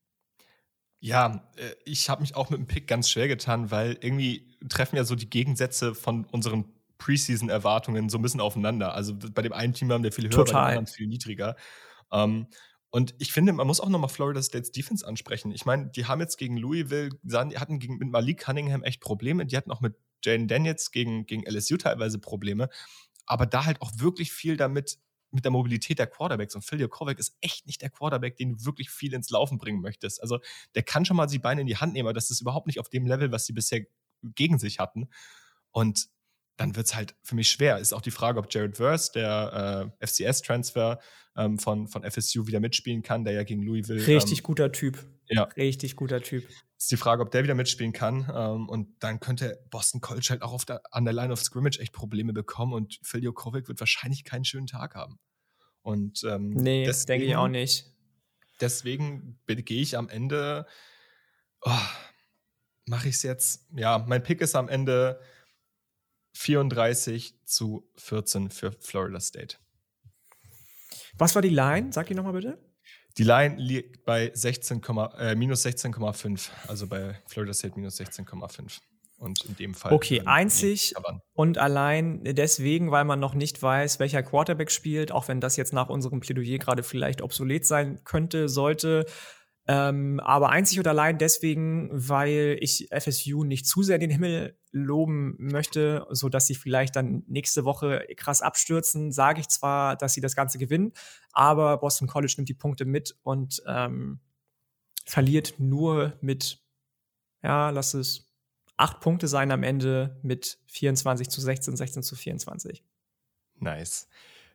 [0.99, 4.97] Ja, äh, ich habe mich auch mit dem Pick ganz schwer getan, weil irgendwie treffen
[4.97, 6.65] ja so die Gegensätze von unseren
[6.97, 8.93] Preseason-Erwartungen so ein bisschen aufeinander.
[8.93, 10.53] Also bei dem einen Team haben wir viel höher, Total.
[10.53, 11.55] bei dem anderen viel niedriger.
[12.11, 12.47] Ähm,
[12.89, 15.51] und ich finde, man muss auch nochmal Florida State's Defense ansprechen.
[15.51, 19.45] Ich meine, die haben jetzt gegen Louisville, die hatten gegen, mit Malik Cunningham echt Probleme.
[19.45, 22.69] Die hatten auch mit Jaden Daniels gegen, gegen LSU teilweise Probleme.
[23.25, 24.97] Aber da halt auch wirklich viel damit
[25.31, 26.55] mit der Mobilität der Quarterbacks.
[26.55, 29.81] Und Phil Kovac ist echt nicht der Quarterback, den du wirklich viel ins Laufen bringen
[29.81, 30.21] möchtest.
[30.21, 30.39] Also
[30.73, 32.79] der kann schon mal die Beine in die Hand nehmen, aber das ist überhaupt nicht
[32.79, 33.85] auf dem Level, was sie bisher
[34.23, 35.09] gegen sich hatten.
[35.71, 36.07] Und
[36.57, 37.77] dann wird es halt für mich schwer.
[37.77, 40.99] Ist auch die Frage, ob Jared Verse, der äh, FCS-Transfer
[41.37, 44.05] ähm, von, von FSU, wieder mitspielen kann, der ja gegen Louisville.
[44.05, 45.05] Richtig ähm, guter Typ.
[45.27, 45.43] Ja.
[45.55, 46.47] Richtig guter Typ.
[46.77, 48.31] Ist die Frage, ob der wieder mitspielen kann.
[48.33, 51.79] Ähm, und dann könnte Boston College halt auch auf der, an der Line of Scrimmage
[51.79, 55.19] echt Probleme bekommen und Phil Jokovic wird wahrscheinlich keinen schönen Tag haben.
[55.81, 57.93] Und ähm, nee, das denke ich auch nicht.
[58.59, 60.65] Deswegen gehe ich am Ende.
[61.61, 61.71] Oh,
[62.87, 63.67] Mache ich es jetzt?
[63.75, 65.19] Ja, mein Pick ist am Ende
[66.37, 69.57] 34 zu 14 für Florida State.
[71.17, 71.91] Was war die Line?
[71.91, 72.59] Sag die nochmal bitte.
[73.17, 74.81] Die Line liegt bei 16,
[75.17, 76.49] äh, minus 16,5.
[76.67, 78.79] Also bei Florida State minus 16,5.
[79.17, 79.93] Und in dem Fall.
[79.93, 80.93] Okay, einzig
[81.33, 85.73] und allein deswegen, weil man noch nicht weiß, welcher Quarterback spielt, auch wenn das jetzt
[85.73, 89.07] nach unserem Plädoyer gerade vielleicht obsolet sein könnte, sollte,
[89.67, 94.57] ähm, aber einzig und allein deswegen, weil ich FSU nicht zu sehr in den Himmel
[94.77, 100.13] loben möchte, so dass sie vielleicht dann nächste Woche krass abstürzen, sage ich zwar, dass
[100.13, 100.93] sie das Ganze gewinnen,
[101.31, 104.19] aber Boston College nimmt die Punkte mit und ähm,
[105.05, 106.59] verliert nur mit,
[107.43, 108.31] ja, lass es
[108.77, 112.83] acht Punkte sein am Ende mit 24 zu 16, 16 zu 24.
[113.59, 114.07] Nice.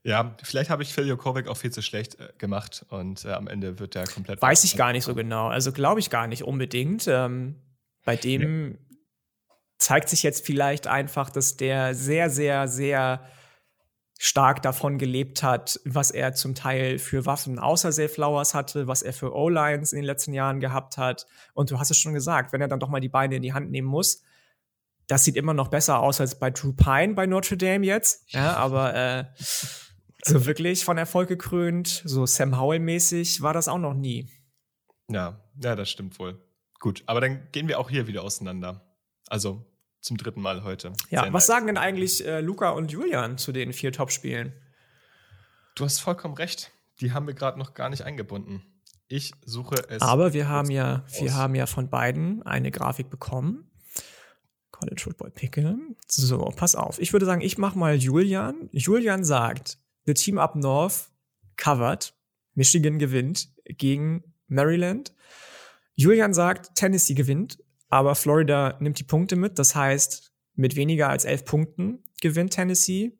[0.04, 3.46] Ja, vielleicht habe ich Phil Jokovic auch viel zu schlecht äh, gemacht und äh, am
[3.46, 4.42] Ende wird er komplett.
[4.42, 5.48] Weiß ich gar nicht so genau.
[5.48, 7.06] Also glaube ich gar nicht unbedingt.
[7.06, 7.56] Ähm,
[8.04, 8.78] bei dem nee.
[9.82, 13.26] Zeigt sich jetzt vielleicht einfach, dass der sehr, sehr, sehr
[14.18, 19.02] stark davon gelebt hat, was er zum Teil für Waffen außer Safe Flowers hatte, was
[19.02, 21.26] er für O-Lines in den letzten Jahren gehabt hat.
[21.54, 23.52] Und du hast es schon gesagt, wenn er dann doch mal die Beine in die
[23.52, 24.22] Hand nehmen muss,
[25.08, 28.32] das sieht immer noch besser aus als bei Drew Pine bei Notre Dame jetzt.
[28.32, 29.24] Ja, aber äh,
[30.24, 34.30] so wirklich von Erfolg gekrönt, so Sam Howell-mäßig war das auch noch nie.
[35.08, 36.40] Ja, ja, das stimmt wohl.
[36.78, 38.86] Gut, aber dann gehen wir auch hier wieder auseinander.
[39.28, 39.66] Also
[40.02, 40.92] zum dritten Mal heute.
[41.10, 41.46] Ja, Sehr was nice.
[41.46, 44.52] sagen denn eigentlich äh, Luca und Julian zu den vier Top-Spielen?
[45.74, 46.72] Du hast vollkommen recht.
[47.00, 48.62] Die haben wir gerade noch gar nicht eingebunden.
[49.08, 50.02] Ich suche es.
[50.02, 51.20] Aber wir haben ja, aus.
[51.20, 53.70] wir haben ja von beiden eine Grafik bekommen.
[54.70, 55.78] College Football Pickle.
[56.08, 56.98] So, pass auf.
[56.98, 58.68] Ich würde sagen, ich mache mal Julian.
[58.72, 61.10] Julian sagt, The Team Up North
[61.56, 62.14] covered.
[62.54, 65.14] Michigan gewinnt gegen Maryland.
[65.94, 67.61] Julian sagt, Tennessee gewinnt,
[67.92, 69.58] aber Florida nimmt die Punkte mit.
[69.58, 73.18] Das heißt, mit weniger als elf Punkten gewinnt Tennessee.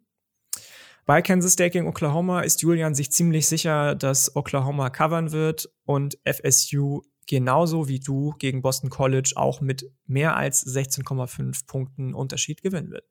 [1.04, 6.18] Bei Kansas State gegen Oklahoma ist Julian sich ziemlich sicher, dass Oklahoma covern wird und
[6.24, 12.90] FSU genauso wie du gegen Boston College auch mit mehr als 16,5 Punkten Unterschied gewinnen
[12.90, 13.04] wird.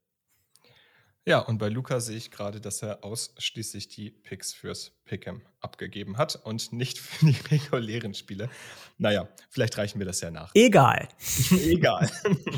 [1.26, 6.18] Ja, und bei Luca sehe ich gerade, dass er ausschließlich die Picks fürs Pick'em abgegeben
[6.18, 8.50] hat und nicht für die regulären Spiele.
[8.98, 10.50] Naja, vielleicht reichen wir das ja nach.
[10.56, 11.08] Egal.
[11.52, 12.10] Egal.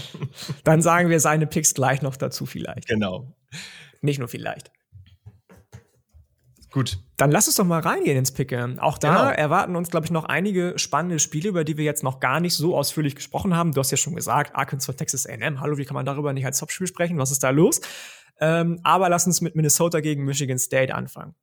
[0.64, 2.88] Dann sagen wir seine Picks gleich noch dazu vielleicht.
[2.88, 3.36] Genau.
[4.02, 4.72] Nicht nur vielleicht.
[6.72, 6.98] Gut.
[7.18, 8.80] Dann lass uns doch mal reingehen ins Pick'em.
[8.80, 9.38] Auch da genau.
[9.38, 12.56] erwarten uns, glaube ich, noch einige spannende Spiele, über die wir jetzt noch gar nicht
[12.56, 13.74] so ausführlich gesprochen haben.
[13.74, 15.60] Du hast ja schon gesagt, Arkansas, Texas A&M.
[15.60, 17.20] Hallo, wie kann man darüber nicht als Topspiel sprechen?
[17.20, 17.82] Was ist da los?
[18.40, 21.36] Ähm, aber lass uns mit Minnesota gegen Michigan State anfangen.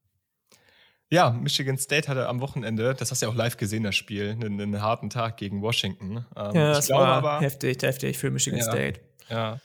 [1.13, 4.31] Ja, Michigan State hatte am Wochenende, das hast du ja auch live gesehen, das Spiel,
[4.31, 6.25] einen, einen harten Tag gegen Washington.
[6.37, 9.01] Ähm, ja, das war aber, heftig, heftig für Michigan ja, State.
[9.29, 9.61] Ja.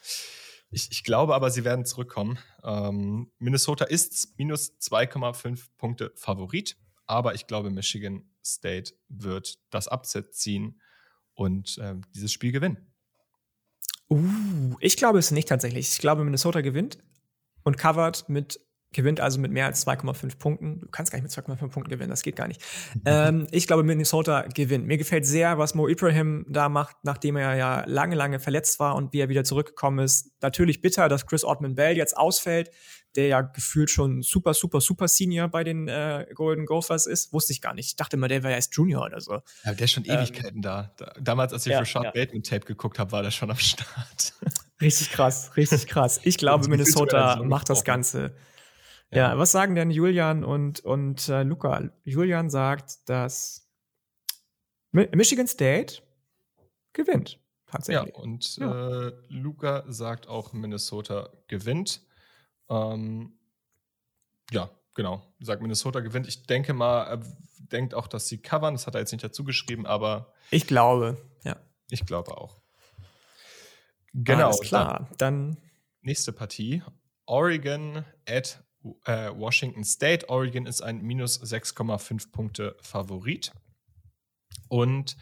[0.71, 2.39] Ich, ich, glaube aber, sie werden zurückkommen.
[2.63, 10.33] Ähm, Minnesota ist minus 2,5 Punkte Favorit, aber ich glaube, Michigan State wird das Upset
[10.33, 10.81] ziehen
[11.35, 12.91] und äh, dieses Spiel gewinnen.
[14.09, 15.89] Uh, ich glaube es nicht tatsächlich.
[15.89, 16.97] Ich glaube, Minnesota gewinnt,
[17.65, 18.61] und covered mit
[18.95, 20.79] gewinnt also mit mehr als 2,5 Punkten.
[20.79, 22.61] Du kannst gar nicht mit 2,5 Punkten gewinnen, das geht gar nicht.
[23.05, 24.87] ähm, ich glaube, Minnesota gewinnt.
[24.87, 28.95] Mir gefällt sehr, was Mo Ibrahim da macht, nachdem er ja lange, lange verletzt war
[28.95, 30.31] und wie er wieder zurückgekommen ist.
[30.41, 32.71] Natürlich bitter, dass Chris Ortman Bell jetzt ausfällt,
[33.15, 37.33] der ja gefühlt schon super, super, super Senior bei den äh, Golden Gophers ist.
[37.33, 37.87] Wusste ich gar nicht.
[37.87, 39.41] Ich dachte immer, der wäre erst Junior oder so.
[39.63, 40.95] Ja, der ist schon ähm, Ewigkeiten da.
[41.19, 42.11] Damals, als ich ja, für Sean ja.
[42.11, 44.33] Bateman Tape geguckt habe, war der schon am Start.
[44.81, 46.19] Richtig krass, richtig krass.
[46.23, 48.35] Ich glaube, Minnesota macht das Ganze.
[49.11, 49.31] Ja.
[49.31, 49.37] ja.
[49.37, 51.89] was sagen denn Julian und, und äh, Luca?
[52.03, 53.69] Julian sagt, dass
[54.91, 56.01] Michigan State
[56.93, 57.39] gewinnt.
[57.67, 58.15] Tatsächlich.
[58.15, 59.07] Ja, und ja.
[59.07, 62.01] Äh, Luca sagt auch, Minnesota gewinnt.
[62.69, 63.37] Ähm,
[64.51, 65.23] ja, genau.
[65.39, 66.27] Sagt Minnesota gewinnt.
[66.27, 67.21] Ich denke mal, er
[67.71, 68.75] denkt auch, dass sie covern.
[68.75, 70.33] Das hat er jetzt nicht dazu geschrieben, aber.
[70.51, 71.57] Ich glaube, ja.
[71.89, 72.61] Ich glaube auch.
[74.13, 74.45] Genau.
[74.45, 75.09] Alles klar.
[75.17, 75.57] Dann,
[76.01, 76.81] nächste Partie.
[77.25, 78.63] Oregon at
[79.05, 80.29] äh, Washington State.
[80.29, 83.51] Oregon ist ein minus 6,5 Punkte Favorit.
[84.67, 85.17] Und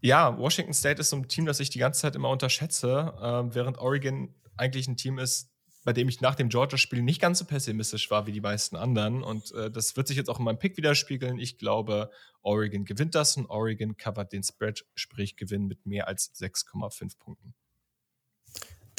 [0.00, 3.54] ja, Washington State ist so ein Team, das ich die ganze Zeit immer unterschätze, äh,
[3.54, 5.50] während Oregon eigentlich ein Team ist,
[5.84, 9.22] bei dem ich nach dem Georgia-Spiel nicht ganz so pessimistisch war wie die meisten anderen.
[9.22, 11.38] Und äh, das wird sich jetzt auch in meinem Pick widerspiegeln.
[11.38, 12.10] Ich glaube,
[12.42, 17.54] Oregon gewinnt das und Oregon covert den Spread, sprich Gewinn mit mehr als 6,5 Punkten.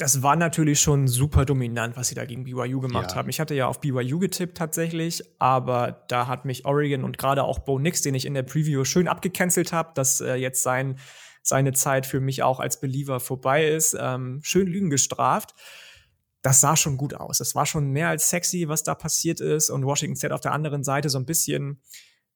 [0.00, 3.16] Das war natürlich schon super dominant, was sie da gegen BYU gemacht Ja.
[3.16, 3.28] haben.
[3.28, 7.58] Ich hatte ja auf BYU getippt tatsächlich, aber da hat mich Oregon und gerade auch
[7.58, 10.98] Bo Nix, den ich in der Preview schön abgecancelt habe, dass äh, jetzt sein,
[11.42, 15.54] seine Zeit für mich auch als Believer vorbei ist, ähm, schön Lügen gestraft.
[16.40, 17.36] Das sah schon gut aus.
[17.36, 19.68] Das war schon mehr als sexy, was da passiert ist.
[19.68, 21.82] Und Washington State auf der anderen Seite so ein bisschen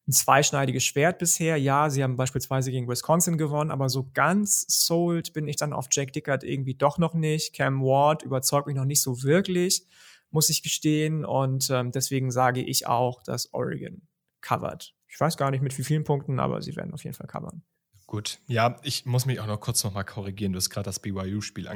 [0.06, 1.56] ein zweischneidiges Schwert bisher.
[1.56, 5.86] Ja, sie haben beispielsweise gegen Wisconsin gewonnen, aber so ganz sold bin ich dann auf
[5.90, 7.54] Jack Dickert irgendwie doch noch nicht.
[7.54, 9.86] Cam Ward überzeugt mich noch nicht so wirklich,
[10.30, 11.24] muss ich gestehen.
[11.24, 14.02] Und ähm, deswegen sage ich auch, dass Oregon
[14.42, 14.94] covert.
[15.08, 17.62] Ich weiß gar nicht mit wie vielen Punkten, aber sie werden auf jeden Fall covern.
[18.06, 20.52] Gut, ja, ich muss mich auch noch kurz noch mal korrigieren.
[20.52, 21.66] Du hast gerade das BYU-Spiel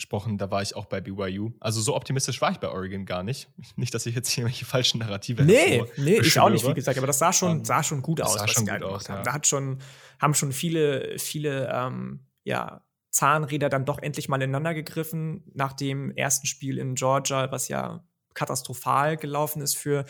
[0.00, 1.50] angesprochen, da war ich auch bei BYU.
[1.60, 3.48] Also so optimistisch war ich bei Oregon gar nicht.
[3.76, 6.96] Nicht, dass ich jetzt hier irgendwelche falschen Narrative Nee, nee, ich auch nicht, wie gesagt,
[6.96, 9.18] aber das sah schon, Ähm, sah schon gut aus, sah was schon gut aus, haben.
[9.18, 9.22] ja.
[9.22, 9.78] Da hat schon,
[10.18, 16.12] haben schon viele, viele, ähm, ja, Zahnräder dann doch endlich mal ineinander gegriffen nach dem
[16.12, 20.04] ersten Spiel in Georgia, was ja katastrophal gelaufen ist für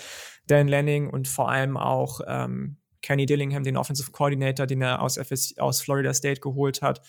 [0.47, 5.17] Dan Lanning und vor allem auch ähm, Kenny Dillingham, den Offensive Coordinator, den er aus,
[5.17, 7.01] FS, aus Florida State geholt hat.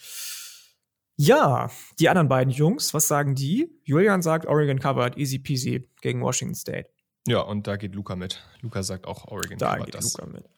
[1.23, 1.69] Ja,
[1.99, 3.69] die anderen beiden Jungs, was sagen die?
[3.83, 6.89] Julian sagt, Oregon covered, easy peasy gegen Washington State.
[7.27, 8.43] Ja, und da geht Luca mit.
[8.61, 10.17] Luca sagt auch Oregon Da covert geht das.
[10.17, 10.49] Luca mit.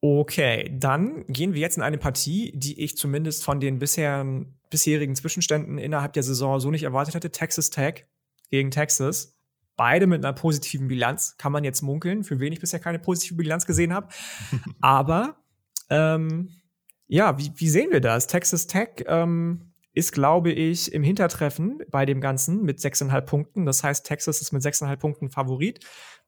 [0.00, 5.14] Okay, dann gehen wir jetzt in eine Partie, die ich zumindest von den bisherigen, bisherigen
[5.14, 7.30] Zwischenständen innerhalb der Saison so nicht erwartet hätte.
[7.30, 8.06] Texas Tech
[8.50, 9.36] gegen Texas.
[9.76, 11.36] Beide mit einer positiven Bilanz.
[11.38, 14.08] Kann man jetzt munkeln, für wen ich bisher keine positive Bilanz gesehen habe.
[14.80, 15.36] Aber
[15.88, 16.50] ähm,
[17.08, 18.26] ja, wie, wie sehen wir das?
[18.26, 23.66] Texas Tech ähm, ist, glaube ich, im Hintertreffen bei dem Ganzen mit 6,5 Punkten.
[23.66, 25.80] Das heißt, Texas ist mit 6,5 Punkten Favorit.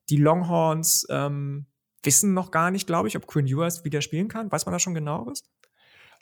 [0.09, 1.67] Die Longhorns ähm,
[2.03, 4.51] wissen noch gar nicht, glaube ich, ob Quinn Ewers wieder spielen kann.
[4.51, 5.43] Weiß man da schon genaueres?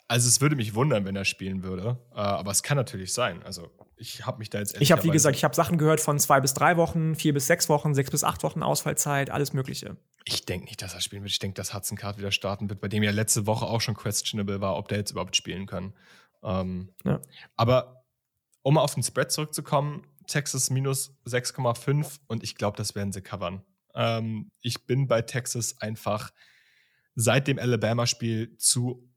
[0.09, 1.99] Also es würde mich wundern, wenn er spielen würde.
[2.13, 3.43] Äh, aber es kann natürlich sein.
[3.43, 6.19] Also ich habe mich da jetzt Ich habe, wie gesagt, ich habe Sachen gehört von
[6.19, 9.97] zwei bis drei Wochen, vier bis sechs Wochen, sechs bis acht Wochen Ausfallzeit, alles Mögliche.
[10.27, 11.31] Ich denke nicht, dass er spielen wird.
[11.31, 13.95] Ich denke, dass Hudson Card wieder starten wird, bei dem ja letzte Woche auch schon
[13.95, 15.93] questionable war, ob der jetzt überhaupt spielen kann.
[16.43, 17.21] Ähm, Ja.
[17.55, 18.05] Aber
[18.61, 23.63] um auf den Spread zurückzukommen, Texas minus 6,5 und ich glaube, das werden sie covern.
[23.95, 26.33] Ähm, ich bin bei Texas einfach
[27.15, 29.09] seit dem Alabama-Spiel zu,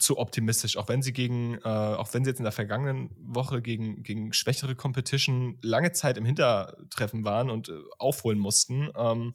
[0.00, 0.76] zu optimistisch.
[0.76, 4.32] Auch wenn sie gegen, äh, auch wenn sie jetzt in der vergangenen Woche gegen, gegen
[4.32, 9.34] schwächere Competition lange Zeit im Hintertreffen waren und äh, aufholen mussten, ähm,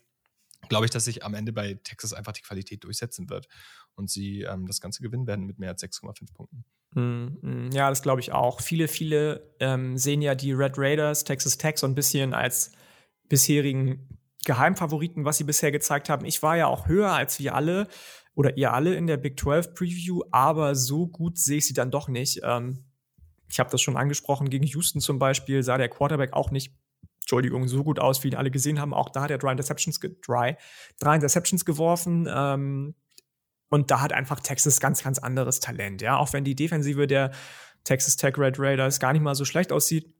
[0.70, 3.48] glaube ich, dass sich am Ende bei Texas einfach die Qualität durchsetzen wird
[3.96, 6.64] und sie ähm, das Ganze gewinnen werden mit mehr als 6,5 Punkten.
[6.94, 8.62] Mm, mm, Ja, das glaube ich auch.
[8.62, 12.72] Viele, viele ähm, sehen ja die Red Raiders, Texas Tech so ein bisschen als
[13.28, 14.08] bisherigen
[14.46, 16.26] Geheimfavoriten, was sie bisher gezeigt haben.
[16.26, 17.88] Ich war ja auch höher als wir alle
[18.34, 21.92] oder ihr alle in der Big 12 Preview, aber so gut sehe ich sie dann
[21.92, 22.40] doch nicht.
[22.44, 22.86] Ähm,
[23.50, 26.74] ich habe das schon angesprochen, gegen Houston zum Beispiel sah der Quarterback auch nicht,
[27.30, 28.92] Entschuldigung, so gut aus, wie ihn alle gesehen haben.
[28.92, 30.58] Auch da hat er drei Interceptions, drei,
[31.00, 32.28] drei Interceptions geworfen.
[32.28, 32.96] Ähm,
[33.70, 36.18] und da hat einfach Texas ganz, ganz anderes Talent, ja.
[36.18, 37.30] Auch wenn die Defensive der
[37.84, 40.12] Texas Tech Red Raiders gar nicht mal so schlecht aussieht,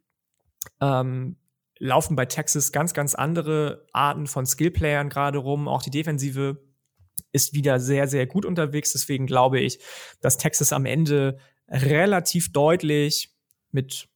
[0.82, 1.38] ähm,
[1.80, 5.68] laufen bei Texas ganz, ganz andere Arten von Skillplayern gerade rum.
[5.68, 6.62] Auch die Defensive
[7.32, 8.92] ist wieder sehr, sehr gut unterwegs.
[8.92, 9.80] Deswegen glaube ich,
[10.22, 13.36] dass Texas am Ende relativ deutlich
[13.72, 14.10] mit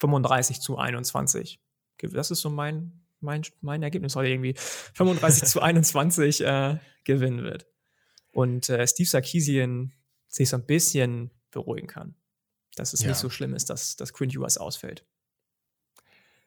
[0.00, 1.61] 35 zu 21.
[2.02, 4.54] Das ist so mein, mein, mein Ergebnis heute irgendwie.
[4.56, 7.66] 35 zu 21 äh, gewinnen wird.
[8.32, 9.92] Und äh, Steve Sarkisian
[10.28, 12.14] sich so ein bisschen beruhigen kann.
[12.76, 13.08] Dass es Ja.
[13.08, 15.04] nicht so schlimm ist, dass, dass Quinn Ewers ausfällt.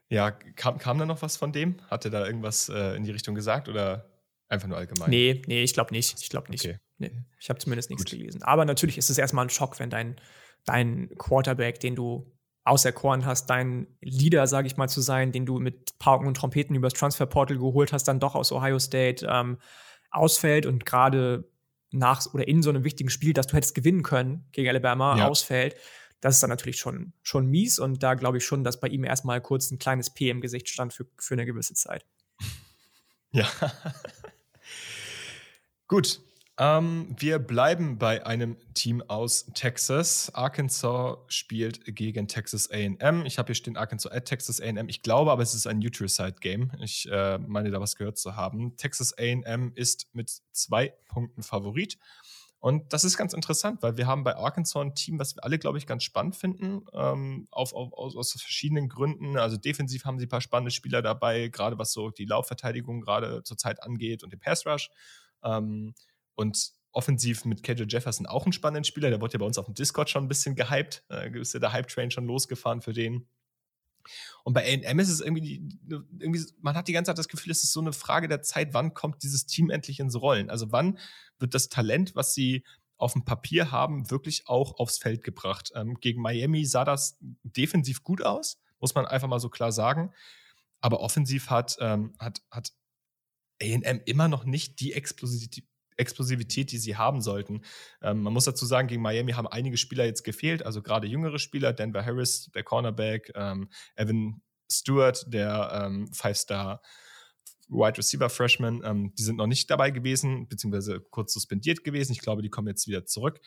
[0.09, 1.75] Ja, kam, kam da noch was von dem?
[1.89, 4.09] Hat er da irgendwas äh, in die Richtung gesagt oder
[4.47, 5.09] einfach nur allgemein?
[5.09, 6.19] Nee, nee, ich glaube nicht.
[6.21, 6.65] Ich glaube nicht.
[6.65, 6.79] Okay.
[6.97, 8.11] Nee, ich habe zumindest nichts Gut.
[8.11, 8.41] gelesen.
[8.43, 10.19] Aber natürlich ist es erstmal ein Schock, wenn dein,
[10.65, 12.31] dein Quarterback, den du
[12.65, 16.75] auserkoren hast, dein Leader, sage ich mal, zu sein, den du mit Pauken und Trompeten
[16.75, 19.59] übers Transferportal geholt hast, dann doch aus Ohio State ähm,
[20.11, 21.47] ausfällt und gerade
[21.91, 25.27] nach oder in so einem wichtigen Spiel, das du hättest gewinnen können gegen Alabama, Ja.
[25.27, 25.75] ausfällt.
[26.21, 29.03] Das ist dann natürlich schon, schon mies und da glaube ich schon, dass bei ihm
[29.03, 32.05] erstmal kurz ein kleines P im Gesicht stand für, für eine gewisse Zeit.
[33.31, 33.47] Ja.
[35.87, 36.21] Gut.
[36.57, 40.33] Ähm, wir bleiben bei einem Team aus Texas.
[40.33, 43.25] Arkansas spielt gegen Texas AM.
[43.25, 44.87] Ich habe hier stehen Arkansas at Texas AM.
[44.87, 46.71] Ich glaube aber, es ist ein Neutral-Side-Game.
[46.79, 48.77] Ich äh, meine, da was gehört zu haben.
[48.77, 51.97] Texas AM ist mit zwei Punkten Favorit.
[52.59, 55.59] Und das ist ganz interessant, weil wir haben bei Arkansas ein Team, was wir alle,
[55.59, 59.37] glaube ich, ganz spannend finden, ähm, auf, auf, aus, aus, verschiedenen Gründen.
[59.37, 63.43] Also defensiv haben sie ein paar spannende Spieler dabei, gerade was so die Laufverteidigung gerade
[63.43, 64.89] zurzeit angeht und den Pass Rush.
[65.43, 65.93] Ähm,
[66.35, 69.09] und offensiv mit KJ Jefferson auch einen spannenden Spieler.
[69.09, 71.03] Der wurde ja bei uns auf dem Discord schon ein bisschen gehypt.
[71.09, 73.27] Äh, ist ja der Hype-Train schon losgefahren für den.
[74.43, 75.67] Und bei AM ist es irgendwie,
[76.19, 78.73] irgendwie, man hat die ganze Zeit das Gefühl, es ist so eine Frage der Zeit,
[78.73, 80.49] wann kommt dieses Team endlich ins Rollen?
[80.49, 80.99] Also wann
[81.39, 82.63] wird das Talent, was sie
[82.97, 85.71] auf dem Papier haben, wirklich auch aufs Feld gebracht?
[85.75, 90.13] Ähm, gegen Miami sah das defensiv gut aus, muss man einfach mal so klar sagen.
[90.81, 92.71] Aber offensiv hat, ähm, hat, hat
[93.61, 95.65] AM immer noch nicht die Explosivität,
[95.97, 97.61] Explosivität, die sie haben sollten.
[98.01, 101.39] Ähm, man muss dazu sagen, gegen Miami haben einige Spieler jetzt gefehlt, also gerade jüngere
[101.39, 104.41] Spieler, Denver Harris, der Cornerback, ähm, Evan
[104.71, 106.81] Stewart, der ähm, Five-Star
[107.67, 112.11] Wide Receiver Freshman, ähm, die sind noch nicht dabei gewesen, beziehungsweise kurz suspendiert gewesen.
[112.11, 113.39] Ich glaube, die kommen jetzt wieder zurück.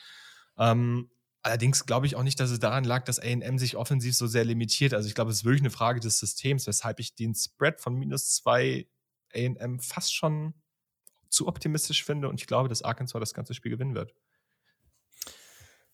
[0.58, 1.10] Ähm,
[1.42, 4.44] allerdings glaube ich auch nicht, dass es daran lag, dass AM sich offensiv so sehr
[4.44, 4.92] limitiert.
[4.94, 7.94] Also ich glaube, es ist wirklich eine Frage des Systems, weshalb ich den Spread von
[7.94, 8.88] minus zwei
[9.34, 10.54] AM fast schon
[11.28, 14.14] zu optimistisch finde und ich glaube, dass Arkansas das ganze Spiel gewinnen wird.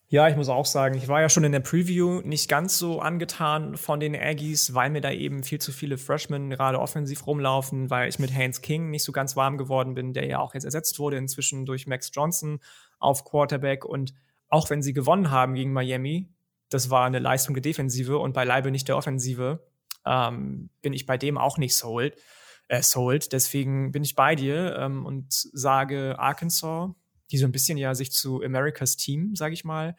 [0.08, 3.00] Ja, ich muss auch sagen, ich war ja schon in der Preview nicht ganz so
[3.00, 7.90] angetan von den Aggies, weil mir da eben viel zu viele Freshmen gerade offensiv rumlaufen,
[7.90, 10.64] weil ich mit Haynes King nicht so ganz warm geworden bin, der ja auch jetzt
[10.64, 12.60] ersetzt wurde inzwischen durch Max Johnson
[12.98, 13.84] auf Quarterback.
[13.84, 14.14] Und
[14.48, 16.28] auch wenn sie gewonnen haben gegen Miami,
[16.68, 19.66] das war eine Leistung der Defensive und beileibe nicht der Offensive,
[20.06, 22.14] ähm, bin ich bei dem auch nicht sold
[22.74, 23.32] äh, sold.
[23.32, 26.90] Deswegen bin ich bei dir ähm, und sage Arkansas,
[27.30, 29.96] die so ein bisschen ja sich zu Americas Team, sage ich mal,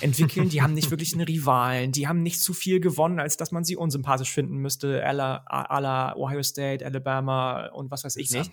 [0.00, 0.48] entwickeln.
[0.48, 1.92] Die haben nicht wirklich einen Rivalen.
[1.92, 5.04] Die haben nicht zu viel gewonnen, als dass man sie unsympathisch finden müsste.
[5.04, 8.50] A la, Ohio State, Alabama und was weiß ich nicht.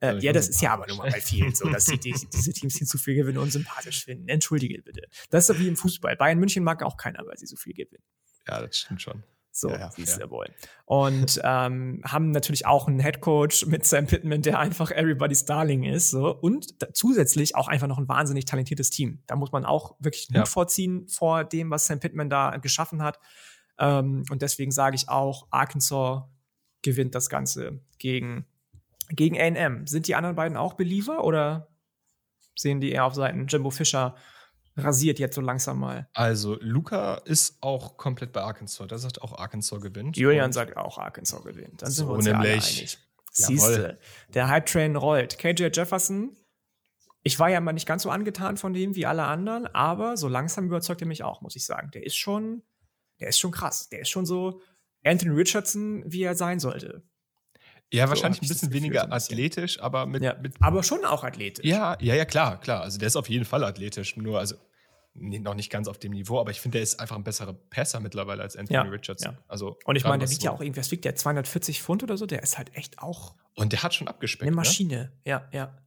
[0.00, 2.52] Äh, ja, das ist ja aber nun mal bei vielen so, dass sie die, diese
[2.52, 4.28] Teams, die zu viel gewinnen, unsympathisch finden.
[4.28, 5.02] Entschuldige bitte.
[5.30, 6.16] Das ist wie im Fußball.
[6.16, 8.02] Bayern München mag auch keiner, weil sie so viel gewinnen.
[8.48, 9.22] Ja, das stimmt schon.
[9.54, 10.30] So, ja, ja, wie es ja.
[10.30, 10.50] wollen.
[10.86, 15.84] Und ähm, haben natürlich auch einen Head Coach mit Sam Pittman, der einfach everybody's Darling
[15.84, 16.10] ist.
[16.10, 16.34] So.
[16.34, 19.22] Und zusätzlich auch einfach noch ein wahnsinnig talentiertes Team.
[19.26, 23.20] Da muss man auch wirklich Mut vorziehen vor dem, was Sam Pittman da geschaffen hat.
[23.78, 26.22] Ähm, und deswegen sage ich auch, Arkansas
[26.80, 28.46] gewinnt das Ganze gegen,
[29.10, 29.86] gegen AM.
[29.86, 31.68] Sind die anderen beiden auch Believer oder
[32.56, 34.14] sehen die eher auf Seiten Jimbo Fischer
[34.76, 36.08] rasiert jetzt so langsam mal.
[36.14, 38.86] Also, Luca ist auch komplett bei Arkansas.
[38.88, 40.16] Der sagt auch, Arkansas gewinnt.
[40.16, 41.82] Julian sagt auch, Arkansas gewinnt.
[41.82, 42.42] Dann sind so wir uns nämlich.
[42.42, 42.98] ja alle einig.
[43.34, 43.98] Siehste,
[44.34, 45.38] der Hype-Train rollt.
[45.38, 46.36] KJ Jefferson,
[47.22, 50.28] ich war ja mal nicht ganz so angetan von dem wie alle anderen, aber so
[50.28, 51.90] langsam überzeugt er mich auch, muss ich sagen.
[51.92, 52.62] Der ist schon,
[53.20, 53.88] der ist schon krass.
[53.88, 54.60] Der ist schon so
[55.04, 57.02] Anthony Richardson, wie er sein sollte.
[57.92, 59.34] Ja, so wahrscheinlich ein bisschen weniger so ein bisschen.
[59.34, 60.54] athletisch, aber mit, ja, mit.
[60.60, 61.64] Aber schon auch athletisch.
[61.64, 62.80] Ja, ja, ja, klar, klar.
[62.80, 64.16] Also der ist auf jeden Fall athletisch.
[64.16, 64.56] Nur, also
[65.14, 68.00] noch nicht ganz auf dem Niveau, aber ich finde, der ist einfach ein besserer Passer
[68.00, 69.32] mittlerweile als Anthony ja, Richardson.
[69.32, 69.38] Ja.
[69.46, 71.14] Also, und ich meine, der wiegt ja auch irgendwie, was wiegt der?
[71.14, 72.24] 240 Pfund oder so?
[72.24, 73.34] Der ist halt echt auch.
[73.54, 74.42] Und der hat schon abgespeckt.
[74.42, 74.56] Eine ne?
[74.56, 75.12] Maschine, ne?
[75.24, 75.78] ja, ja.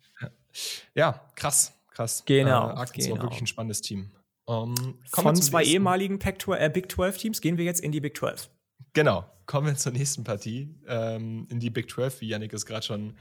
[0.93, 2.23] Ja, krass, krass.
[2.25, 2.49] Genau.
[2.49, 3.23] Äh, Arkansas genau.
[3.23, 4.11] wirklich ein spannendes Team.
[4.45, 5.73] Um, ähm, Von zwei nächsten.
[5.73, 8.49] ehemaligen äh, Big 12 Teams gehen wir jetzt in die Big 12.
[8.95, 12.85] Genau, kommen wir zur nächsten Partie, ähm, in die Big 12, wie Yannick es gerade
[12.85, 13.17] schon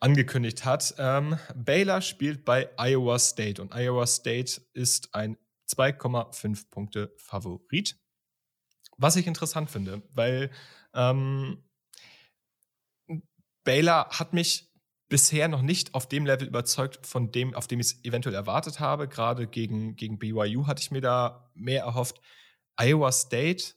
[0.00, 0.94] angekündigt hat.
[0.96, 5.36] Ähm, Baylor spielt bei Iowa State und Iowa State ist ein
[5.68, 7.98] 2,5 Punkte Favorit.
[8.96, 10.50] Was ich interessant finde, weil
[10.94, 11.64] ähm,
[13.62, 14.72] Baylor hat mich
[15.10, 18.80] bisher noch nicht auf dem Level überzeugt, von dem, auf dem ich es eventuell erwartet
[18.80, 19.06] habe.
[19.06, 22.22] Gerade gegen, gegen BYU hatte ich mir da mehr erhofft.
[22.78, 23.74] Iowa State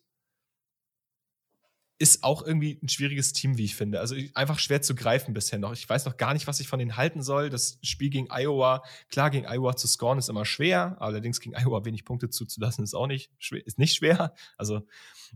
[2.04, 4.02] ist auch irgendwie ein schwieriges Team, wie ich finde.
[4.02, 5.72] Also einfach schwer zu greifen bisher noch.
[5.72, 7.50] Ich weiß noch gar nicht, was ich von denen halten soll.
[7.50, 11.86] Das Spiel gegen Iowa, klar, gegen Iowa zu scoren ist immer schwer, allerdings gegen Iowa
[11.86, 14.34] wenig Punkte zuzulassen ist auch nicht schwer, ist nicht schwer.
[14.58, 14.86] Also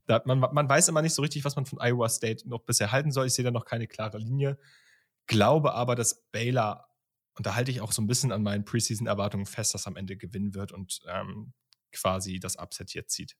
[0.07, 2.91] da, man, man weiß immer nicht so richtig, was man von Iowa State noch bisher
[2.91, 3.28] halten soll.
[3.28, 4.59] Ich sehe da noch keine klare Linie.
[5.26, 6.89] Glaube aber, dass Baylor,
[7.36, 10.18] und da halte ich auch so ein bisschen an meinen Preseason-Erwartungen fest, dass am Ende
[10.18, 11.53] gewinnen wird und ähm,
[11.93, 13.38] quasi das Upset jetzt zieht.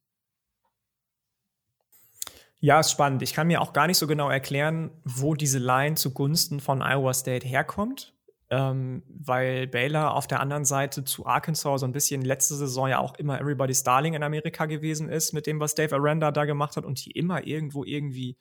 [2.60, 3.22] Ja, ist spannend.
[3.22, 7.14] Ich kann mir auch gar nicht so genau erklären, wo diese Line zugunsten von Iowa
[7.14, 8.16] State herkommt,
[8.50, 12.98] ähm, weil Baylor auf der anderen Seite zu Arkansas so ein bisschen letzte Saison ja
[12.98, 16.78] auch immer Everybody's Darling in Amerika gewesen ist, mit dem, was Dave Aranda da gemacht
[16.78, 18.38] hat und die immer irgendwo irgendwie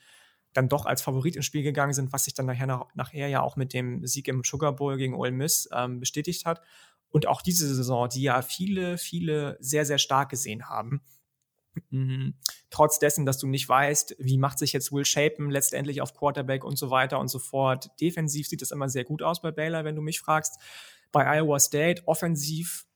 [0.54, 3.42] dann doch als Favorit ins Spiel gegangen sind, was sich dann nachher, nach, nachher ja
[3.42, 6.62] auch mit dem Sieg im Sugar Bowl gegen Ole Miss ähm, bestätigt hat.
[7.10, 11.02] Und auch diese Saison, die ja viele, viele sehr, sehr stark gesehen haben.
[11.90, 12.34] Mhm.
[12.70, 16.64] Trotz dessen, dass du nicht weißt, wie macht sich jetzt Will Shapen letztendlich auf Quarterback
[16.64, 17.90] und so weiter und so fort.
[18.00, 20.60] Defensiv sieht es immer sehr gut aus bei Baylor, wenn du mich fragst.
[21.12, 22.86] Bei Iowa State offensiv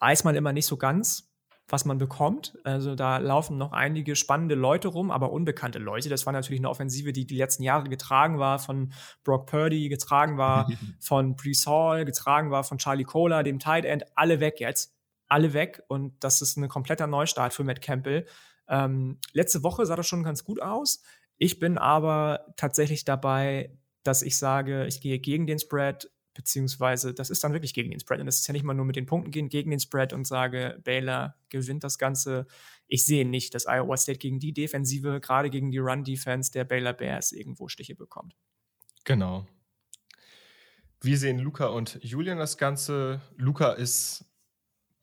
[0.00, 1.32] weiß man immer nicht so ganz,
[1.68, 2.58] was man bekommt.
[2.64, 6.08] Also da laufen noch einige spannende Leute rum, aber unbekannte Leute.
[6.08, 8.92] Das war natürlich eine Offensive, die die letzten Jahre getragen war von
[9.24, 10.70] Brock Purdy, getragen war
[11.00, 14.04] von Brees Hall, getragen war von Charlie Cola, dem Tight End.
[14.14, 14.95] Alle weg jetzt.
[15.28, 15.82] Alle weg.
[15.88, 18.26] Und das ist ein kompletter Neustart für Matt Campbell.
[18.68, 21.02] Ähm, letzte Woche sah das schon ganz gut aus.
[21.38, 27.30] Ich bin aber tatsächlich dabei, dass ich sage, ich gehe gegen den Spread, beziehungsweise das
[27.30, 28.20] ist dann wirklich gegen den Spread.
[28.20, 30.26] Und das ist ja nicht mal nur mit den Punkten gehen, gegen den Spread und
[30.26, 32.46] sage, Baylor gewinnt das Ganze.
[32.86, 36.92] Ich sehe nicht, dass Iowa State gegen die Defensive, gerade gegen die Run-Defense der Baylor
[36.92, 38.36] Bears irgendwo Stiche bekommt.
[39.04, 39.46] Genau.
[41.00, 43.20] Wir sehen Luca und Julian das Ganze.
[43.36, 44.24] Luca ist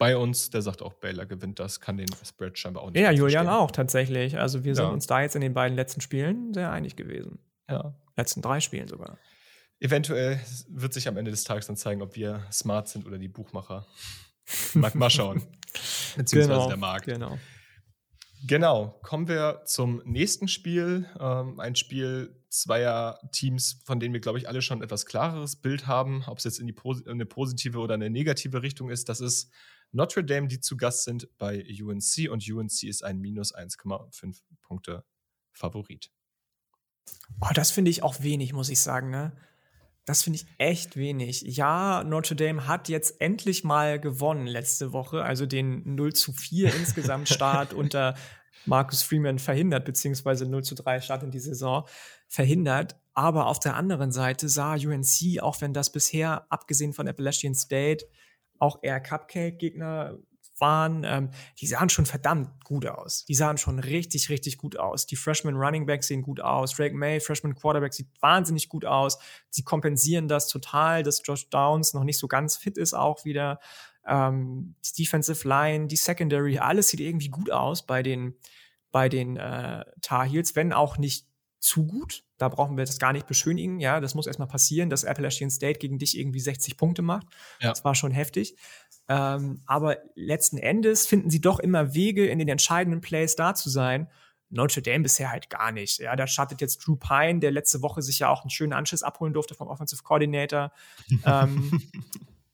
[0.04, 3.01] bei uns, der sagt auch, Baylor gewinnt das, kann den Spread scheinbar auch nicht.
[3.01, 4.38] Ja, Julian auch tatsächlich.
[4.38, 4.91] Also wir sind ja.
[4.91, 7.39] uns da jetzt in den beiden letzten Spielen sehr einig gewesen.
[7.70, 7.95] Ja.
[8.18, 9.18] Letzten drei Spielen sogar.
[9.80, 13.30] Eventuell wird sich am Ende des Tages dann zeigen, ob wir smart sind oder die
[13.30, 13.88] Buchmacher.
[14.74, 15.41] mal, mal schauen.
[16.18, 17.06] Beziehungsweise genau, der Markt.
[17.06, 17.39] Genau.
[18.45, 21.06] Genau, kommen wir zum nächsten Spiel.
[21.18, 25.56] Ähm, ein Spiel zweier Teams, von denen wir, glaube ich, alle schon ein etwas klareres
[25.56, 26.76] Bild haben, ob es jetzt in, die
[27.06, 29.08] in eine positive oder eine negative Richtung ist.
[29.08, 29.49] Das ist
[29.94, 35.06] Notre Dame, die zu Gast sind bei UNC und UNC ist ein minus 1,5 Punkte
[35.52, 36.12] Favorit.
[37.41, 39.12] Oh, das finde ich auch wenig, muss ich sagen.
[39.12, 39.34] Ne?
[40.06, 41.41] Das finde ich echt wenig.
[41.41, 46.74] Ja, Notre Dame hat jetzt endlich mal gewonnen letzte Woche, also den 0 zu 4
[46.74, 48.16] insgesamt Start unter
[48.66, 51.88] Marcus Freeman verhindert, beziehungsweise 0 zu 3 Start in die Saison
[52.28, 53.00] verhindert.
[53.14, 58.08] Aber auf der anderen Seite sah UNC, auch wenn das bisher, abgesehen von Appalachian State,
[58.60, 60.18] auch eher Cupcake-Gegner
[60.60, 61.30] waren, ähm,
[61.60, 63.26] die sahen schon verdammt gut aus.
[63.26, 65.06] Die sahen schon richtig, richtig gut aus.
[65.06, 66.74] Die Freshman Running Backs sehen gut aus.
[66.76, 69.20] Drake May, Freshman Quarterback, sieht wahnsinnig gut aus.
[69.49, 73.60] Sie kompensieren das total, dass Josh Downs noch nicht so ganz fit ist auch wieder.
[74.06, 78.36] Ähm, die Defensive Line, die Secondary, alles sieht irgendwie gut aus bei den,
[78.91, 81.28] bei den äh, Tar Heels, wenn auch nicht
[81.60, 82.23] zu gut.
[82.38, 83.80] Da brauchen wir das gar nicht beschönigen.
[83.80, 87.28] Ja, das muss erstmal passieren, dass Appalachian State gegen dich irgendwie 60 Punkte macht.
[87.62, 87.70] Ja.
[87.70, 88.56] Das war schon heftig.
[89.08, 93.70] Ähm, aber letzten Endes finden sie doch immer Wege, in den entscheidenden Plays da zu
[93.70, 94.10] sein.
[94.50, 96.00] Notre Dame bisher halt gar nicht.
[96.00, 99.04] Ja, da startet jetzt Drew Pine, der letzte Woche sich ja auch einen schönen Anschiss
[99.04, 100.72] abholen durfte vom Offensive Coordinator.
[101.26, 101.82] ähm,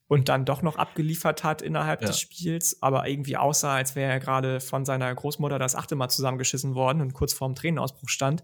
[0.07, 2.07] und dann doch noch abgeliefert hat innerhalb ja.
[2.07, 6.09] des Spiels, aber irgendwie aussah, als wäre er gerade von seiner Großmutter das achte Mal
[6.09, 8.43] zusammengeschissen worden und kurz vorm Tränenausbruch stand.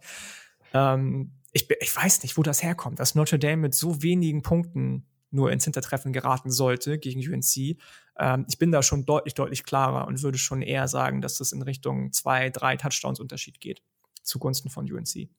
[0.76, 5.08] Ähm, ich, ich weiß nicht, wo das herkommt, dass Notre Dame mit so wenigen Punkten
[5.32, 7.78] nur ins Hintertreffen geraten sollte gegen UNC.
[8.20, 11.54] Ähm, ich bin da schon deutlich, deutlich klarer und würde schon eher sagen, dass das
[11.54, 13.82] in Richtung zwei, drei Touchdowns Unterschied geht
[14.24, 15.30] zugunsten von UNC.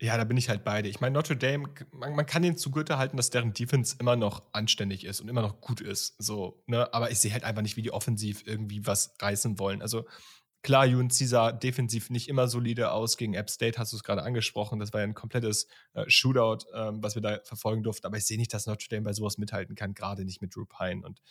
[0.00, 0.88] Ja, da bin ich halt beide.
[0.88, 4.44] Ich meine, Notre Dame, man, man kann ihnen zugute halten, dass deren Defense immer noch
[4.52, 6.14] anständig ist und immer noch gut ist.
[6.18, 6.92] So, ne?
[6.94, 9.82] Aber ich sehe halt einfach nicht, wie die offensiv irgendwie was reißen wollen.
[9.82, 10.06] Also
[10.62, 13.16] Klar, UNC sah defensiv nicht immer solide aus.
[13.16, 14.80] Gegen App State hast du es gerade angesprochen.
[14.80, 18.06] Das war ja ein komplettes äh, Shootout, ähm, was wir da verfolgen durften.
[18.06, 20.64] Aber ich sehe nicht, dass Notre Dame bei sowas mithalten kann, gerade nicht mit Drew
[20.64, 21.06] Pine.
[21.06, 21.22] Und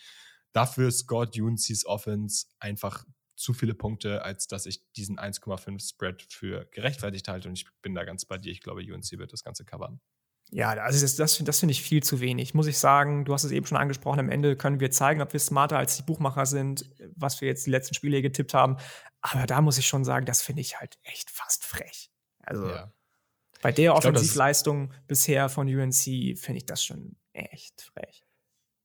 [0.53, 3.03] dafür scored UNC's Offense einfach
[3.35, 7.49] zu viele Punkte, als dass ich diesen 1,5 Spread für gerechtfertigt halte.
[7.49, 8.51] Und ich bin da ganz bei dir.
[8.51, 9.99] Ich glaube, UNC wird das Ganze covern.
[10.49, 12.53] Ja, also das, das, das finde ich viel zu wenig.
[12.53, 15.33] Muss ich sagen, du hast es eben schon angesprochen, am Ende können wir zeigen, ob
[15.33, 18.77] wir smarter als die Buchmacher sind, was wir jetzt die letzten Spiele getippt haben.
[19.31, 22.11] Aber da muss ich schon sagen, das finde ich halt echt fast frech.
[22.39, 22.91] Also ja.
[23.61, 28.23] bei der Offensivleistung bisher von UNC finde ich das schon echt frech.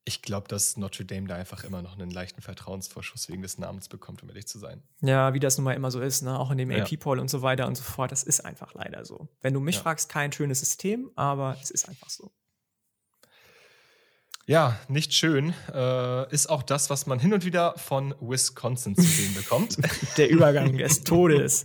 [0.05, 3.88] Ich glaube, dass Notre Dame da einfach immer noch einen leichten Vertrauensvorschuss wegen des Namens
[3.88, 4.82] bekommt, um ehrlich zu sein.
[5.01, 6.36] Ja, wie das nun mal immer so ist, ne?
[6.36, 6.82] auch in dem ja.
[6.82, 8.11] AP-Poll und so weiter und so fort.
[8.11, 9.28] Das ist einfach leider so.
[9.43, 9.82] Wenn du mich ja.
[9.82, 12.32] fragst, kein schönes System, aber es ist einfach so.
[14.53, 15.55] Ja, nicht schön.
[15.72, 19.78] Äh, ist auch das, was man hin und wieder von Wisconsin zu sehen bekommt.
[20.18, 21.64] Der Übergang des Todes.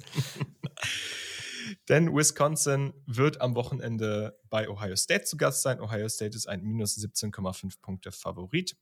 [1.89, 5.81] Denn Wisconsin wird am Wochenende bei Ohio State zu Gast sein.
[5.81, 8.77] Ohio State ist ein minus 17,5 Punkte Favorit.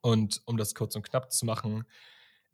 [0.00, 1.84] Und um das kurz und knapp zu machen,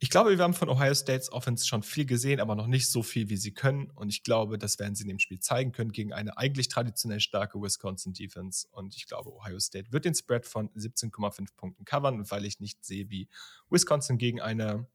[0.01, 3.03] ich glaube, wir haben von Ohio States Offense schon viel gesehen, aber noch nicht so
[3.03, 3.89] viel, wie sie können.
[3.91, 7.19] Und ich glaube, das werden sie in dem Spiel zeigen können gegen eine eigentlich traditionell
[7.19, 8.65] starke Wisconsin Defense.
[8.71, 12.85] Und ich glaube, Ohio State wird den Spread von 17,5 Punkten covern, weil ich nicht
[12.85, 13.27] sehe, wie
[13.69, 14.87] Wisconsin gegen eine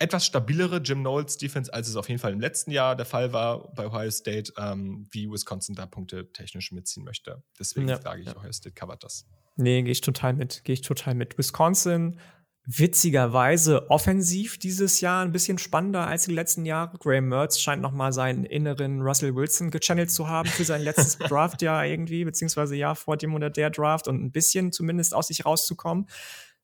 [0.00, 3.32] etwas stabilere Jim Knowles Defense, als es auf jeden Fall im letzten Jahr der Fall
[3.32, 7.42] war bei Ohio State, ähm, wie Wisconsin da Punkte technisch mitziehen möchte.
[7.58, 8.36] Deswegen ja, sage ich, ja.
[8.36, 9.26] Ohio State covert das.
[9.54, 10.64] Nee, gehe ich total mit.
[10.64, 11.38] Gehe ich total mit.
[11.38, 12.18] Wisconsin
[12.66, 16.98] witzigerweise offensiv dieses Jahr ein bisschen spannender als die letzten Jahre.
[16.98, 21.16] Graham Mertz scheint noch mal seinen inneren Russell Wilson gechannelt zu haben für sein letztes
[21.18, 25.46] Draftjahr irgendwie, beziehungsweise Jahr vor dem oder der Draft und ein bisschen zumindest aus sich
[25.46, 26.08] rauszukommen.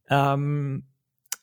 [0.08, 0.88] Ähm,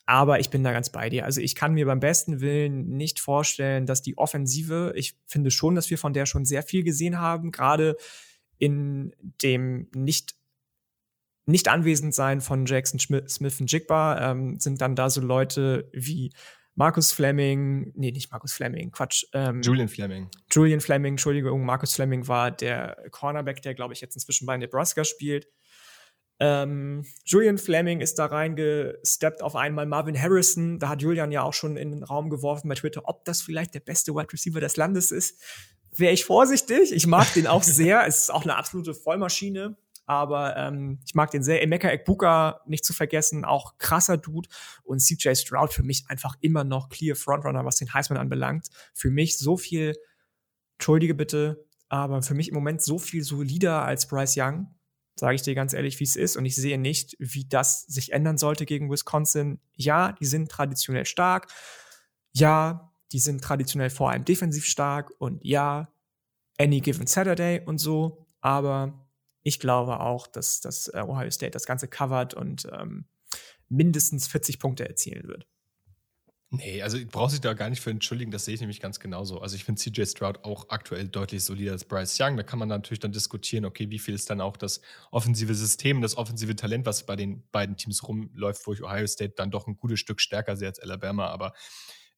[0.04, 1.24] aber ich bin da ganz bei dir.
[1.24, 5.74] Also ich kann mir beim besten Willen nicht vorstellen, dass die Offensive, ich finde schon,
[5.74, 7.96] dass wir von der schon sehr viel gesehen haben, gerade
[8.58, 10.34] in dem nicht
[11.50, 16.32] nicht anwesend sein von Jackson Smith und Jigba ähm, sind dann da so Leute wie
[16.74, 19.24] Markus Fleming, nee, nicht Markus Fleming, Quatsch.
[19.34, 20.30] Ähm, Julian Fleming.
[20.50, 25.04] Julian Fleming, Entschuldigung, Markus Fleming war der Cornerback, der, glaube ich, jetzt inzwischen bei Nebraska
[25.04, 25.48] spielt.
[26.38, 29.84] Ähm, Julian Fleming ist da reingesteppt auf einmal.
[29.84, 33.26] Marvin Harrison, da hat Julian ja auch schon in den Raum geworfen bei Twitter, ob
[33.26, 35.42] das vielleicht der beste Wide Receiver des Landes ist.
[35.94, 36.92] Wäre ich vorsichtig.
[36.92, 38.06] Ich mag den auch sehr.
[38.06, 39.76] Es ist auch eine absolute Vollmaschine.
[40.10, 41.62] Aber ähm, ich mag den sehr.
[41.62, 44.48] Emeka Ekbuka nicht zu vergessen, auch krasser Dude.
[44.82, 48.70] Und CJ Stroud für mich einfach immer noch clear Frontrunner, was den Heisman anbelangt.
[48.92, 49.94] Für mich so viel,
[50.78, 54.74] entschuldige bitte, aber für mich im Moment so viel solider als Bryce Young
[55.14, 56.36] sage ich dir ganz ehrlich, wie es ist.
[56.36, 59.60] Und ich sehe nicht, wie das sich ändern sollte gegen Wisconsin.
[59.76, 61.46] Ja, die sind traditionell stark.
[62.32, 65.12] Ja, die sind traditionell vor allem defensiv stark.
[65.18, 65.92] Und ja,
[66.58, 68.26] any given Saturday und so.
[68.40, 69.06] Aber
[69.42, 73.06] ich glaube auch, dass, dass äh, Ohio State das Ganze covert und ähm,
[73.68, 75.46] mindestens 40 Punkte erzielen wird.
[76.52, 79.40] Nee, also brauchst dich da gar nicht für entschuldigen, das sehe ich nämlich ganz genauso.
[79.40, 82.36] Also ich finde CJ Stroud auch aktuell deutlich solider als Bryce Young.
[82.36, 84.80] Da kann man natürlich dann diskutieren, okay, wie viel ist dann auch das
[85.12, 89.34] offensive System, das offensive Talent, was bei den beiden Teams rumläuft, wo ich Ohio State
[89.36, 91.28] dann doch ein gutes Stück stärker sehe als Alabama.
[91.28, 91.52] Aber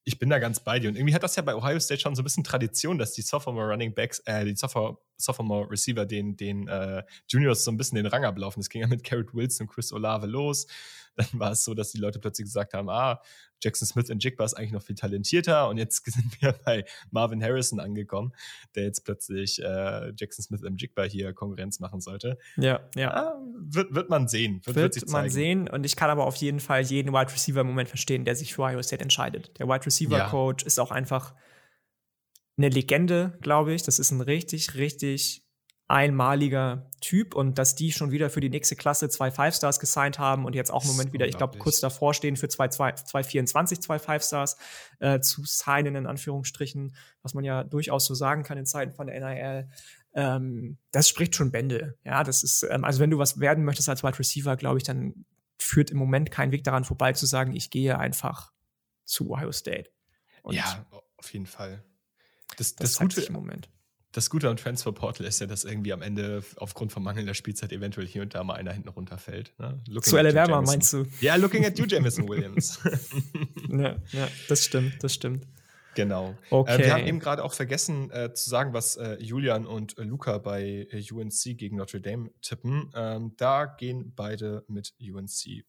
[0.05, 0.89] ich bin da ganz bei dir.
[0.89, 3.21] Und irgendwie hat das ja bei Ohio State schon so ein bisschen Tradition, dass die
[3.21, 7.95] Sophomore Running Backs, äh, die Sophomore, Sophomore Receiver den, den äh, Juniors so ein bisschen
[7.95, 8.59] den Rang ablaufen.
[8.59, 10.67] Das ging ja mit Garrett Wilson und Chris Olave los.
[11.15, 13.21] Dann war es so, dass die Leute plötzlich gesagt haben, ah,
[13.63, 15.69] Jackson Smith in Jigba ist eigentlich noch viel talentierter.
[15.69, 18.33] Und jetzt sind wir bei Marvin Harrison angekommen,
[18.75, 22.37] der jetzt plötzlich äh, Jackson Smith im Jigba hier Konkurrenz machen sollte.
[22.57, 23.11] Ja, ja.
[23.11, 24.61] Ah, wird, wird man sehen.
[24.65, 25.69] Wird, wird, wird man sehen.
[25.69, 28.53] Und ich kann aber auf jeden Fall jeden Wide Receiver im Moment verstehen, der sich
[28.53, 29.57] für Iowa State entscheidet.
[29.59, 30.67] Der Wide Receiver Coach ja.
[30.67, 31.33] ist auch einfach
[32.57, 33.83] eine Legende, glaube ich.
[33.83, 35.42] Das ist ein richtig, richtig
[35.93, 40.17] einmaliger Typ und dass die schon wieder für die nächste Klasse zwei Five Stars gesigned
[40.17, 43.99] haben und jetzt auch im Moment wieder, ich glaube, kurz davor stehen für 2024 zwei
[43.99, 44.57] Five Stars
[44.99, 49.05] äh, zu signen, in Anführungsstrichen, was man ja durchaus so sagen kann in Zeiten von
[49.05, 49.69] der NIL.
[50.15, 51.95] Ähm, das spricht schon Bände.
[52.03, 54.83] Ja, das ist, ähm, also wenn du was werden möchtest als Wide Receiver, glaube ich,
[54.83, 55.25] dann
[55.59, 58.51] führt im Moment kein Weg daran vorbei zu sagen, ich gehe einfach
[59.05, 59.91] zu Ohio State.
[60.41, 60.87] Und ja,
[61.17, 61.83] auf jeden Fall.
[62.57, 63.69] Das, das, das Gute im Moment
[64.13, 67.71] das Gute am Transfer Portal ist ja, dass irgendwie am Ende aufgrund von mangelnder Spielzeit
[67.71, 69.53] eventuell hier und da mal einer hinten runterfällt.
[69.57, 69.81] Ne?
[70.01, 71.05] Zu Alabama meinst du?
[71.19, 72.79] Ja, looking at you, Jamison Williams.
[73.69, 75.47] ja, ja, das stimmt, das stimmt.
[75.95, 76.35] Genau.
[76.49, 76.75] Okay.
[76.75, 80.03] Äh, wir haben eben gerade auch vergessen äh, zu sagen, was äh, Julian und äh,
[80.03, 82.91] Luca bei äh, UNC gegen Notre Dame tippen.
[82.95, 85.65] Ähm, da gehen beide mit UNC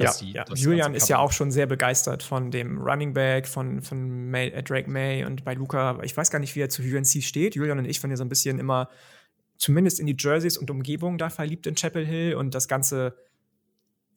[0.00, 0.44] ja, die, ja.
[0.54, 4.62] Julian ist ja auch schon sehr begeistert von dem Running Back, von, von May, äh,
[4.62, 6.00] Drake May und bei Luca.
[6.02, 7.54] Ich weiß gar nicht, wie er zu UNC steht.
[7.54, 8.88] Julian und ich waren ja so ein bisschen immer
[9.56, 13.16] zumindest in die Jerseys und Umgebung da verliebt in Chapel Hill und das ganze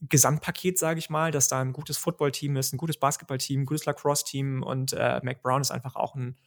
[0.09, 3.86] Gesamtpaket, sage ich mal, dass da ein gutes Footballteam ist, ein gutes Basketballteam, ein gutes
[3.86, 6.38] Lacrosse-Team und äh, Mac Brown ist einfach auch ein,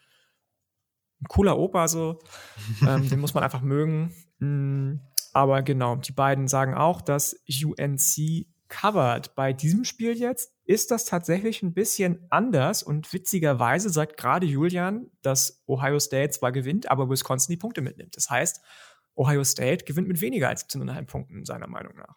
[1.20, 2.18] ein cooler Opa, so.
[2.86, 4.12] ähm, den muss man einfach mögen.
[4.38, 5.00] Mm,
[5.32, 9.34] aber genau, die beiden sagen auch, dass UNC covered.
[9.34, 15.10] Bei diesem Spiel jetzt ist das tatsächlich ein bisschen anders und witzigerweise sagt gerade Julian,
[15.22, 18.16] dass Ohio State zwar gewinnt, aber Wisconsin die Punkte mitnimmt.
[18.16, 18.60] Das heißt,
[19.14, 22.16] Ohio State gewinnt mit weniger als 17,5 Punkten, seiner Meinung nach.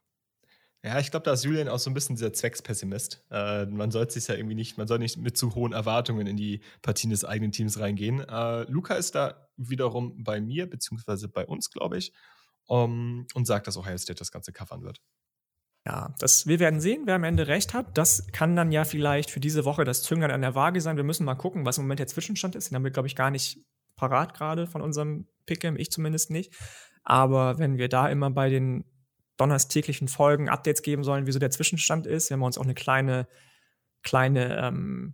[0.84, 3.26] Ja, ich glaube, da ist Julian auch so ein bisschen dieser Zweckspessimist.
[3.32, 6.38] Äh, man sollte sich ja irgendwie nicht, man soll nicht mit zu hohen Erwartungen in
[6.38, 8.22] die Partien des eigenen Teams reingehen.
[8.22, 12.14] Äh, Luca ist da wiederum bei mir, beziehungsweise bei uns, glaube ich,
[12.68, 15.02] um, und sagt, dass Ohio State das Ganze covern wird.
[15.88, 17.97] Ja, das, wir werden sehen, wer am Ende recht hat.
[17.97, 20.97] Das kann dann ja vielleicht für diese Woche das Züngern an der Waage sein.
[20.97, 22.69] Wir müssen mal gucken, was im Moment der Zwischenstand ist.
[22.69, 23.59] Den haben wir, glaube ich, gar nicht
[23.95, 26.53] parat gerade von unserem Pick'em, ich zumindest nicht.
[27.03, 28.83] Aber wenn wir da immer bei den
[29.38, 33.25] donnerstäglichen Folgen Updates geben sollen, wieso der Zwischenstand ist, wir haben uns auch eine kleine,
[34.03, 35.13] kleine ähm,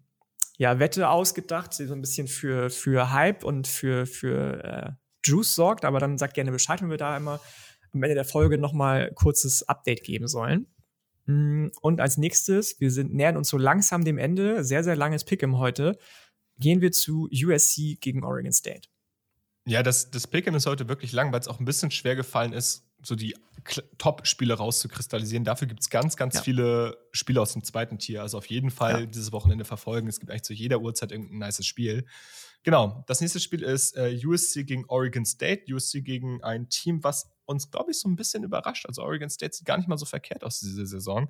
[0.57, 4.91] ja, Wette ausgedacht, die so ein bisschen für, für Hype und für, für äh,
[5.23, 5.85] Juice sorgt.
[5.85, 7.39] Aber dann sagt gerne Bescheid, wenn wir da immer
[7.93, 10.67] am Ende der Folge nochmal kurzes Update geben sollen.
[11.25, 15.25] Mm, und als nächstes, wir sind, nähern uns so langsam dem Ende, sehr, sehr langes
[15.25, 15.97] Pick'em heute,
[16.57, 18.89] gehen wir zu USC gegen Oregon State.
[19.65, 22.53] Ja, das, das Pick'em ist heute wirklich lang, weil es auch ein bisschen schwer gefallen
[22.53, 23.35] ist, so die
[23.97, 25.45] Top-Spiele rauszukristallisieren.
[25.45, 26.41] Dafür gibt es ganz, ganz ja.
[26.41, 28.21] viele Spiele aus dem zweiten Tier.
[28.21, 29.05] Also auf jeden Fall ja.
[29.05, 30.07] dieses Wochenende verfolgen.
[30.07, 32.05] Es gibt eigentlich zu jeder Uhrzeit irgendein nices Spiel.
[32.63, 35.73] Genau, das nächste Spiel ist äh, USC gegen Oregon State.
[35.73, 38.85] USC gegen ein Team, was uns, glaube ich, so ein bisschen überrascht.
[38.85, 41.29] Also Oregon State sieht gar nicht mal so verkehrt aus diese Saison.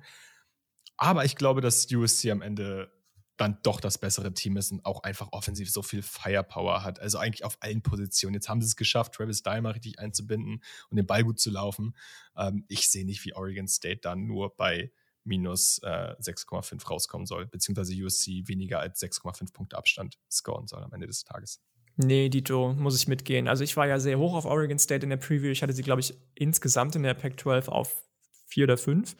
[0.96, 2.92] Aber ich glaube, dass USC am Ende
[3.36, 7.00] dann doch das bessere Team ist und auch einfach offensiv so viel Firepower hat.
[7.00, 8.34] Also eigentlich auf allen Positionen.
[8.34, 11.96] Jetzt haben sie es geschafft, Travis Dyer richtig einzubinden und den Ball gut zu laufen.
[12.36, 14.92] Ähm, ich sehe nicht, wie Oregon State dann nur bei
[15.24, 20.92] minus äh, 6,5 rauskommen soll, beziehungsweise USC weniger als 6,5 Punkte Abstand scoren soll am
[20.92, 21.60] Ende des Tages.
[21.96, 23.46] Nee, Dito, muss ich mitgehen.
[23.46, 25.50] Also ich war ja sehr hoch auf Oregon State in der Preview.
[25.50, 28.02] Ich hatte sie, glaube ich, insgesamt in der Pac-12 auf
[28.46, 29.16] 4 oder 5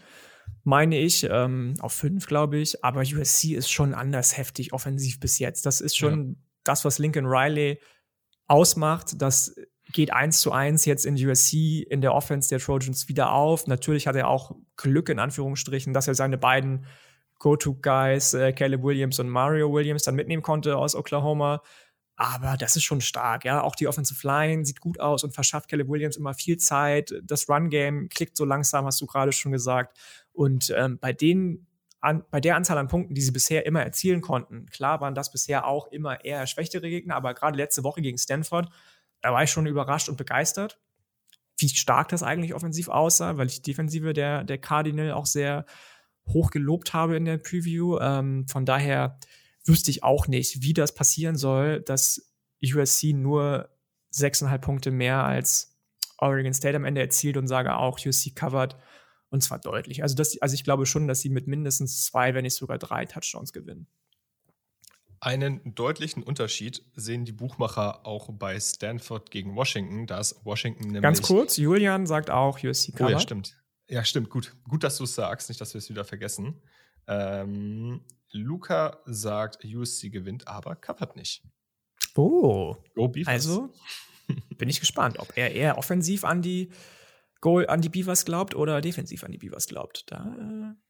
[0.62, 2.84] meine ich, ähm, auf 5, glaube ich.
[2.84, 5.66] Aber USC ist schon anders heftig offensiv bis jetzt.
[5.66, 6.34] Das ist schon ja.
[6.64, 7.80] das, was Lincoln Riley
[8.46, 9.20] ausmacht.
[9.20, 9.54] Das
[9.94, 13.68] geht eins zu eins jetzt in USC in der Offense der Trojans wieder auf.
[13.68, 16.84] Natürlich hat er auch Glück in Anführungsstrichen, dass er seine beiden
[17.38, 21.62] Go-To-Guys, äh, Caleb Williams und Mario Williams, dann mitnehmen konnte aus Oklahoma.
[22.16, 23.62] Aber das ist schon stark, ja.
[23.62, 27.14] Auch die Offensive Line sieht gut aus und verschafft Caleb Williams immer viel Zeit.
[27.22, 29.96] Das Run-Game klickt so langsam, hast du gerade schon gesagt.
[30.32, 31.68] Und ähm, bei den
[32.00, 35.30] an, bei der Anzahl an Punkten, die sie bisher immer erzielen konnten, klar waren das
[35.30, 38.68] bisher auch immer eher schwächere Gegner, aber gerade letzte Woche gegen Stanford
[39.24, 40.78] da war ich schon überrascht und begeistert,
[41.56, 45.64] wie stark das eigentlich offensiv aussah, weil ich die Defensive der, der Cardinal auch sehr
[46.26, 47.98] hoch gelobt habe in der Preview.
[48.00, 49.18] Ähm, von daher
[49.64, 53.70] wüsste ich auch nicht, wie das passieren soll, dass USC nur
[54.10, 55.74] sechseinhalb Punkte mehr als
[56.18, 58.76] Oregon State am Ende erzielt und sage auch, USC covered
[59.30, 60.02] und zwar deutlich.
[60.02, 63.06] Also, das, also ich glaube schon, dass sie mit mindestens zwei, wenn nicht sogar drei
[63.06, 63.86] Touchdowns gewinnen.
[65.24, 70.06] Einen deutlichen Unterschied sehen die Buchmacher auch bei Stanford gegen Washington.
[70.06, 71.00] Da ist Washington nämlich.
[71.00, 73.06] Ganz kurz, Julian sagt auch USC covered.
[73.06, 73.58] Oh ja, stimmt.
[73.88, 74.54] Ja, stimmt, gut.
[74.68, 76.60] Gut, dass du es sagst, nicht, dass wir es wieder vergessen.
[77.06, 81.42] Ähm, Luca sagt, USC gewinnt, aber covert nicht.
[82.16, 82.76] Oh.
[82.94, 83.32] Go Beavers.
[83.32, 83.72] Also
[84.58, 86.70] bin ich gespannt, ob er eher offensiv an die
[87.40, 90.04] Goal an die Beavers glaubt oder defensiv an die Beavers glaubt.
[90.12, 90.84] Da, äh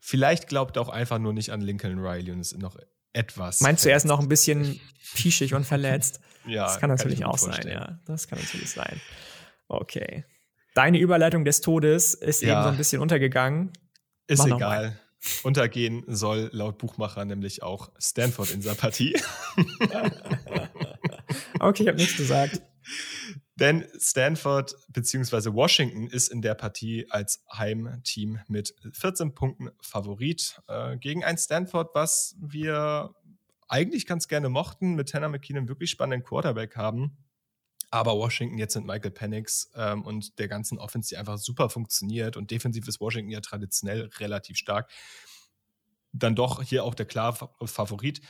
[0.00, 2.76] Vielleicht glaubt er auch einfach nur nicht an Lincoln Riley und ist noch
[3.14, 3.60] etwas.
[3.60, 4.80] Meinst du, er ist noch ein bisschen
[5.14, 6.20] pischig und verletzt?
[6.46, 6.64] ja.
[6.66, 7.98] Das kann natürlich kann auch sein, ja.
[8.04, 9.00] Das kann natürlich sein.
[9.68, 10.24] Okay.
[10.74, 12.52] Deine Überleitung des Todes ist ja.
[12.52, 13.72] eben so ein bisschen untergegangen.
[14.26, 14.98] Ist Mach egal.
[15.42, 19.16] Untergehen soll laut Buchmacher nämlich auch Stanford in dieser Partie.
[21.60, 22.60] okay, ich habe nichts gesagt.
[23.56, 25.52] Denn Stanford bzw.
[25.52, 31.94] Washington ist in der Partie als Heimteam mit 14 Punkten Favorit äh, gegen ein Stanford,
[31.94, 33.14] was wir
[33.68, 37.16] eigentlich ganz gerne mochten, mit Tanner McKinnon wirklich spannenden Quarterback haben.
[37.90, 42.36] Aber Washington jetzt mit Michael Penix ähm, und der ganzen Offense, die einfach super funktioniert
[42.36, 44.90] und defensiv ist Washington ja traditionell relativ stark.
[46.12, 48.20] Dann doch hier auch der klare Favorit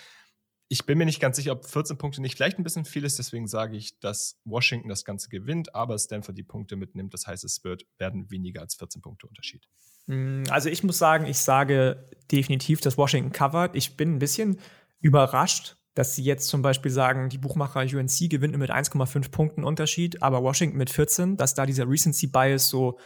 [0.69, 3.19] ich bin mir nicht ganz sicher, ob 14 Punkte nicht vielleicht ein bisschen viel ist.
[3.19, 7.13] Deswegen sage ich, dass Washington das Ganze gewinnt, aber Stanford die Punkte mitnimmt.
[7.13, 9.69] Das heißt, es wird, werden weniger als 14 Punkte Unterschied.
[10.07, 13.77] Hm, also ich muss sagen, ich sage definitiv, dass Washington covert.
[13.77, 14.59] Ich bin ein bisschen
[15.01, 20.23] überrascht, dass sie jetzt zum Beispiel sagen, die Buchmacher UNC gewinnt mit 1,5 Punkten Unterschied,
[20.23, 22.99] aber Washington mit 14, dass da dieser Recency Bias so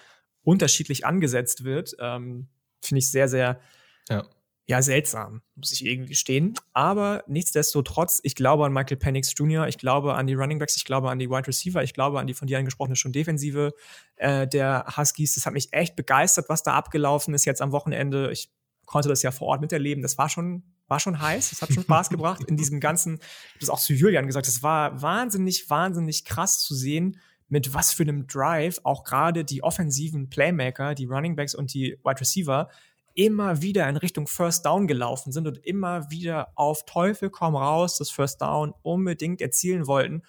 [0.43, 2.49] unterschiedlich angesetzt wird, ähm,
[2.81, 3.61] finde ich sehr, sehr
[4.09, 4.25] ja
[4.69, 6.53] ja, seltsam, muss ich irgendwie stehen.
[6.75, 10.85] Aber nichtsdestotrotz, ich glaube an Michael Penix Jr., ich glaube an die Running Backs, ich
[10.85, 13.73] glaube an die Wide Receiver, ich glaube an die von dir angesprochene schon Defensive
[14.17, 15.35] äh, der Huskies.
[15.37, 18.31] Das hat mich echt begeistert, was da abgelaufen ist jetzt am Wochenende.
[18.31, 18.51] Ich
[18.85, 20.03] konnte das ja vor Ort miterleben.
[20.03, 21.49] Das war schon, war schon heiß.
[21.49, 23.21] Das hat schon Spaß gebracht in diesem ganzen,
[23.61, 28.03] das auch zu Julian gesagt, es war wahnsinnig, wahnsinnig krass zu sehen, mit was für
[28.03, 32.69] einem Drive auch gerade die offensiven Playmaker, die Running Backs und die Wide Receiver
[33.19, 37.99] immer wieder in Richtung First Down gelaufen sind und immer wieder auf Teufel komm raus
[37.99, 40.23] das First Down unbedingt erzielen wollten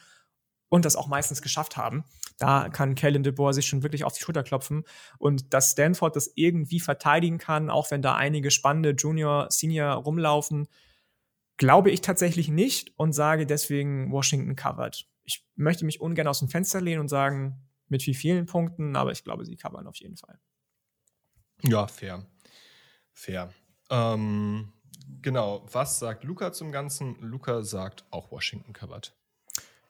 [0.70, 2.04] und das auch meistens geschafft haben.
[2.40, 4.86] Da kann Kellen DeBoer sich schon wirklich auf die Schulter klopfen.
[5.20, 10.68] Und dass Stanford das irgendwie verteidigen kann, auch wenn da einige spannende Junior, Senior rumlaufen,
[11.58, 15.06] glaube ich tatsächlich nicht und sage deswegen Washington covered.
[15.26, 19.12] Ich möchte mich ungern aus dem Fenster lehnen und sagen, mit wie vielen Punkten, aber
[19.12, 20.40] ich glaube, sie covern auf jeden Fall.
[21.62, 22.26] Ja, fair.
[23.20, 23.50] Fair.
[23.90, 24.72] Ähm,
[25.22, 27.18] genau, was sagt Luca zum Ganzen?
[27.20, 29.14] Luca sagt auch Washington covered.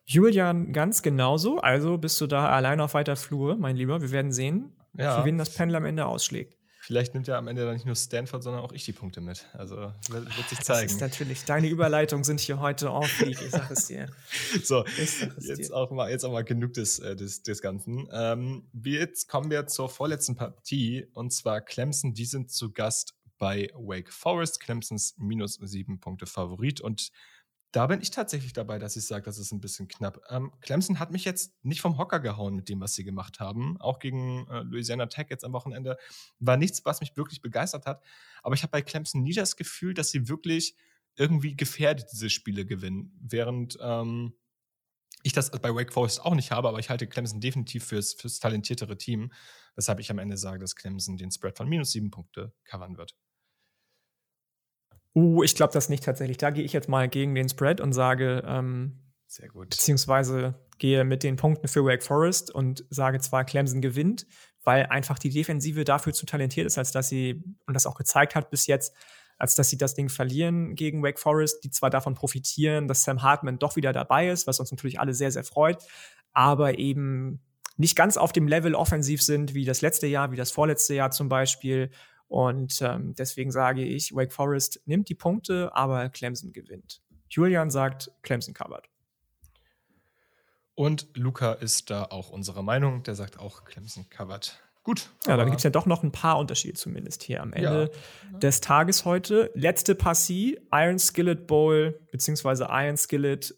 [0.04, 1.60] Julian ganz genauso.
[1.60, 4.02] Also bist du da allein auf weiter Flur, mein Lieber.
[4.02, 5.20] Wir werden sehen, ja.
[5.20, 6.60] für wen das Pendel am Ende ausschlägt.
[6.90, 9.46] Vielleicht nimmt ja am Ende dann nicht nur Stanford, sondern auch ich die Punkte mit.
[9.54, 9.76] Also
[10.10, 10.88] wird, wird sich zeigen.
[10.88, 14.08] Das ist natürlich, deine Überleitungen sind hier heute auf ich sag es dir.
[14.64, 15.76] so, jetzt, dir.
[15.76, 18.10] Auch mal, jetzt auch mal genug des, äh, des, des Ganzen.
[18.12, 22.16] Ähm, jetzt kommen wir zur vorletzten Partie und zwar Clemson.
[22.16, 24.60] Die sind zu Gast bei Wake Forest.
[24.60, 26.82] Clemsons minus sieben Punkte Favorit.
[26.82, 27.11] Und
[27.72, 30.22] Da bin ich tatsächlich dabei, dass ich sage, das ist ein bisschen knapp.
[30.30, 33.80] Ähm, Clemson hat mich jetzt nicht vom Hocker gehauen mit dem, was sie gemacht haben.
[33.80, 35.98] Auch gegen äh, Louisiana Tech jetzt am Wochenende
[36.40, 38.03] war nichts, was mich wirklich begeistert hat.
[38.41, 40.76] Aber ich habe bei Clemson nie das Gefühl, dass sie wirklich
[41.16, 43.16] irgendwie gefährdet diese Spiele gewinnen.
[43.22, 44.34] Während ähm,
[45.22, 48.40] ich das bei Wake Forest auch nicht habe, aber ich halte Clemson definitiv fürs, fürs
[48.40, 49.32] talentiertere Team,
[49.76, 53.16] weshalb ich am Ende sage, dass Clemson den Spread von minus sieben Punkte covern wird.
[55.20, 56.38] Uh, ich glaube das nicht tatsächlich.
[56.38, 59.72] Da gehe ich jetzt mal gegen den Spread und sage, ähm, sehr gut.
[59.72, 64.26] Beziehungsweise gehe mit den Punkten für Wake Forest und sage zwar, Clemson gewinnt,
[64.64, 68.34] weil einfach die Defensive dafür zu talentiert ist, als dass sie, und das auch gezeigt
[68.34, 68.96] hat bis jetzt,
[69.38, 73.22] als dass sie das Ding verlieren gegen Wake Forest, die zwar davon profitieren, dass Sam
[73.22, 75.84] Hartman doch wieder dabei ist, was uns natürlich alle sehr, sehr freut,
[76.32, 77.41] aber eben
[77.76, 81.12] nicht ganz auf dem Level offensiv sind wie das letzte Jahr, wie das vorletzte Jahr
[81.12, 81.91] zum Beispiel.
[82.30, 87.02] Und ähm, deswegen sage ich, Wake Forest nimmt die Punkte, aber Clemson gewinnt.
[87.28, 88.88] Julian sagt, Clemson covered.
[90.76, 93.04] Und Luca ist da auch unserer Meinung.
[93.04, 94.58] Der sagt auch, Clemson covered.
[94.84, 95.10] Gut.
[95.26, 97.92] Ja, dann gibt es ja doch noch ein paar Unterschiede zumindest hier am Ende
[98.32, 98.38] ja.
[98.38, 99.52] des Tages heute.
[99.56, 103.56] Letzte Partie, Iron Skillet Bowl, beziehungsweise Iron Skillet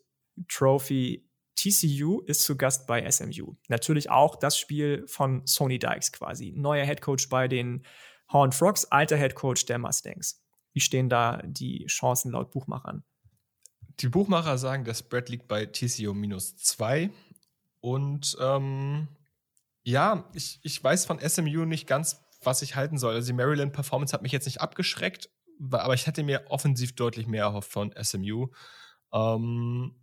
[0.48, 1.28] Trophy.
[1.56, 3.56] TCU ist zu Gast bei SMU.
[3.68, 6.54] Natürlich auch das Spiel von Sony Dykes quasi.
[6.56, 7.84] Neuer Headcoach bei den
[8.32, 10.42] Horn Frogs, alter Headcoach der Mustangs.
[10.74, 13.04] Wie stehen da die Chancen laut Buchmachern?
[14.00, 17.12] Die Buchmacher sagen, der Spread liegt bei TCU minus zwei.
[17.82, 19.08] Und ähm,
[19.84, 23.16] ja, ich, ich weiß von SMU nicht ganz, was ich halten soll.
[23.16, 25.30] Also die Maryland-Performance hat mich jetzt nicht abgeschreckt,
[25.72, 28.48] aber ich hätte mir offensiv deutlich mehr erhofft von SMU.
[29.14, 29.96] Ähm,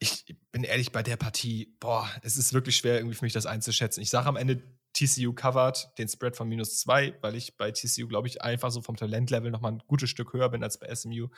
[0.00, 3.46] ich bin ehrlich bei der Partie, boah, es ist wirklich schwer irgendwie für mich das
[3.46, 4.02] einzuschätzen.
[4.02, 4.62] Ich sage am Ende,
[4.94, 8.80] TCU covered den Spread von minus zwei, weil ich bei TCU, glaube ich, einfach so
[8.80, 11.28] vom Talentlevel nochmal ein gutes Stück höher bin als bei SMU.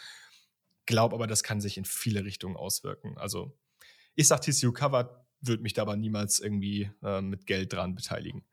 [0.85, 3.19] Glaube aber, das kann sich in viele Richtungen auswirken.
[3.19, 3.59] Also,
[4.15, 5.11] ich sage TCU covered,
[5.41, 8.45] würde mich da aber niemals irgendwie äh, mit Geld dran beteiligen.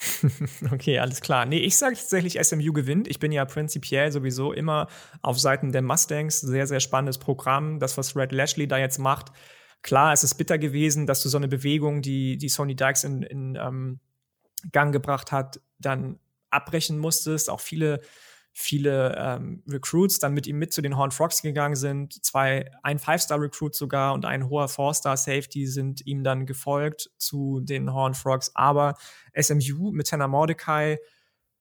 [0.72, 1.46] okay, alles klar.
[1.46, 3.08] Nee, ich sage tatsächlich, SMU gewinnt.
[3.08, 4.88] Ich bin ja prinzipiell sowieso immer
[5.22, 6.40] auf Seiten der Mustangs.
[6.40, 7.78] Sehr, sehr spannendes Programm.
[7.78, 9.32] Das, was Red Lashley da jetzt macht.
[9.82, 13.22] Klar, es ist bitter gewesen, dass du so eine Bewegung, die, die Sony Dykes in,
[13.22, 14.00] in ähm,
[14.70, 17.50] Gang gebracht hat, dann abbrechen musstest.
[17.50, 18.00] Auch viele
[18.52, 22.22] viele ähm, Recruits dann mit ihm mit zu den Horn Frogs gegangen sind.
[22.24, 28.14] Zwei, ein Five-Star-Recruit sogar und ein hoher Four-Star-Safety sind ihm dann gefolgt zu den Horn
[28.14, 28.54] Frogs.
[28.54, 28.94] Aber
[29.38, 30.98] SMU mit Tanner Mordecai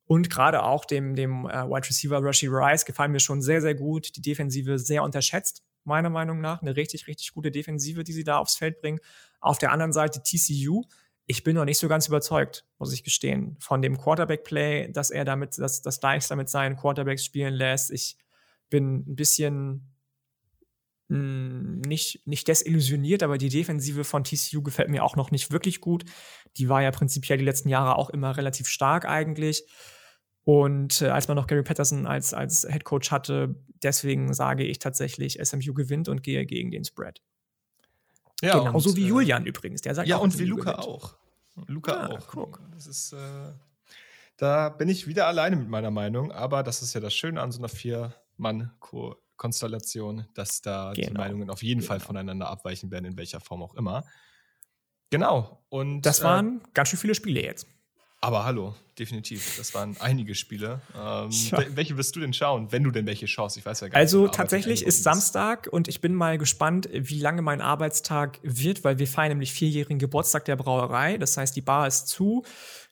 [0.06, 3.76] und gerade auch dem, dem äh, Wide Receiver Rashi Rice gefallen mir schon sehr, sehr
[3.76, 4.16] gut.
[4.18, 6.62] Die Defensive sehr unterschätzt, meiner Meinung nach.
[6.62, 9.00] Eine richtig, richtig gute Defensive, die sie da aufs Feld bringen.
[9.40, 10.84] Auf der anderen Seite TCU
[11.32, 15.24] ich bin noch nicht so ganz überzeugt, muss ich gestehen, von dem Quarterback-Play, dass er
[15.24, 17.90] damit, dass, dass Dykes damit seinen Quarterbacks spielen lässt.
[17.90, 18.18] Ich
[18.70, 19.94] bin ein bisschen
[21.08, 25.52] mh, hm, nicht, nicht desillusioniert, aber die Defensive von TCU gefällt mir auch noch nicht
[25.52, 26.04] wirklich gut.
[26.58, 29.66] Die war ja prinzipiell die letzten Jahre auch immer relativ stark eigentlich.
[30.44, 34.80] Und äh, als man noch Gary Patterson als, als Head Coach hatte, deswegen sage ich
[34.80, 37.22] tatsächlich, SMU gewinnt und gehe gegen den Spread.
[38.42, 39.82] Ja, Genauso und, wie äh, Julian übrigens.
[39.82, 40.88] Der sagt ja, und wie Luca gewinnt.
[40.88, 41.16] auch.
[41.68, 42.28] Luca ja, auch.
[42.28, 42.60] Guck.
[42.74, 43.52] Das ist, äh,
[44.38, 47.52] da bin ich wieder alleine mit meiner Meinung, aber das ist ja das Schöne an
[47.52, 51.08] so einer Vier-Mann-Konstellation, dass da genau.
[51.08, 51.90] die Meinungen auf jeden genau.
[51.90, 54.06] Fall voneinander abweichen werden, in welcher Form auch immer.
[55.12, 55.64] Genau.
[55.70, 57.68] Und das waren äh, ganz schön viele Spiele jetzt.
[58.24, 59.58] Aber hallo, definitiv.
[59.58, 60.80] Das waren einige Spiele.
[60.96, 61.64] Ähm, ja.
[61.70, 63.58] Welche wirst du denn schauen, wenn du denn welche schaust?
[63.58, 63.96] Ich weiß ja gar nicht.
[63.98, 69.00] Also tatsächlich ist Samstag und ich bin mal gespannt, wie lange mein Arbeitstag wird, weil
[69.00, 71.18] wir feiern nämlich vierjährigen Geburtstag der Brauerei.
[71.18, 72.46] Das heißt, die Bar ist zu.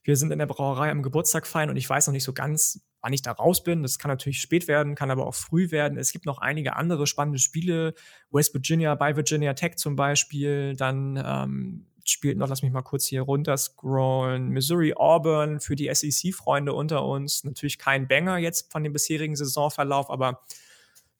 [0.03, 2.81] Wir sind in der Brauerei am Geburtstag feiern und ich weiß noch nicht so ganz,
[3.01, 3.83] wann ich da raus bin.
[3.83, 5.99] Das kann natürlich spät werden, kann aber auch früh werden.
[5.99, 7.93] Es gibt noch einige andere spannende Spiele.
[8.31, 10.75] West Virginia bei Virginia Tech zum Beispiel.
[10.75, 14.49] Dann ähm, spielt noch, lass mich mal kurz hier runter scrollen.
[14.49, 17.43] Missouri Auburn für die SEC-Freunde unter uns.
[17.43, 20.41] Natürlich kein Banger jetzt von dem bisherigen Saisonverlauf, aber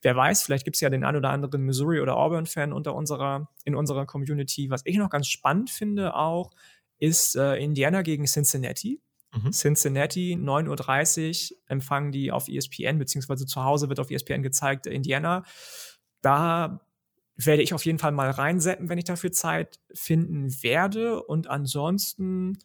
[0.02, 3.50] wer weiß, vielleicht gibt es ja den ein oder anderen Missouri oder Auburn-Fan unter unserer,
[3.66, 4.70] in unserer Community.
[4.70, 6.52] Was ich noch ganz spannend finde auch,
[7.00, 9.02] ist äh, Indiana gegen Cincinnati.
[9.34, 9.52] Mhm.
[9.52, 15.44] Cincinnati, 9.30 Uhr empfangen die auf ESPN, beziehungsweise zu Hause wird auf ESPN gezeigt, Indiana.
[16.22, 16.82] Da
[17.46, 21.24] werde ich auf jeden Fall mal reinsetzen, wenn ich dafür Zeit finden werde.
[21.24, 22.58] Und ansonsten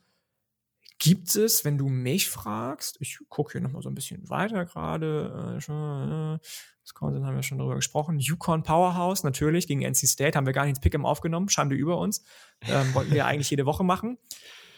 [0.98, 5.58] gibt es, wenn du mich fragst, ich gucke hier nochmal so ein bisschen weiter gerade,
[5.60, 6.38] äh,
[6.82, 10.66] Wisconsin haben wir schon darüber gesprochen, Yukon Powerhouse natürlich gegen NC State, haben wir gar
[10.66, 12.24] nicht ins Pick'em aufgenommen, Schande über uns,
[12.62, 14.18] ähm, wollten wir eigentlich jede Woche machen.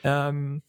[0.05, 0.63] Ähm,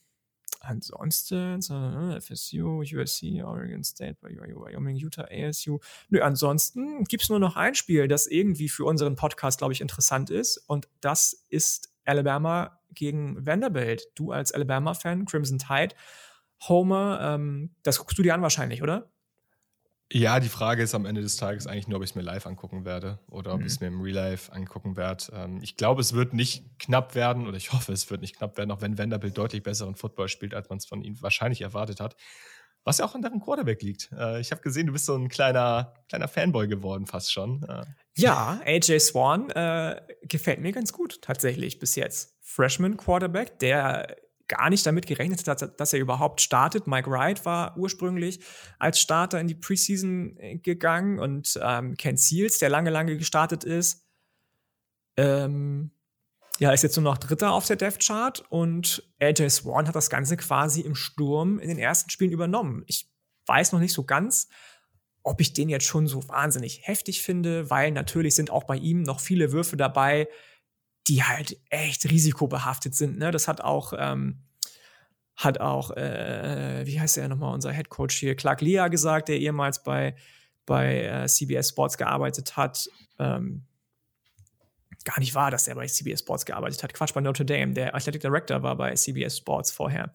[0.61, 5.79] ansonsten, äh, FSU, USC, Oregon State, Wyoming, Utah, ASU.
[6.09, 9.81] Nö, ansonsten gibt es nur noch ein Spiel, das irgendwie für unseren Podcast, glaube ich,
[9.81, 10.57] interessant ist.
[10.67, 14.07] Und das ist Alabama gegen Vanderbilt.
[14.15, 15.95] Du als Alabama-Fan, Crimson Tide,
[16.67, 19.11] Homer, ähm, das guckst du dir an wahrscheinlich, oder?
[20.11, 22.47] Ja, die Frage ist am Ende des Tages eigentlich nur, ob ich es mir live
[22.47, 23.65] angucken werde oder ob mhm.
[23.65, 25.25] ich es mir im Real Life angucken werde.
[25.33, 28.57] Ähm, ich glaube, es wird nicht knapp werden oder ich hoffe, es wird nicht knapp
[28.57, 31.99] werden, auch wenn Vanderbilt deutlich besseren Football spielt, als man es von ihm wahrscheinlich erwartet
[31.99, 32.15] hat.
[32.85, 34.09] Was ja auch an deren Quarterback liegt.
[34.17, 37.63] Äh, ich habe gesehen, du bist so ein kleiner, kleiner Fanboy geworden, fast schon.
[37.63, 37.83] Äh.
[38.15, 42.37] Ja, AJ Swan äh, gefällt mir ganz gut, tatsächlich, bis jetzt.
[42.41, 44.15] Freshman Quarterback, der
[44.47, 46.87] gar nicht damit gerechnet hat, dass er überhaupt startet.
[46.87, 48.39] Mike Wright war ursprünglich
[48.79, 53.63] als Starter in die Preseason äh, gegangen und ähm, Ken Seals, der lange, lange gestartet
[53.63, 54.05] ist,
[55.17, 55.91] ähm,
[56.59, 60.09] ja, ist jetzt nur noch Dritter auf der Death Chart und AJ Swan hat das
[60.09, 62.83] Ganze quasi im Sturm in den ersten Spielen übernommen.
[62.87, 63.11] Ich
[63.45, 64.47] weiß noch nicht so ganz,
[65.23, 69.03] ob ich den jetzt schon so wahnsinnig heftig finde, weil natürlich sind auch bei ihm
[69.03, 70.27] noch viele Würfe dabei,
[71.07, 73.17] die halt echt risikobehaftet sind.
[73.17, 73.31] Ne?
[73.31, 74.43] Das hat auch, ähm,
[75.35, 79.37] hat auch, äh, wie heißt er nochmal, unser Head Coach hier, Clark Lea gesagt, der
[79.37, 80.15] ehemals bei,
[80.65, 82.89] bei äh, CBS Sports gearbeitet hat.
[83.19, 83.65] Ähm,
[85.07, 86.93] gar nicht wahr, dass er bei CBS Sports gearbeitet hat.
[86.93, 87.73] Quatsch, bei Notre Dame.
[87.73, 90.11] Der Athletic Director war bei CBS Sports vorher.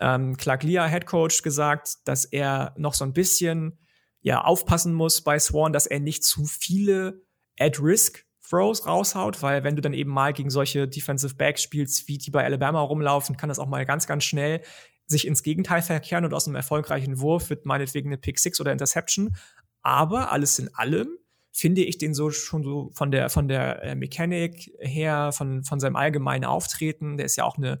[0.00, 3.78] Ähm, Clark Lea, Head Coach, gesagt, dass er noch so ein bisschen
[4.20, 7.22] ja, aufpassen muss bei Swan, dass er nicht zu viele
[7.58, 12.18] At-Risk Throws raushaut, weil wenn du dann eben mal gegen solche Defensive Backs spielst, wie
[12.18, 14.60] die bei Alabama rumlaufen, kann das auch mal ganz, ganz schnell
[15.06, 18.70] sich ins Gegenteil verkehren und aus einem erfolgreichen Wurf wird meinetwegen eine Pick Six oder
[18.70, 19.34] Interception.
[19.80, 21.08] Aber alles in allem
[21.50, 25.80] finde ich den so schon so von der von der äh, Mechanik her, von von
[25.80, 27.78] seinem allgemeinen Auftreten, der ist ja auch eine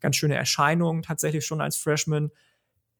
[0.00, 2.30] ganz schöne Erscheinung tatsächlich schon als Freshman.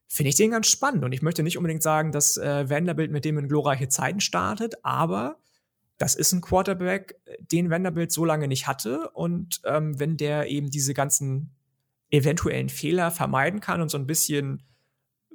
[0.09, 3.25] Finde ich den ganz spannend und ich möchte nicht unbedingt sagen, dass äh, Vanderbilt mit
[3.25, 5.39] dem in glorreiche Zeiten startet, aber
[5.99, 9.11] das ist ein Quarterback, den Vanderbilt so lange nicht hatte.
[9.11, 11.55] Und ähm, wenn der eben diese ganzen
[12.11, 14.63] eventuellen Fehler vermeiden kann und so ein bisschen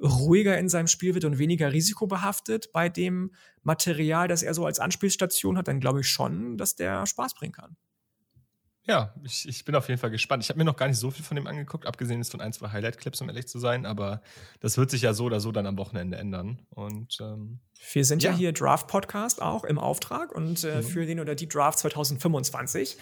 [0.02, 4.80] ruhiger in seinem Spiel wird und weniger risikobehaftet bei dem Material, das er so als
[4.80, 7.76] Anspielstation hat, dann glaube ich schon, dass der Spaß bringen kann.
[8.86, 10.42] Ja, ich, ich bin auf jeden Fall gespannt.
[10.42, 12.52] Ich habe mir noch gar nicht so viel von dem angeguckt, abgesehen ist von ein,
[12.52, 14.22] zwei Highlight-Clips, um ehrlich zu sein, aber
[14.60, 16.66] das wird sich ja so oder so dann am Wochenende ändern.
[16.70, 17.60] Und ähm,
[17.92, 20.82] wir sind ja, ja hier Draft-Podcast auch im Auftrag und äh, mhm.
[20.82, 22.96] für den oder die Draft 2025.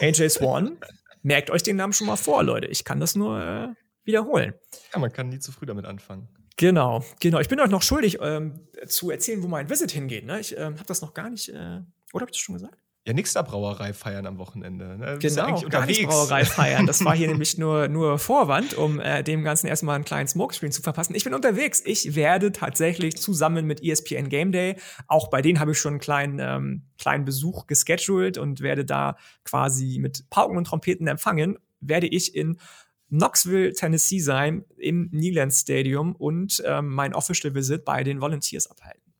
[0.00, 0.78] AJ Swan,
[1.22, 2.66] merkt euch den Namen schon mal vor, Leute.
[2.68, 3.68] Ich kann das nur äh,
[4.04, 4.54] wiederholen.
[4.92, 6.28] Ja, man kann nie zu früh damit anfangen.
[6.56, 7.40] Genau, genau.
[7.40, 10.24] Ich bin euch noch schuldig ähm, zu erzählen, wo mein Visit hingeht.
[10.24, 10.40] Ne?
[10.40, 11.80] Ich ähm, habe das noch gar nicht, äh,
[12.12, 12.81] oder habe ich das schon gesagt?
[13.04, 14.96] Ja, nix da Brauerei feiern am Wochenende.
[14.96, 15.18] Ne?
[15.20, 16.86] Genau, ja gar nicht Brauerei feiern.
[16.86, 20.70] Das war hier nämlich nur, nur Vorwand, um äh, dem Ganzen erstmal einen kleinen Smokescreen
[20.70, 21.16] zu verpassen.
[21.16, 21.82] Ich bin unterwegs.
[21.84, 24.76] Ich werde tatsächlich zusammen mit ESPN Game Day,
[25.08, 29.16] auch bei denen habe ich schon einen kleinen, ähm, kleinen Besuch gescheduled und werde da
[29.42, 32.60] quasi mit Pauken und Trompeten empfangen, werde ich in
[33.08, 39.12] Knoxville, Tennessee sein, im Neyland Stadium und ähm, mein Official Visit bei den Volunteers abhalten.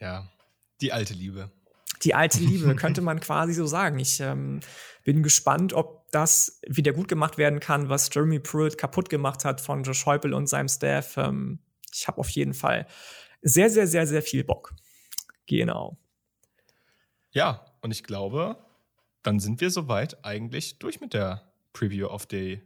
[0.00, 0.28] Ja,
[0.80, 1.52] die alte Liebe
[2.04, 3.98] die alte Liebe, könnte man quasi so sagen.
[3.98, 4.60] Ich ähm,
[5.04, 9.60] bin gespannt, ob das wieder gut gemacht werden kann, was Jeremy Pruitt kaputt gemacht hat
[9.60, 11.16] von Josh Heupel und seinem Staff.
[11.16, 11.58] Ähm,
[11.92, 12.86] ich habe auf jeden Fall
[13.42, 14.74] sehr, sehr, sehr, sehr viel Bock.
[15.46, 15.98] Genau.
[17.32, 18.56] Ja, und ich glaube,
[19.22, 22.60] dann sind wir soweit eigentlich durch mit der Preview of the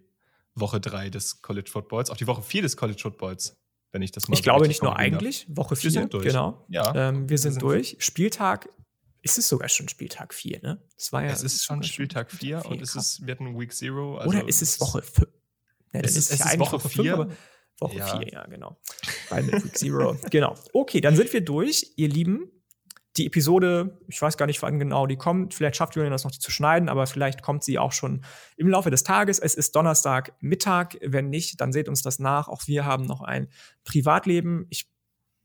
[0.55, 3.57] Woche 3 des College Footballs, auf die Woche 4 des College Footballs
[3.93, 6.27] wenn ich das mal Ich so glaube nicht nur eigentlich, Woche 4, wir sind durch.
[6.27, 6.65] genau.
[6.69, 7.97] Ja, ähm, wir, sind, sind durch.
[8.01, 8.69] Spieltag
[9.23, 10.83] ist es sogar schon Spieltag 4, ne?
[10.97, 14.19] Das war ja, es ist schon Spieltag 4 und es ist, wir hatten Week 0.
[14.19, 15.29] Also Oder ist es Woche 5?
[15.93, 17.29] Ja, es ist, es ist Woche 4.
[17.81, 18.23] Woche 4, ja.
[18.23, 18.81] ja, genau.
[19.31, 20.19] Bei Week 0.
[20.31, 20.55] genau.
[20.73, 22.51] Okay, dann sind wir durch, ihr Lieben.
[23.17, 25.53] Die Episode, ich weiß gar nicht, wann genau die kommt.
[25.53, 28.25] Vielleicht schafft Julian das noch zu schneiden, aber vielleicht kommt sie auch schon
[28.57, 29.41] im Laufe des Tages.
[29.41, 30.97] Es ist Donnerstag Mittag.
[31.03, 32.47] Wenn nicht, dann seht uns das nach.
[32.47, 33.49] Auch wir haben noch ein
[33.83, 34.67] Privatleben.
[34.71, 34.89] Ich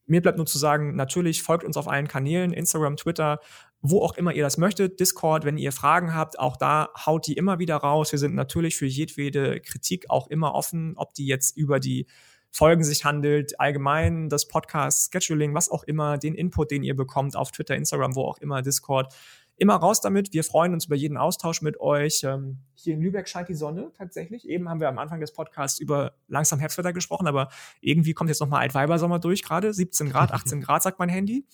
[0.06, 3.40] mir bleibt nur zu sagen, natürlich folgt uns auf allen Kanälen, Instagram, Twitter,
[3.82, 5.00] wo auch immer ihr das möchtet.
[5.00, 8.12] Discord, wenn ihr Fragen habt, auch da haut die immer wieder raus.
[8.12, 12.08] Wir sind natürlich für jedwede Kritik auch immer offen, ob die jetzt über die
[12.56, 17.36] Folgen sich handelt, allgemein das Podcast, Scheduling, was auch immer, den Input, den ihr bekommt
[17.36, 19.12] auf Twitter, Instagram, wo auch immer, Discord.
[19.56, 20.34] Immer raus damit.
[20.34, 22.24] Wir freuen uns über jeden Austausch mit euch.
[22.24, 24.48] Ähm, hier in Lübeck scheint die Sonne tatsächlich.
[24.50, 27.50] Eben haben wir am Anfang des Podcasts über langsam Herbstwetter gesprochen, aber
[27.80, 29.74] irgendwie kommt jetzt nochmal Altweibersommer durch gerade.
[29.74, 31.46] 17 Grad, 18 Grad, sagt mein Handy.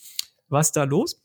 [0.47, 1.21] Was ist da los?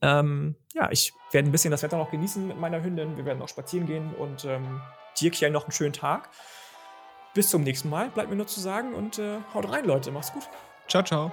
[0.00, 3.16] Ähm, ja, ich werde ein bisschen das Wetter noch genießen mit meiner Hündin.
[3.16, 4.80] Wir werden noch spazieren gehen und ähm,
[5.20, 6.30] dir, Kiel, noch einen schönen Tag.
[7.34, 8.10] bis zum nächsten Mal.
[8.10, 10.10] Bleibt mir nur zu sagen und äh, haut rein, Leute.
[10.10, 10.48] Macht's gut.
[10.88, 11.32] Ciao, ciao.